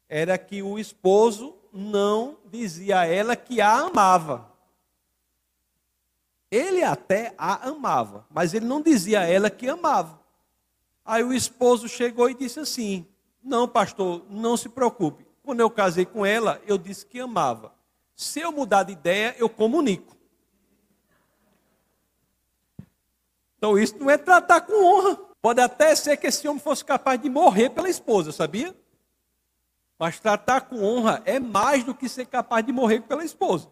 era 0.09 0.35
que 0.35 0.63
o 0.63 0.79
esposo 0.79 1.55
não 1.71 2.39
dizia 2.49 3.01
a 3.01 3.05
ela 3.05 3.35
que 3.35 3.61
a 3.61 3.81
amava. 3.81 4.51
Ele 6.49 6.81
até 6.81 7.35
a 7.37 7.69
amava, 7.69 8.25
mas 8.31 8.55
ele 8.55 8.65
não 8.65 8.81
dizia 8.81 9.19
a 9.19 9.27
ela 9.27 9.47
que 9.47 9.69
amava. 9.69 10.19
Aí 11.05 11.23
o 11.23 11.31
esposo 11.31 11.87
chegou 11.87 12.27
e 12.31 12.33
disse 12.33 12.59
assim: 12.59 13.05
Não, 13.43 13.67
pastor, 13.67 14.25
não 14.27 14.57
se 14.57 14.67
preocupe. 14.67 15.23
Quando 15.43 15.59
eu 15.59 15.69
casei 15.69 16.03
com 16.07 16.25
ela, 16.25 16.59
eu 16.65 16.79
disse 16.79 17.05
que 17.05 17.19
amava. 17.19 17.75
Se 18.15 18.39
eu 18.39 18.51
mudar 18.51 18.81
de 18.81 18.93
ideia, 18.93 19.35
eu 19.37 19.47
comunico. 19.47 20.17
Então 23.55 23.77
isso 23.77 23.99
não 23.99 24.09
é 24.09 24.17
tratar 24.17 24.61
com 24.61 24.83
honra. 24.83 25.30
Pode 25.41 25.59
até 25.59 25.95
ser 25.95 26.17
que 26.17 26.27
esse 26.27 26.47
homem 26.47 26.61
fosse 26.61 26.85
capaz 26.85 27.19
de 27.19 27.29
morrer 27.29 27.71
pela 27.71 27.89
esposa, 27.89 28.31
sabia? 28.31 28.75
Mas 29.97 30.19
tratar 30.19 30.61
com 30.61 30.83
honra 30.83 31.21
é 31.25 31.39
mais 31.39 31.83
do 31.83 31.95
que 31.95 32.07
ser 32.07 32.27
capaz 32.27 32.65
de 32.65 32.71
morrer 32.71 33.01
pela 33.01 33.25
esposa. 33.25 33.69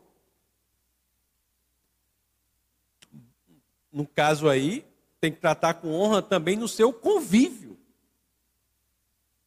No 3.92 4.08
caso 4.08 4.50
aí, 4.50 4.86
tem 5.20 5.32
que 5.32 5.40
tratar 5.40 5.76
com 5.76 5.92
honra 5.92 6.22
também 6.22 6.56
no 6.56 6.68
seu 6.68 6.94
convívio. 6.94 7.78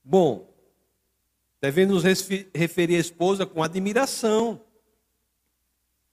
Bom, 0.05 0.49
devemos 1.61 2.05
nos 2.05 2.29
referir 2.55 2.97
à 2.97 3.01
esposa 3.01 3.47
com 3.47 3.63
admiração. 3.63 4.61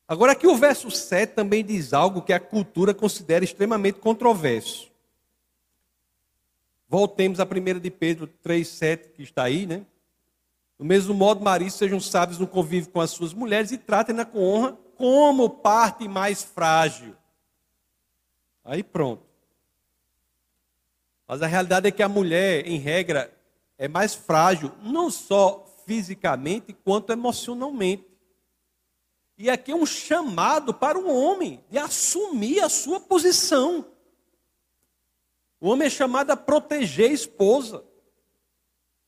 Agora, 0.08 0.32
aqui 0.32 0.48
o 0.48 0.56
verso 0.56 0.90
7 0.90 1.34
também 1.34 1.64
diz 1.64 1.94
algo 1.94 2.22
que 2.22 2.34
a 2.34 2.40
cultura 2.40 2.94
considera 2.96 3.44
extremamente 3.44 4.00
controverso. 4.00 4.89
Voltemos 6.90 7.40
a 7.40 7.44
1 7.44 7.80
de 7.80 7.92
Pedro 7.92 8.28
3,7, 8.44 9.12
que 9.14 9.22
está 9.22 9.44
aí, 9.44 9.68
né? 9.68 9.86
Do 10.80 10.84
mesmo 10.84 11.14
modo, 11.14 11.44
maridos 11.44 11.76
sejam 11.76 12.00
sábios 12.00 12.40
no 12.40 12.48
convívio 12.48 12.90
com 12.90 13.00
as 13.00 13.12
suas 13.12 13.32
mulheres 13.32 13.72
e 13.72 13.78
tratem-na 13.78 14.26
com 14.26 14.40
honra 14.40 14.78
como 14.98 15.50
parte 15.50 16.08
mais 16.08 16.42
frágil. 16.42 17.16
Aí 18.66 18.82
pronto. 18.82 19.24
Mas 21.28 21.44
a 21.44 21.48
realidade 21.48 21.88
é 21.88 21.92
que 21.92 22.02
a 22.02 22.10
mulher, 22.10 22.66
em 22.66 22.80
regra, 22.80 23.32
é 23.78 23.88
mais 23.88 24.16
frágil, 24.16 24.72
não 24.82 25.12
só 25.12 25.66
fisicamente, 25.86 26.74
quanto 26.74 27.12
emocionalmente. 27.12 28.08
E 29.38 29.48
aqui 29.48 29.72
é 29.72 29.76
um 29.76 29.86
chamado 29.86 30.74
para 30.74 30.98
o 30.98 31.08
homem 31.08 31.64
de 31.70 31.78
assumir 31.78 32.62
a 32.62 32.70
sua 32.70 33.00
posição. 33.00 33.86
O 35.62 35.70
homem 35.70 35.88
é 35.88 35.90
chamado 35.90 36.32
a 36.32 36.38
proteger 36.38 37.10
a 37.10 37.14
esposa. 37.14 37.84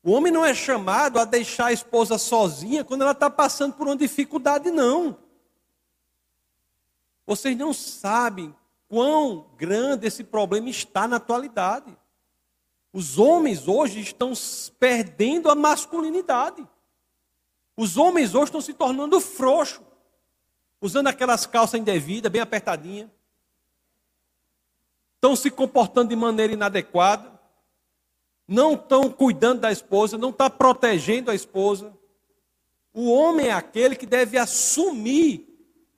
O 0.03 0.11
homem 0.11 0.31
não 0.31 0.43
é 0.43 0.53
chamado 0.53 1.19
a 1.19 1.25
deixar 1.25 1.67
a 1.67 1.73
esposa 1.73 2.17
sozinha 2.17 2.83
quando 2.83 3.03
ela 3.03 3.11
está 3.11 3.29
passando 3.29 3.73
por 3.73 3.87
uma 3.87 3.95
dificuldade, 3.95 4.69
não. 4.69 5.17
Vocês 7.25 7.55
não 7.55 7.71
sabem 7.71 8.53
quão 8.89 9.47
grande 9.55 10.07
esse 10.07 10.23
problema 10.23 10.69
está 10.69 11.07
na 11.07 11.17
atualidade. 11.17 11.95
Os 12.91 13.17
homens 13.17 13.67
hoje 13.67 14.01
estão 14.01 14.33
perdendo 14.77 15.49
a 15.49 15.55
masculinidade. 15.55 16.67
Os 17.77 17.95
homens 17.95 18.35
hoje 18.35 18.45
estão 18.45 18.59
se 18.59 18.73
tornando 18.73 19.21
frouxos, 19.21 19.85
usando 20.81 21.07
aquelas 21.07 21.45
calças 21.45 21.79
indevidas, 21.79 22.29
bem 22.29 22.41
apertadinhas 22.41 23.09
estão 25.21 25.35
se 25.35 25.51
comportando 25.51 26.09
de 26.09 26.15
maneira 26.15 26.51
inadequada, 26.51 27.39
não 28.47 28.73
estão 28.73 29.07
cuidando 29.07 29.61
da 29.61 29.71
esposa, 29.71 30.17
não 30.17 30.31
estão 30.31 30.49
protegendo 30.49 31.29
a 31.29 31.35
esposa. 31.35 31.95
O 32.91 33.11
homem 33.11 33.47
é 33.47 33.51
aquele 33.51 33.95
que 33.95 34.07
deve 34.07 34.35
assumir 34.35 35.47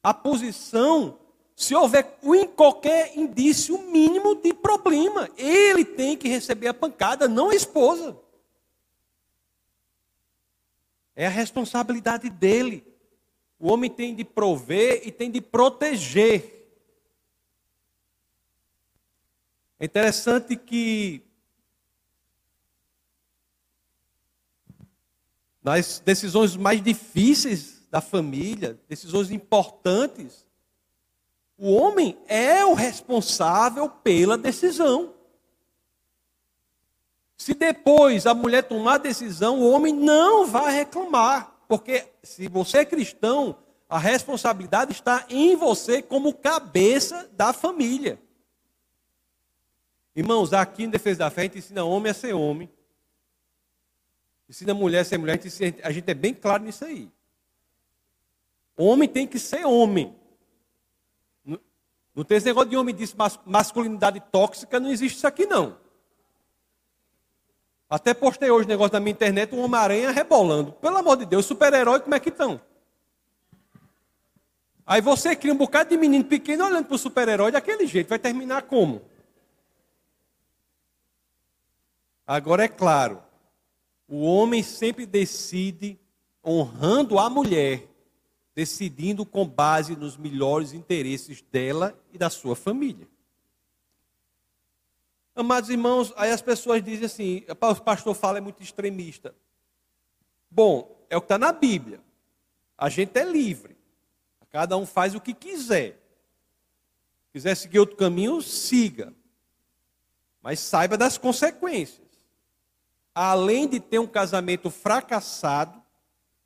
a 0.04 0.14
posição 0.14 1.18
se 1.56 1.74
houver 1.74 2.20
qualquer 2.54 3.18
indício 3.18 3.78
mínimo 3.78 4.36
de 4.36 4.54
problema. 4.54 5.30
Ele 5.38 5.86
tem 5.86 6.18
que 6.18 6.28
receber 6.28 6.68
a 6.68 6.74
pancada, 6.74 7.26
não 7.26 7.50
a 7.50 7.56
esposa. 7.56 8.20
É 11.16 11.28
a 11.28 11.30
responsabilidade 11.30 12.30
dele. 12.30 12.86
O 13.58 13.72
homem 13.72 13.90
tem 13.90 14.14
de 14.14 14.26
prover 14.26 15.08
e 15.08 15.12
tem 15.14 15.32
de 15.32 15.40
proteger. 15.40 16.63
É 19.80 19.86
interessante 19.86 20.56
que 20.56 21.22
nas 25.64 26.00
decisões 26.00 26.56
mais 26.56 26.82
difíceis 26.82 27.82
da 27.90 28.02
família, 28.02 28.80
decisões 28.88 29.32
importantes, 29.32 30.46
o 31.58 31.72
homem 31.72 32.18
é 32.28 32.66
o 32.66 32.74
responsável 32.74 33.88
pela 33.88 34.38
decisão. 34.38 35.14
Se 37.38 37.54
depois 37.54 38.26
a 38.26 38.34
mulher 38.34 38.64
tomar 38.64 38.96
a 38.96 39.00
decisão, 39.00 39.60
o 39.60 39.72
homem 39.72 39.94
não 39.94 40.46
vai 40.46 40.74
reclamar, 40.74 41.56
porque 41.68 42.08
se 42.22 42.48
você 42.48 42.80
é 42.80 42.86
cristão, 42.86 43.58
a 43.90 44.00
responsabilidade 44.00 44.92
está 44.92 45.26
em 45.30 45.56
você 45.56 46.02
como 46.02 46.34
cabeça 46.34 47.30
da 47.34 47.54
família. 47.54 48.20
Irmãos, 50.16 50.54
aqui 50.54 50.84
em 50.84 50.90
Defesa 50.90 51.20
da 51.20 51.30
Fé, 51.30 51.42
a 51.42 51.44
gente 51.46 51.58
ensina 51.58 51.84
homem 51.84 52.12
a 52.12 52.14
ser 52.14 52.34
homem. 52.34 52.70
Ensina 54.48 54.74
mulher 54.74 55.00
a 55.00 55.06
ser 55.06 55.18
mulher. 55.18 55.40
A 55.40 55.48
gente, 55.48 55.82
a 55.84 55.92
gente 55.92 56.10
é 56.10 56.14
bem 56.14 56.34
claro 56.34 56.64
nisso 56.64 56.86
aí. 56.86 57.12
Homem 58.78 59.10
tem 59.10 59.26
que 59.26 59.40
ser 59.40 59.66
homem. 59.66 60.16
Não, 62.16 62.24
tem 62.24 62.38
esse 62.38 62.46
negócio 62.46 62.70
de 62.70 62.78
homem 62.78 62.94
diz 62.94 63.16
masculinidade 63.46 64.20
tóxica, 64.32 64.80
não 64.80 64.92
existe 64.92 65.18
isso 65.18 65.28
aqui 65.28 65.48
não. 65.48 65.78
Até 67.90 68.14
postei 68.14 68.52
hoje 68.52 68.66
o 68.66 68.70
negócio 68.70 68.94
na 68.94 69.00
minha 69.00 69.12
internet, 69.12 69.54
um 69.54 69.64
Homem-Aranha 69.64 70.12
rebolando. 70.12 70.74
Pelo 70.74 70.98
amor 70.98 71.18
de 71.18 71.26
Deus, 71.26 71.46
super-herói, 71.46 72.00
como 72.02 72.14
é 72.14 72.20
que 72.20 72.30
estão? 72.30 72.62
Aí 74.86 75.02
você 75.02 75.36
cria 75.36 75.54
um 75.54 75.58
bocado 75.58 75.90
de 75.90 75.98
menino 75.98 76.26
pequeno 76.26 76.66
olhando 76.66 76.86
para 76.86 76.96
o 76.96 77.00
super-herói 77.00 77.52
daquele 77.52 77.88
jeito. 77.88 78.10
Vai 78.10 78.20
terminar 78.20 78.64
como? 78.64 79.02
Agora 82.26 82.64
é 82.64 82.68
claro, 82.70 83.22
o 84.08 84.24
homem 84.24 84.64
sempre 84.64 85.06
decide 85.06 86.00
honrando 86.46 87.20
a 87.20 87.30
mulher, 87.30 87.88
decidindo 88.56 89.26
com 89.26 89.48
base 89.48 89.96
nos 89.96 90.16
melhores 90.16 90.72
interesses 90.72 91.42
dela 91.42 91.98
e 92.14 92.18
da 92.18 92.30
sua 92.30 92.56
família. 92.56 93.08
Amados 95.36 95.70
irmãos, 95.70 96.14
aí 96.16 96.32
as 96.32 96.42
pessoas 96.42 96.84
dizem 96.84 97.06
assim: 97.06 97.46
o 97.50 97.82
pastor 97.82 98.14
fala 98.14 98.38
é 98.38 98.42
muito 98.42 98.62
extremista. 98.62 99.36
Bom, 100.50 100.96
é 101.10 101.18
o 101.18 101.22
que 101.22 101.26
está 101.26 101.38
na 101.38 101.52
Bíblia. 101.52 102.00
A 102.78 102.88
gente 102.88 103.18
é 103.18 103.26
livre. 103.26 103.76
Cada 104.50 104.78
um 104.78 104.86
faz 104.86 105.16
o 105.16 105.20
que 105.20 105.34
quiser. 105.34 106.00
Quiser 107.32 107.56
seguir 107.56 107.80
outro 107.80 107.96
caminho, 107.96 108.40
siga. 108.40 109.12
Mas 110.44 110.60
saiba 110.60 110.96
das 110.96 111.18
consequências 111.18 112.03
além 113.14 113.68
de 113.68 113.80
ter 113.80 114.00
um 114.00 114.08
casamento 114.08 114.70
fracassado, 114.70 115.82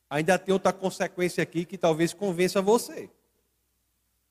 ainda 0.09 0.38
tem 0.38 0.53
outra 0.53 0.74
consequência 0.74 1.41
aqui 1.41 1.65
que 1.65 1.78
talvez 1.78 2.13
convença 2.13 2.61
você. 2.61 3.09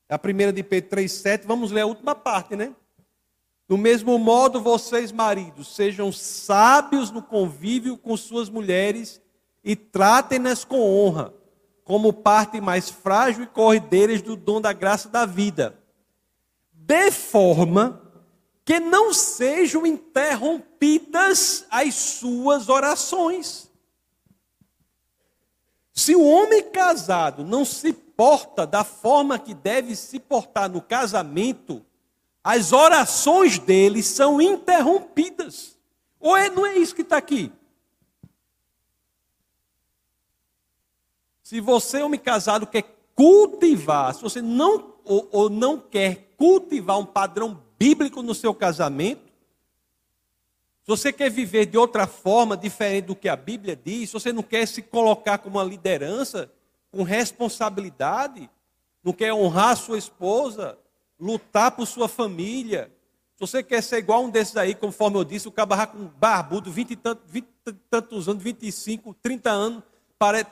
A 0.09 0.17
primeira 0.17 0.53
de 0.53 0.63
Pedro 0.63 0.97
3,7, 0.97 1.45
vamos 1.45 1.71
ler 1.71 1.81
a 1.81 1.85
última 1.85 2.15
parte, 2.15 2.55
né? 2.55 2.73
Do 3.67 3.77
mesmo 3.77 4.17
modo, 4.17 4.61
vocês, 4.61 5.11
maridos, 5.11 5.75
sejam 5.75 6.11
sábios 6.11 7.11
no 7.11 7.21
convívio 7.21 7.97
com 7.97 8.15
suas 8.15 8.49
mulheres 8.49 9.21
e 9.61 9.75
tratem-nas 9.75 10.63
com 10.63 10.79
honra, 10.79 11.33
como 11.83 12.13
parte 12.13 12.61
mais 12.61 12.89
frágil 12.89 13.43
e 13.43 13.47
corrideiras 13.47 14.21
do 14.21 14.37
dom 14.37 14.61
da 14.61 14.71
graça 14.71 15.09
da 15.09 15.25
vida. 15.25 15.77
De 16.71 17.11
forma 17.11 18.06
que 18.67 18.81
não 18.81 19.13
sejam 19.13 19.85
interrompidas 19.85 21.65
as 21.71 21.95
suas 21.95 22.67
orações. 22.67 23.71
Se 25.93 26.13
o 26.13 26.25
homem 26.25 26.69
casado 26.69 27.45
não 27.45 27.63
se 27.63 27.93
porta 27.93 28.67
da 28.67 28.83
forma 28.83 29.39
que 29.39 29.53
deve 29.53 29.95
se 29.95 30.19
portar 30.19 30.69
no 30.69 30.81
casamento, 30.81 31.81
as 32.43 32.73
orações 32.73 33.57
dele 33.57 34.03
são 34.03 34.41
interrompidas. 34.41 35.77
Ou 36.19 36.35
é, 36.35 36.49
não 36.49 36.65
é 36.65 36.77
isso 36.77 36.93
que 36.93 37.03
está 37.03 37.15
aqui? 37.15 37.49
Se 41.41 41.61
você, 41.61 42.01
homem 42.01 42.19
casado, 42.19 42.67
quer 42.67 42.83
cultivar, 43.15 44.13
se 44.13 44.21
você 44.21 44.41
não 44.41 44.93
ou, 45.05 45.29
ou 45.31 45.49
não 45.49 45.79
quer 45.79 46.33
cultivar 46.35 46.99
um 46.99 47.05
padrão 47.05 47.65
bíblico 47.77 48.21
no 48.21 48.33
seu 48.33 48.53
casamento, 48.53 49.27
se 50.83 50.89
você 50.89 51.11
quer 51.11 51.29
viver 51.29 51.65
de 51.65 51.77
outra 51.77 52.07
forma, 52.07 52.55
diferente 52.55 53.07
do 53.07 53.15
que 53.15 53.27
a 53.27 53.35
Bíblia 53.35 53.75
diz, 53.75 54.09
se 54.09 54.13
você 54.13 54.31
não 54.31 54.41
quer 54.41 54.65
se 54.65 54.81
colocar 54.81 55.37
como 55.37 55.57
uma 55.57 55.63
liderança, 55.63 56.49
com 56.89 57.03
responsabilidade, 57.03 58.49
não 59.03 59.11
quer 59.11 59.33
honrar 59.33 59.75
sua 59.75 59.97
esposa, 59.97 60.77
lutar 61.19 61.71
por 61.71 61.85
sua 61.85 62.07
família, 62.07 62.89
se 63.35 63.41
você 63.41 63.61
quer 63.61 63.83
ser 63.83 63.97
igual 63.97 64.23
um 64.23 64.29
desses 64.31 64.57
aí, 64.57 64.73
conforme 64.73 65.17
eu 65.17 65.23
disse, 65.23 65.47
o 65.47 65.51
cabarra 65.51 65.85
com 65.85 66.05
barbudo, 66.05 66.71
20 66.71 66.91
e 66.91 66.95
tantos, 66.95 67.31
20 67.31 67.45
e 67.67 67.73
tantos 67.89 68.27
anos, 68.27 68.41
25, 68.41 69.13
30 69.21 69.51
anos, 69.51 69.83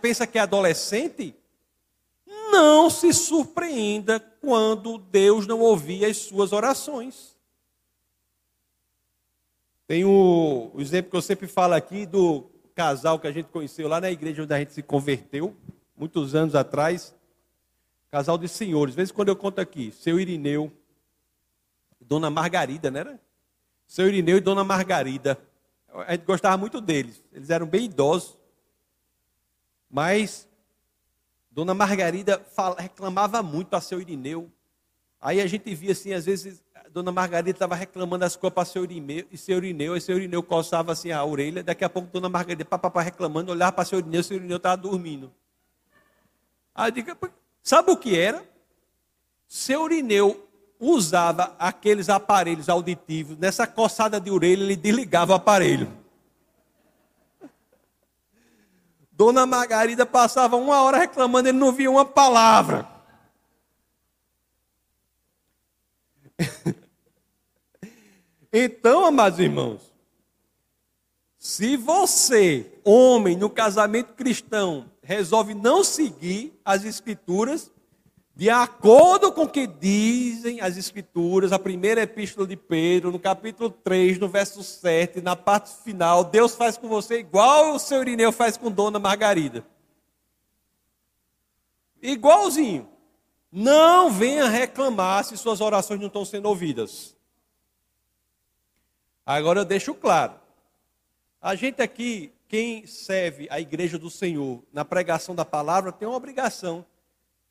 pensa 0.02 0.28
que 0.28 0.38
é 0.38 0.42
adolescente, 0.42 1.34
não 2.56 2.90
se 2.90 3.14
surpreenda 3.14 4.20
quando 4.20 4.98
Deus 4.98 5.46
não 5.46 5.60
ouvia 5.60 6.08
as 6.08 6.18
suas 6.18 6.54
orações. 6.54 7.36
Tem 9.86 10.06
o, 10.06 10.72
o 10.74 10.82
exemplo 10.82 11.12
que 11.12 11.18
eu 11.18 11.22
sempre 11.22 11.48
falo 11.48 11.74
aqui 11.74 12.06
do 12.06 12.50
casal 12.74 13.20
que 13.20 13.28
a 13.28 13.32
gente 13.32 13.50
conheceu 13.50 13.88
lá 13.88 14.00
na 14.00 14.10
igreja 14.10 14.44
onde 14.44 14.54
a 14.54 14.60
gente 14.60 14.74
se 14.74 14.82
converteu, 14.82 15.56
muitos 15.96 16.34
anos 16.34 16.56
atrás. 16.56 17.14
Casal 18.10 18.38
de 18.38 18.48
senhores. 18.48 18.94
Às 18.94 18.96
vezes 18.96 19.12
quando 19.12 19.30
eu 19.30 19.36
conto 19.36 19.60
aqui, 19.60 19.92
seu 19.92 20.20
Irineu, 20.20 20.72
Dona 22.00 22.30
Margarida, 22.30 22.90
né? 22.90 23.20
Seu 23.86 24.08
Irineu 24.08 24.38
e 24.38 24.42
Dona 24.42 24.64
Margarida. 24.64 25.38
A 26.08 26.14
gente 26.14 26.26
gostava 26.26 26.58
muito 26.58 26.80
deles. 26.80 27.22
Eles 27.34 27.50
eram 27.50 27.68
bem 27.68 27.86
idosos. 27.86 28.38
Mas 29.90 30.48
Dona 31.56 31.74
Margarida 31.74 32.46
fala, 32.54 32.76
reclamava 32.78 33.42
muito 33.42 33.76
a 33.76 33.80
seu 33.80 34.02
Irineu. 34.02 34.52
Aí 35.22 35.40
a 35.40 35.48
gente 35.48 35.74
via 35.74 35.94
assim, 35.94 36.12
às 36.12 36.26
vezes, 36.26 36.62
Dona 36.92 37.14
Margarida 37.14 37.52
estava 37.52 37.76
reclamando 37.76 38.26
as 38.26 38.36
coisas 38.36 38.54
para 38.54 38.66
seu 38.66 38.84
Irineu, 38.84 39.26
e 39.32 39.38
seu 39.38 39.60
Irineu, 39.60 39.94
aí 39.94 40.02
seu 40.02 40.18
Irineu 40.18 40.44
coçava 40.44 40.92
assim 40.92 41.14
a 41.14 41.24
orelha, 41.24 41.64
daqui 41.64 41.86
a 41.86 41.90
pouco 41.90 42.10
Dona 42.12 42.28
Margarida, 42.28 42.66
papapá, 42.66 43.02
reclamando, 43.02 43.54
olhava 43.54 43.72
para 43.72 43.86
seu 43.86 44.00
Irineu, 44.00 44.22
seu 44.22 44.36
Irineu 44.36 44.58
estava 44.58 44.76
dormindo. 44.76 45.32
Aí 46.76 46.90
eu 46.90 46.92
digo, 46.92 47.18
sabe 47.64 47.90
o 47.90 47.96
que 47.96 48.20
era? 48.20 48.44
Seu 49.48 49.86
Irineu 49.86 50.46
usava 50.78 51.56
aqueles 51.58 52.10
aparelhos 52.10 52.68
auditivos, 52.68 53.38
nessa 53.38 53.66
coçada 53.66 54.20
de 54.20 54.30
orelha 54.30 54.62
ele 54.62 54.76
desligava 54.76 55.32
o 55.32 55.36
aparelho. 55.36 55.88
Dona 59.16 59.46
Margarida 59.46 60.06
passava 60.06 60.58
uma 60.58 60.82
hora 60.82 60.98
reclamando, 60.98 61.48
ele 61.48 61.58
não 61.58 61.72
via 61.72 61.90
uma 61.90 62.04
palavra. 62.04 62.86
então, 68.52 69.06
amados 69.06 69.40
irmãos, 69.40 69.82
se 71.38 71.78
você, 71.78 72.80
homem, 72.84 73.38
no 73.38 73.50
casamento 73.50 74.14
cristão, 74.16 74.92
resolve 75.02 75.54
não 75.54 75.82
seguir 75.82 76.60
as 76.66 76.84
escrituras, 76.84 77.72
de 78.36 78.50
acordo 78.50 79.32
com 79.32 79.44
o 79.44 79.50
que 79.50 79.66
dizem 79.66 80.60
as 80.60 80.76
Escrituras, 80.76 81.54
a 81.54 81.60
primeira 81.60 82.02
epístola 82.02 82.46
de 82.46 82.58
Pedro, 82.58 83.10
no 83.10 83.18
capítulo 83.18 83.70
3, 83.70 84.20
no 84.20 84.28
verso 84.28 84.62
7, 84.62 85.22
na 85.22 85.38
parte 85.38 85.72
final, 85.84 86.22
Deus 86.26 86.54
faz 86.54 86.78
com 86.78 86.90
você 86.90 87.20
igual 87.20 87.74
o 87.74 87.80
seu 87.80 88.02
Irineu 88.02 88.34
faz 88.34 88.58
com 88.58 88.70
Dona 88.70 89.00
Margarida. 89.00 89.66
Igualzinho. 92.02 92.90
Não 93.50 94.12
venha 94.12 94.50
reclamar 94.50 95.24
se 95.24 95.38
suas 95.38 95.62
orações 95.62 96.02
não 96.02 96.08
estão 96.08 96.26
sendo 96.26 96.50
ouvidas. 96.50 97.16
Agora 99.26 99.62
eu 99.62 99.66
deixo 99.66 99.94
claro. 99.94 100.34
A 101.42 101.56
gente 101.56 101.82
aqui, 101.82 102.34
quem 102.50 102.86
serve 102.86 103.48
a 103.50 103.62
igreja 103.62 103.98
do 103.98 104.10
Senhor 104.10 104.62
na 104.74 104.84
pregação 104.84 105.34
da 105.34 105.46
palavra, 105.46 105.94
tem 105.94 106.06
uma 106.06 106.18
obrigação 106.18 106.86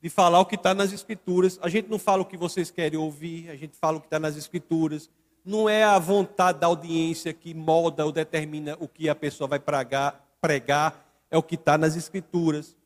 de 0.04 0.10
falar 0.10 0.38
o 0.38 0.44
que 0.44 0.56
está 0.56 0.74
nas 0.74 0.92
Escrituras. 0.92 1.58
A 1.62 1.68
gente 1.70 1.88
não 1.88 1.98
fala 1.98 2.20
o 2.20 2.26
que 2.26 2.36
vocês 2.36 2.70
querem 2.70 2.98
ouvir, 2.98 3.48
a 3.48 3.56
gente 3.56 3.74
fala 3.74 3.96
o 3.96 4.00
que 4.00 4.06
está 4.06 4.18
nas 4.18 4.36
Escrituras. 4.36 5.08
Não 5.42 5.66
é 5.66 5.82
a 5.82 5.98
vontade 5.98 6.58
da 6.58 6.66
audiência 6.66 7.32
que 7.32 7.54
molda 7.54 8.04
ou 8.04 8.12
determina 8.12 8.76
o 8.78 8.86
que 8.86 9.08
a 9.08 9.14
pessoa 9.14 9.48
vai 9.48 9.58
pregar, 9.58 10.22
pregar 10.42 11.02
é 11.30 11.38
o 11.38 11.42
que 11.42 11.54
está 11.54 11.78
nas 11.78 11.96
Escrituras. 11.96 12.76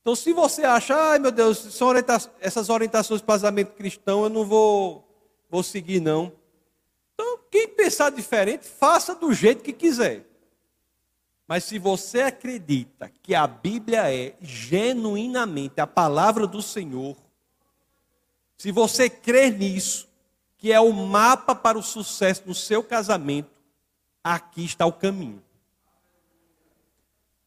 Então, 0.00 0.16
se 0.16 0.32
você 0.32 0.62
acha, 0.62 0.96
ai 0.96 1.18
meu 1.18 1.30
Deus, 1.30 1.82
orienta 1.82 2.16
essas 2.40 2.70
orientações 2.70 3.20
para 3.20 3.34
casamento 3.34 3.72
cristão, 3.72 4.24
eu 4.24 4.30
não 4.30 4.46
vou, 4.46 5.06
vou 5.50 5.62
seguir, 5.62 6.00
não. 6.00 6.32
Então, 7.12 7.40
quem 7.50 7.68
pensar 7.68 8.08
diferente, 8.08 8.66
faça 8.66 9.14
do 9.14 9.34
jeito 9.34 9.62
que 9.62 9.74
quiser. 9.74 10.24
Mas 11.54 11.62
se 11.62 11.78
você 11.78 12.22
acredita 12.22 13.08
que 13.22 13.32
a 13.32 13.46
Bíblia 13.46 14.12
é 14.12 14.34
genuinamente 14.40 15.80
a 15.80 15.86
palavra 15.86 16.48
do 16.48 16.60
Senhor, 16.60 17.16
se 18.56 18.72
você 18.72 19.08
crê 19.08 19.50
nisso, 19.50 20.08
que 20.58 20.72
é 20.72 20.80
o 20.80 20.92
mapa 20.92 21.54
para 21.54 21.78
o 21.78 21.82
sucesso 21.82 22.42
no 22.44 22.56
seu 22.56 22.82
casamento, 22.82 23.52
aqui 24.24 24.64
está 24.64 24.84
o 24.84 24.92
caminho. 24.92 25.40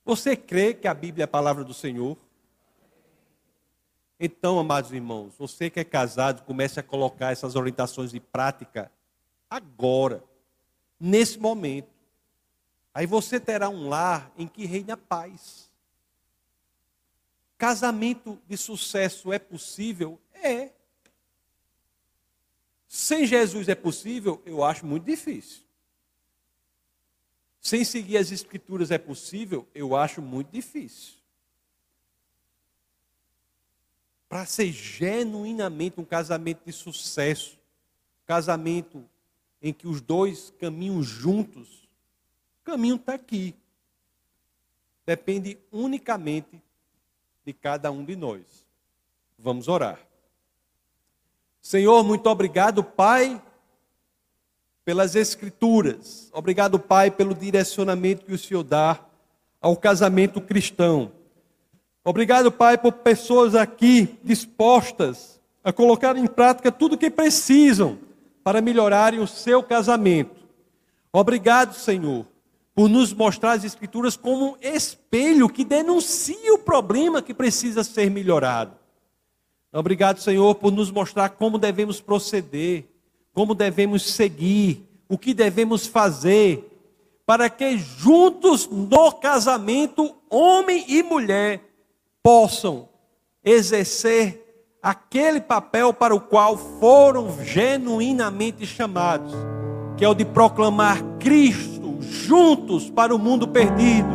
Você 0.05 0.37
crê 0.37 0.73
que 0.73 0.87
a 0.87 0.93
Bíblia 0.93 1.23
é 1.23 1.25
a 1.25 1.27
palavra 1.27 1.65
do 1.65 1.73
Senhor? 1.73 2.15
Então, 4.17 4.57
amados 4.57 4.93
irmãos, 4.93 5.33
você 5.37 5.69
que 5.69 5.81
é 5.81 5.83
casado, 5.83 6.45
comece 6.45 6.79
a 6.79 6.83
colocar 6.83 7.33
essas 7.33 7.57
orientações 7.57 8.11
de 8.11 8.21
prática 8.21 8.89
agora, 9.49 10.23
nesse 10.97 11.37
momento. 11.37 11.96
Aí 12.97 13.05
você 13.05 13.39
terá 13.39 13.69
um 13.69 13.87
lar 13.87 14.31
em 14.35 14.47
que 14.47 14.65
reina 14.65 14.97
paz. 14.97 15.69
Casamento 17.55 18.41
de 18.47 18.57
sucesso 18.57 19.31
é 19.31 19.37
possível? 19.37 20.19
É. 20.33 20.71
Sem 22.87 23.27
Jesus 23.27 23.69
é 23.69 23.75
possível? 23.75 24.41
Eu 24.47 24.63
acho 24.63 24.83
muito 24.83 25.03
difícil. 25.03 25.61
Sem 27.61 27.85
seguir 27.85 28.17
as 28.17 28.31
Escrituras 28.31 28.89
é 28.89 28.97
possível? 28.97 29.67
Eu 29.75 29.95
acho 29.95 30.19
muito 30.19 30.49
difícil. 30.49 31.13
Para 34.27 34.43
ser 34.47 34.71
genuinamente 34.71 36.01
um 36.01 36.03
casamento 36.03 36.65
de 36.65 36.73
sucesso, 36.73 37.59
casamento 38.25 39.07
em 39.61 39.71
que 39.71 39.87
os 39.87 40.01
dois 40.01 40.51
caminham 40.59 41.03
juntos, 41.03 41.86
o 42.67 42.71
caminho 42.71 42.97
está 42.97 43.13
aqui. 43.13 43.55
Depende 45.05 45.57
unicamente 45.71 46.61
de 47.45 47.53
cada 47.53 47.89
um 47.89 48.03
de 48.03 48.13
nós. 48.13 48.41
Vamos 49.39 49.69
orar. 49.69 49.99
Senhor, 51.61 52.03
muito 52.03 52.27
obrigado, 52.29 52.83
Pai, 52.83 53.41
pelas 54.83 55.15
Escrituras. 55.15 56.29
Obrigado, 56.33 56.77
Pai, 56.77 57.09
pelo 57.09 57.33
direcionamento 57.33 58.25
que 58.25 58.33
o 58.33 58.37
Senhor 58.37 58.63
dá 58.63 58.99
ao 59.61 59.77
casamento 59.77 60.41
cristão. 60.41 61.11
Obrigado, 62.03 62.51
Pai, 62.51 62.77
por 62.77 62.91
pessoas 62.91 63.55
aqui 63.55 64.19
dispostas 64.23 65.39
a 65.63 65.71
colocar 65.71 66.17
em 66.17 66.27
prática 66.27 66.69
tudo 66.69 66.95
o 66.95 66.97
que 66.97 67.09
precisam 67.09 67.97
para 68.43 68.61
melhorarem 68.61 69.21
o 69.21 69.27
seu 69.27 69.63
casamento. 69.63 70.35
Obrigado, 71.13 71.73
Senhor, 71.73 72.25
por 72.77 72.87
nos 72.87 73.11
mostrar 73.11 73.53
as 73.53 73.63
Escrituras 73.63 74.15
como 74.15 74.51
um 74.51 74.55
espelho 74.61 75.49
que 75.49 75.65
denuncia 75.65 76.53
o 76.53 76.59
problema 76.59 77.23
que 77.23 77.33
precisa 77.33 77.83
ser 77.83 78.11
melhorado. 78.11 78.73
Obrigado, 79.73 80.21
Senhor, 80.21 80.53
por 80.53 80.71
nos 80.71 80.91
mostrar 80.91 81.29
como 81.29 81.57
devemos 81.57 81.99
proceder, 81.99 82.87
como 83.33 83.55
devemos 83.55 84.03
seguir, 84.03 84.87
o 85.09 85.17
que 85.17 85.33
devemos 85.33 85.87
fazer, 85.87 86.69
para 87.25 87.49
que 87.49 87.79
juntos 87.79 88.69
no 88.69 89.11
casamento, 89.11 90.15
homem 90.29 90.85
e 90.87 91.01
mulher 91.01 91.61
possam 92.21 92.89
exercer 93.43 94.77
aquele 94.83 95.41
papel 95.41 95.91
para 95.95 96.13
o 96.13 96.21
qual 96.21 96.55
foram 96.79 97.43
genuinamente 97.43 98.67
chamados, 98.67 99.33
que 99.97 100.05
é 100.05 100.07
o 100.07 100.13
de 100.13 100.25
proclamar 100.25 101.01
Cristo 101.17 101.76
juntos 102.09 102.89
para 102.89 103.13
o 103.13 103.19
mundo 103.19 103.47
perdido, 103.47 104.09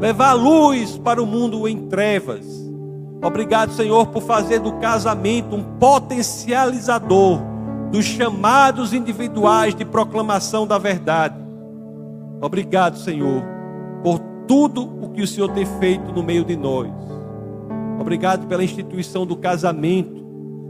levar 0.00 0.32
luz 0.32 0.98
para 0.98 1.22
o 1.22 1.26
mundo 1.26 1.68
em 1.68 1.86
trevas. 1.88 2.46
Obrigado, 3.22 3.72
Senhor, 3.72 4.06
por 4.08 4.22
fazer 4.22 4.58
do 4.58 4.72
casamento 4.74 5.54
um 5.54 5.62
potencializador 5.78 7.40
dos 7.92 8.04
chamados 8.04 8.92
individuais 8.92 9.74
de 9.74 9.84
proclamação 9.84 10.66
da 10.66 10.78
verdade. 10.78 11.36
Obrigado, 12.40 12.98
Senhor, 12.98 13.42
por 14.02 14.18
tudo 14.48 14.82
o 15.00 15.10
que 15.10 15.22
o 15.22 15.26
Senhor 15.26 15.48
tem 15.52 15.64
feito 15.78 16.10
no 16.12 16.22
meio 16.22 16.44
de 16.44 16.56
nós. 16.56 16.90
Obrigado 18.00 18.48
pela 18.48 18.64
instituição 18.64 19.24
do 19.24 19.36
casamento. 19.36 20.22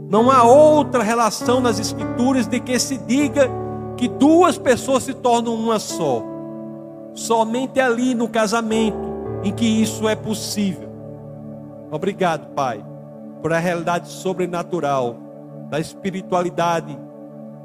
Não 0.09 0.29
há 0.29 0.43
outra 0.43 1.01
relação 1.01 1.59
nas 1.59 1.79
Escrituras 1.79 2.45
de 2.45 2.59
que 2.59 2.77
se 2.77 2.97
diga 2.99 3.49
que 3.97 4.07
duas 4.07 4.57
pessoas 4.57 5.03
se 5.03 5.13
tornam 5.13 5.55
uma 5.55 5.79
só. 5.79 6.32
Somente 7.13 7.79
ali 7.79 8.15
no 8.15 8.27
casamento 8.27 9.13
em 9.43 9.51
que 9.51 9.65
isso 9.65 10.07
é 10.07 10.15
possível. 10.15 10.89
Obrigado, 11.91 12.53
Pai, 12.53 12.83
por 13.41 13.53
a 13.53 13.59
realidade 13.59 14.07
sobrenatural, 14.07 15.17
da 15.69 15.79
espiritualidade, 15.79 16.97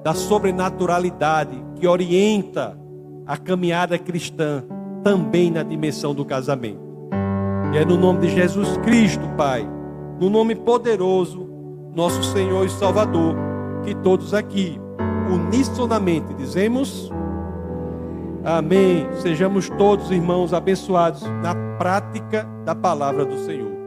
da 0.02 0.14
sobrenaturalidade 0.14 1.56
que 1.76 1.86
orienta 1.86 2.78
a 3.26 3.36
caminhada 3.36 3.98
cristã 3.98 4.64
também 5.02 5.50
na 5.50 5.62
dimensão 5.62 6.14
do 6.14 6.24
casamento. 6.24 6.80
E 7.72 7.78
é 7.78 7.84
no 7.84 7.96
nome 7.96 8.20
de 8.20 8.34
Jesus 8.34 8.76
Cristo, 8.78 9.26
Pai, 9.36 9.68
no 10.18 10.28
nome 10.28 10.54
poderoso, 10.54 11.48
nosso 11.94 12.22
Senhor 12.24 12.66
e 12.66 12.70
Salvador, 12.70 13.36
que 13.84 13.94
todos 13.96 14.34
aqui, 14.34 14.80
unissonamente, 15.30 16.34
dizemos. 16.34 17.10
Amém. 18.44 19.06
Sejamos 19.20 19.68
todos, 19.70 20.10
irmãos, 20.10 20.52
abençoados 20.52 21.22
na 21.42 21.54
prática 21.78 22.44
da 22.64 22.74
palavra 22.74 23.24
do 23.24 23.44
Senhor. 23.44 23.78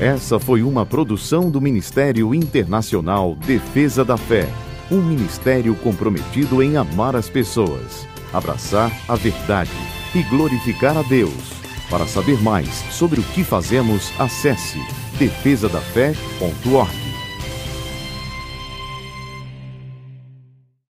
Essa 0.00 0.38
foi 0.40 0.62
uma 0.64 0.84
produção 0.84 1.48
do 1.48 1.60
Ministério 1.60 2.34
Internacional 2.34 3.36
Defesa 3.36 4.04
da 4.04 4.16
Fé, 4.16 4.48
um 4.90 5.00
ministério 5.00 5.76
comprometido 5.76 6.60
em 6.60 6.76
amar 6.76 7.14
as 7.14 7.30
pessoas, 7.30 8.06
abraçar 8.32 8.90
a 9.06 9.14
verdade 9.14 9.70
e 10.12 10.22
glorificar 10.24 10.96
a 10.96 11.02
Deus. 11.02 11.52
Para 11.88 12.06
saber 12.06 12.42
mais 12.42 12.68
sobre 12.90 13.20
o 13.20 13.22
que 13.22 13.44
fazemos, 13.44 14.12
acesse 14.18 14.80
defesadafé.org. 15.18 17.11